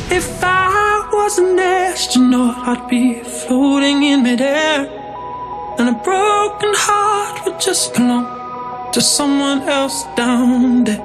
If 0.09 0.27
I 0.41 1.01
was 1.13 1.37
an 1.39 1.59
astronaut, 1.59 2.55
I'd 2.67 2.87
be 2.89 3.21
floating 3.47 4.03
in 4.03 4.23
midair. 4.23 4.87
And 5.77 5.89
a 5.89 5.93
broken 6.03 6.71
heart 6.73 7.45
would 7.45 7.59
just 7.59 7.93
belong 7.95 8.25
to 8.93 9.01
someone 9.01 9.67
else 9.67 10.05
down 10.15 10.83
there. 10.85 11.01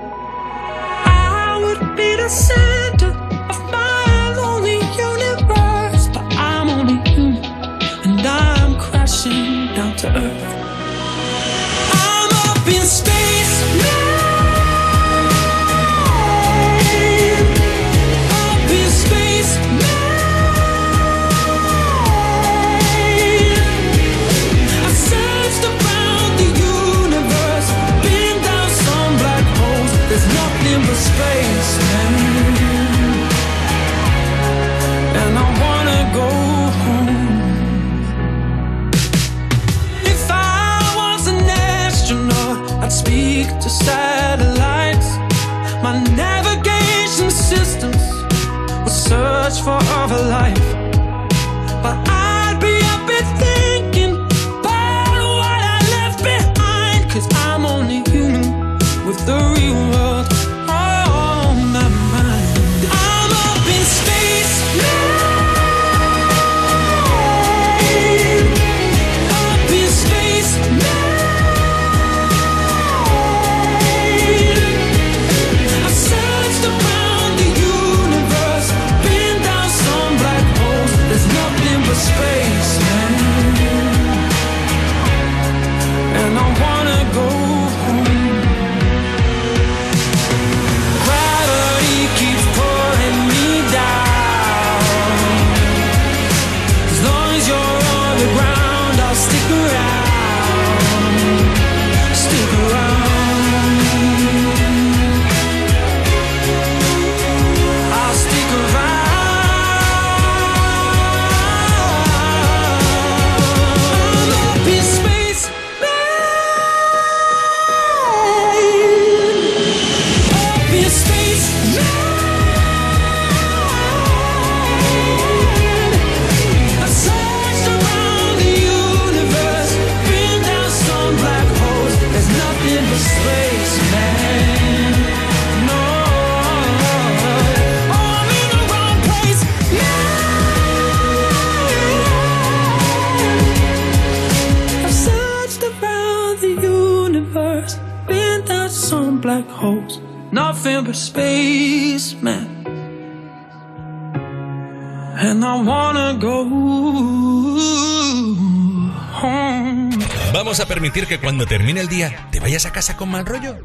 ¿Vamos 161.01 161.07
a 161.07 161.09
permitir 161.09 161.09
que 161.09 161.19
cuando 161.25 161.47
termine 161.47 161.81
el 161.81 161.89
día 161.89 162.29
te 162.31 162.41
vayas 162.41 162.67
a 162.67 162.73
casa 162.73 162.95
con 162.97 163.09
mal 163.11 163.25
rollo? 163.25 163.57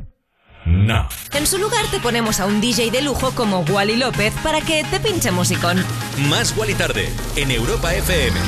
No. 0.66 1.10
En 1.34 1.46
su 1.46 1.58
lugar 1.58 1.86
te 1.92 2.00
ponemos 2.00 2.40
a 2.40 2.46
un 2.46 2.62
DJ 2.62 2.92
de 2.92 3.02
lujo 3.02 3.32
como 3.32 3.60
Wally 3.60 3.98
López 3.98 4.34
para 4.42 4.62
que 4.62 4.86
te 4.86 5.02
pinche 5.02 5.32
musicón. 5.32 5.84
Más 6.30 6.56
Wally 6.56 6.76
tarde. 6.76 7.10
En 7.36 7.52
Europa 7.52 7.94
FM. 7.94 8.40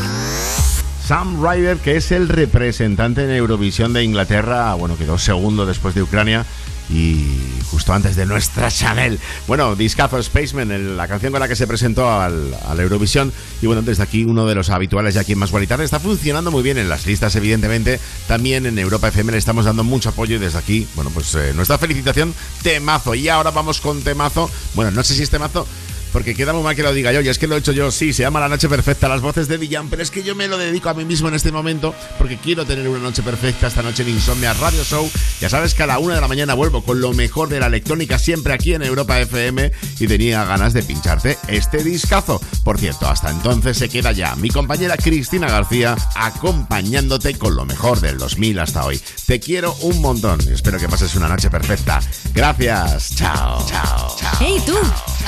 Sam 1.05 1.43
Ryder, 1.45 1.77
que 1.77 1.97
es 1.97 2.11
el 2.13 2.29
representante 2.29 3.23
en 3.25 3.31
Eurovisión 3.31 3.91
de 3.93 4.03
Inglaterra, 4.05 4.73
bueno, 4.75 4.97
quedó 4.97 5.17
segundo 5.17 5.65
después 5.65 5.93
de 5.95 6.03
Ucrania 6.03 6.45
y 6.89 7.25
justo 7.69 7.91
antes 7.93 8.15
de 8.15 8.25
nuestra 8.25 8.71
Chanel. 8.71 9.19
Bueno, 9.45 9.75
discazo 9.75 10.21
Spaceman, 10.23 10.71
el- 10.71 10.95
la 10.95 11.07
canción 11.09 11.31
con 11.33 11.41
la 11.41 11.47
que 11.49 11.55
se 11.57 11.67
presentó 11.67 12.09
al, 12.09 12.53
a 12.65 12.73
la 12.73 12.83
Eurovisión. 12.83 13.33
Y 13.61 13.67
bueno, 13.67 13.81
desde 13.81 14.03
aquí 14.03 14.23
uno 14.23 14.45
de 14.45 14.55
los 14.55 14.69
habituales 14.69 15.13
ya 15.13 15.21
aquí 15.21 15.33
en 15.33 15.39
Más 15.39 15.51
Guaritarde 15.51 15.83
está 15.83 15.99
funcionando 15.99 16.49
muy 16.51 16.63
bien 16.63 16.77
en 16.77 16.87
las 16.89 17.05
listas, 17.05 17.35
evidentemente. 17.35 17.99
También 18.27 18.65
en 18.65 18.77
Europa 18.77 19.07
FM 19.07 19.31
le 19.31 19.37
estamos 19.37 19.65
dando 19.65 19.83
mucho 19.83 20.09
apoyo 20.09 20.35
y 20.35 20.39
desde 20.39 20.57
aquí, 20.57 20.87
bueno, 20.95 21.11
pues 21.13 21.33
eh, 21.35 21.53
nuestra 21.55 21.77
felicitación, 21.77 22.35
temazo. 22.61 23.15
Y 23.15 23.29
ahora 23.29 23.51
vamos 23.51 23.79
con 23.79 24.01
temazo. 24.01 24.49
Bueno, 24.75 24.91
no 24.91 25.03
sé 25.03 25.15
si 25.15 25.23
es 25.23 25.29
temazo. 25.29 25.65
Porque 26.11 26.35
queda 26.35 26.53
muy 26.53 26.63
mal 26.63 26.75
que 26.75 26.83
lo 26.83 26.93
diga 26.93 27.11
yo, 27.11 27.21
y 27.21 27.29
es 27.29 27.37
que 27.37 27.47
lo 27.47 27.55
he 27.55 27.59
hecho 27.59 27.71
yo, 27.71 27.91
sí, 27.91 28.13
se 28.13 28.23
llama 28.23 28.39
La 28.39 28.49
Noche 28.49 28.69
Perfecta, 28.69 29.07
las 29.07 29.21
voces 29.21 29.47
de 29.47 29.57
Villan, 29.57 29.89
pero 29.89 30.01
es 30.01 30.11
que 30.11 30.23
yo 30.23 30.35
me 30.35 30.47
lo 30.47 30.57
dedico 30.57 30.89
a 30.89 30.93
mí 30.93 31.05
mismo 31.05 31.27
en 31.27 31.35
este 31.35 31.51
momento, 31.51 31.93
porque 32.17 32.37
quiero 32.37 32.65
tener 32.65 32.87
una 32.87 32.99
noche 32.99 33.21
perfecta 33.23 33.67
esta 33.67 33.81
noche 33.81 34.03
en 34.03 34.09
Insomnia 34.09 34.53
Radio 34.53 34.83
Show. 34.83 35.09
Ya 35.39 35.49
sabes 35.49 35.73
que 35.73 35.83
a 35.83 35.87
la 35.87 35.99
una 35.99 36.15
de 36.15 36.21
la 36.21 36.27
mañana 36.27 36.53
vuelvo 36.53 36.83
con 36.83 37.01
lo 37.01 37.13
mejor 37.13 37.49
de 37.49 37.59
la 37.59 37.67
electrónica 37.67 38.19
siempre 38.19 38.53
aquí 38.53 38.73
en 38.73 38.83
Europa 38.83 39.19
FM 39.19 39.71
y 39.99 40.07
tenía 40.07 40.43
ganas 40.45 40.73
de 40.73 40.83
pincharte 40.83 41.37
este 41.47 41.83
discazo. 41.83 42.41
Por 42.63 42.79
cierto, 42.79 43.07
hasta 43.07 43.29
entonces 43.29 43.77
se 43.77 43.89
queda 43.89 44.11
ya 44.11 44.35
mi 44.35 44.49
compañera 44.49 44.97
Cristina 44.97 45.47
García 45.47 45.95
acompañándote 46.15 47.37
con 47.37 47.55
lo 47.55 47.65
mejor 47.65 47.99
del 47.99 48.17
2000 48.17 48.59
hasta 48.59 48.85
hoy. 48.85 49.01
Te 49.25 49.39
quiero 49.39 49.75
un 49.81 50.01
montón 50.01 50.39
y 50.47 50.53
espero 50.53 50.79
que 50.79 50.89
pases 50.89 51.15
una 51.15 51.27
noche 51.27 51.49
perfecta. 51.49 51.99
Gracias, 52.33 53.15
chao, 53.15 53.65
chao, 53.67 54.15
chao. 54.19 54.37
Hey 54.39 54.61
tú, 54.65 54.77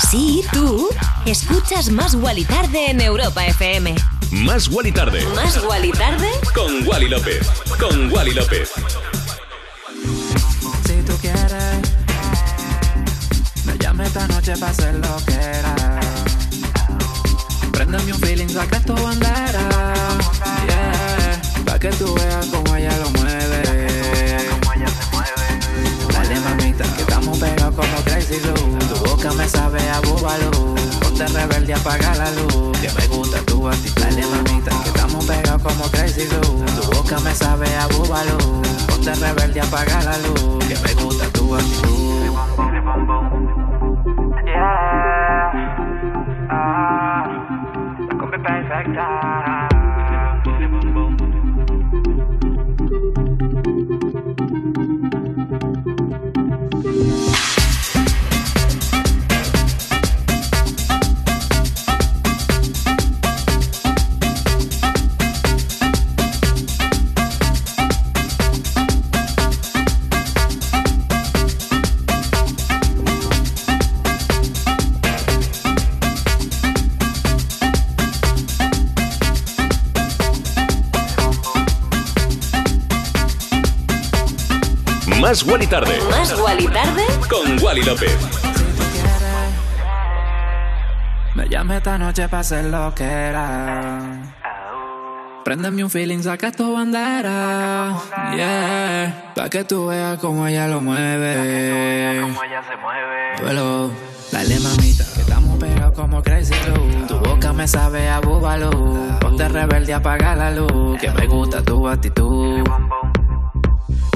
sí 0.09 0.43
tú, 0.51 0.89
escuchas 1.25 1.89
Más 1.89 2.15
Wally 2.15 2.45
Tarde 2.45 2.91
en 2.91 3.01
Europa 3.01 3.45
FM. 3.45 3.95
Más 4.31 4.67
Wally 4.67 4.91
tarde. 4.91 5.25
Más 5.35 5.61
Wally 5.63 5.91
Tarde 5.91 6.29
Con 6.53 6.87
Wally 6.87 7.07
López. 7.09 7.47
Con 7.79 8.11
Wally 8.11 8.33
López. 8.33 8.71
Si 10.85 10.93
tú 11.05 11.17
quieres, 11.19 11.79
me 13.65 13.77
llame 13.79 14.05
esta 14.05 14.27
noche 14.27 14.53
para 14.57 14.71
hacer 14.71 14.95
lo 14.95 15.17
que 15.25 15.33
era. 15.33 15.75
Préndeme 17.71 18.13
un 18.13 18.19
feeling, 18.19 18.49
saca 18.49 18.79
tu 18.81 18.93
bandera. 18.93 19.93
Yeah, 20.67 21.41
pa' 21.65 21.79
que 21.79 21.89
tú 21.89 22.13
veas 22.13 22.47
Me 29.37 29.47
sabe 29.47 29.79
a 29.89 29.99
búbalo. 30.01 30.51
Ponte 30.99 31.27
rebelde, 31.27 31.73
apaga 31.73 32.15
la 32.15 32.31
luz. 32.31 32.77
Que 32.79 32.89
me 32.91 33.07
gusta 33.07 33.39
tu 33.45 33.67
actitud. 33.67 34.01
Dale 34.01 34.25
mamita, 34.25 34.71
que 34.83 34.89
estamos 34.89 35.25
pegados 35.25 35.61
como 35.61 35.85
Crazy 35.91 36.27
Blue. 36.27 36.65
Tu 36.65 36.95
boca 36.95 37.19
me 37.19 37.33
sabe 37.33 37.67
a 37.77 37.87
búbalo. 37.87 38.37
Ponte 38.87 39.13
rebelde, 39.15 39.61
apaga 39.61 40.01
la 40.03 40.17
luz. 40.19 40.65
Que 40.67 40.75
me 40.79 41.03
gusta 41.03 41.29
tu 41.31 41.55
actitud. 41.55 41.89
Más 85.29 85.43
Wally 85.43 85.67
Tarde. 85.67 85.99
Más 86.09 86.33
Wally 86.39 86.67
Tarde 86.69 87.05
Con 87.29 87.63
Wally 87.63 87.83
López. 87.83 88.17
Me 91.35 91.47
llame 91.47 91.77
esta 91.77 91.99
noche 91.99 92.27
para 92.27 92.39
hacer 92.39 92.65
lo 92.65 92.91
que 92.95 93.03
era. 93.03 94.23
Préndeme 95.45 95.83
un 95.83 95.91
feeling, 95.91 96.23
saca 96.23 96.51
tu 96.51 96.73
bandera. 96.73 97.95
Yeah. 98.35 99.33
Pa' 99.35 99.49
que 99.49 99.63
tú 99.65 99.85
veas 99.85 100.17
cómo 100.17 100.47
ella 100.47 100.67
lo 100.67 100.81
mueve. 100.81 102.21
Cómo 102.21 102.43
ella 102.43 102.63
se 102.67 102.75
mueve. 102.77 103.35
Duelo. 103.39 103.91
Dale 104.31 104.59
mamita, 104.59 105.03
que 105.13 105.21
estamos 105.21 105.59
pegados 105.59 105.93
como 105.93 106.23
Crazy 106.23 106.55
Glue. 106.65 107.05
Tu 107.07 107.19
boca 107.19 107.53
me 107.53 107.67
sabe 107.67 108.09
a 108.09 108.19
búbalo. 108.19 108.71
Ponte 109.19 109.47
rebelde, 109.47 109.93
apaga 109.93 110.35
la 110.35 110.49
luz. 110.49 110.99
Que 110.99 111.11
me 111.11 111.27
gusta 111.27 111.61
tu 111.61 111.87
actitud. 111.87 112.63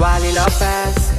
Wally 0.04 0.32
López, 0.34 1.14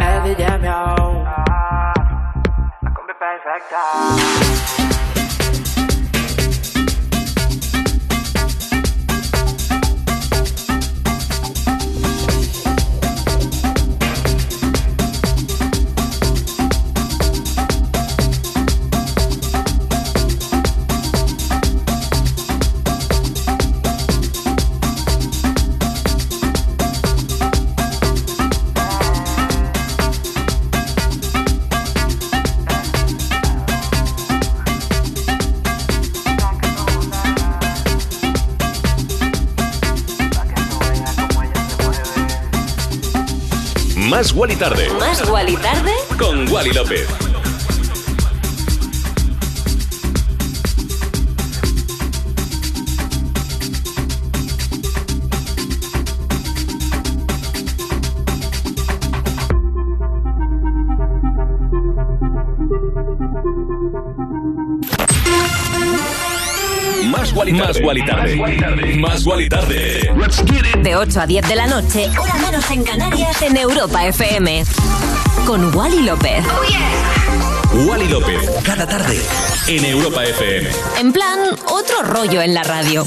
Eddie 0.00 0.34
Jamio. 0.34 1.24
La 1.24 2.90
combi 2.94 3.12
perfecta. 3.18 4.87
Más 44.18 44.32
Wally 44.32 44.56
Tarde. 44.56 44.90
Más 44.98 45.30
Wally 45.30 45.56
Tarde 45.58 45.94
Con 46.18 46.50
Wally 46.50 46.72
López. 46.72 47.27
Más 67.38 67.80
Wally 67.80 68.04
Tarde. 68.04 68.96
Más 68.96 69.24
Wally 69.24 69.48
Tarde. 69.48 70.00
Tarde. 70.08 70.82
De 70.82 70.96
8 70.96 71.20
a 71.20 71.26
10 71.26 71.48
de 71.48 71.54
la 71.54 71.68
noche, 71.68 72.08
hora 72.18 72.34
menos 72.34 72.68
en 72.72 72.82
Canarias, 72.82 73.40
en 73.42 73.56
Europa 73.56 74.06
FM. 74.08 74.64
Con 75.46 75.72
Wally 75.72 76.02
López. 76.02 76.44
Wally 77.86 78.08
López. 78.08 78.50
Cada 78.64 78.88
tarde. 78.88 79.20
En 79.68 79.84
Europa 79.84 80.24
FM. 80.24 80.68
En 80.98 81.12
plan, 81.12 81.38
otro 81.68 82.02
rollo 82.02 82.42
en 82.42 82.54
la 82.54 82.64
radio. 82.64 83.04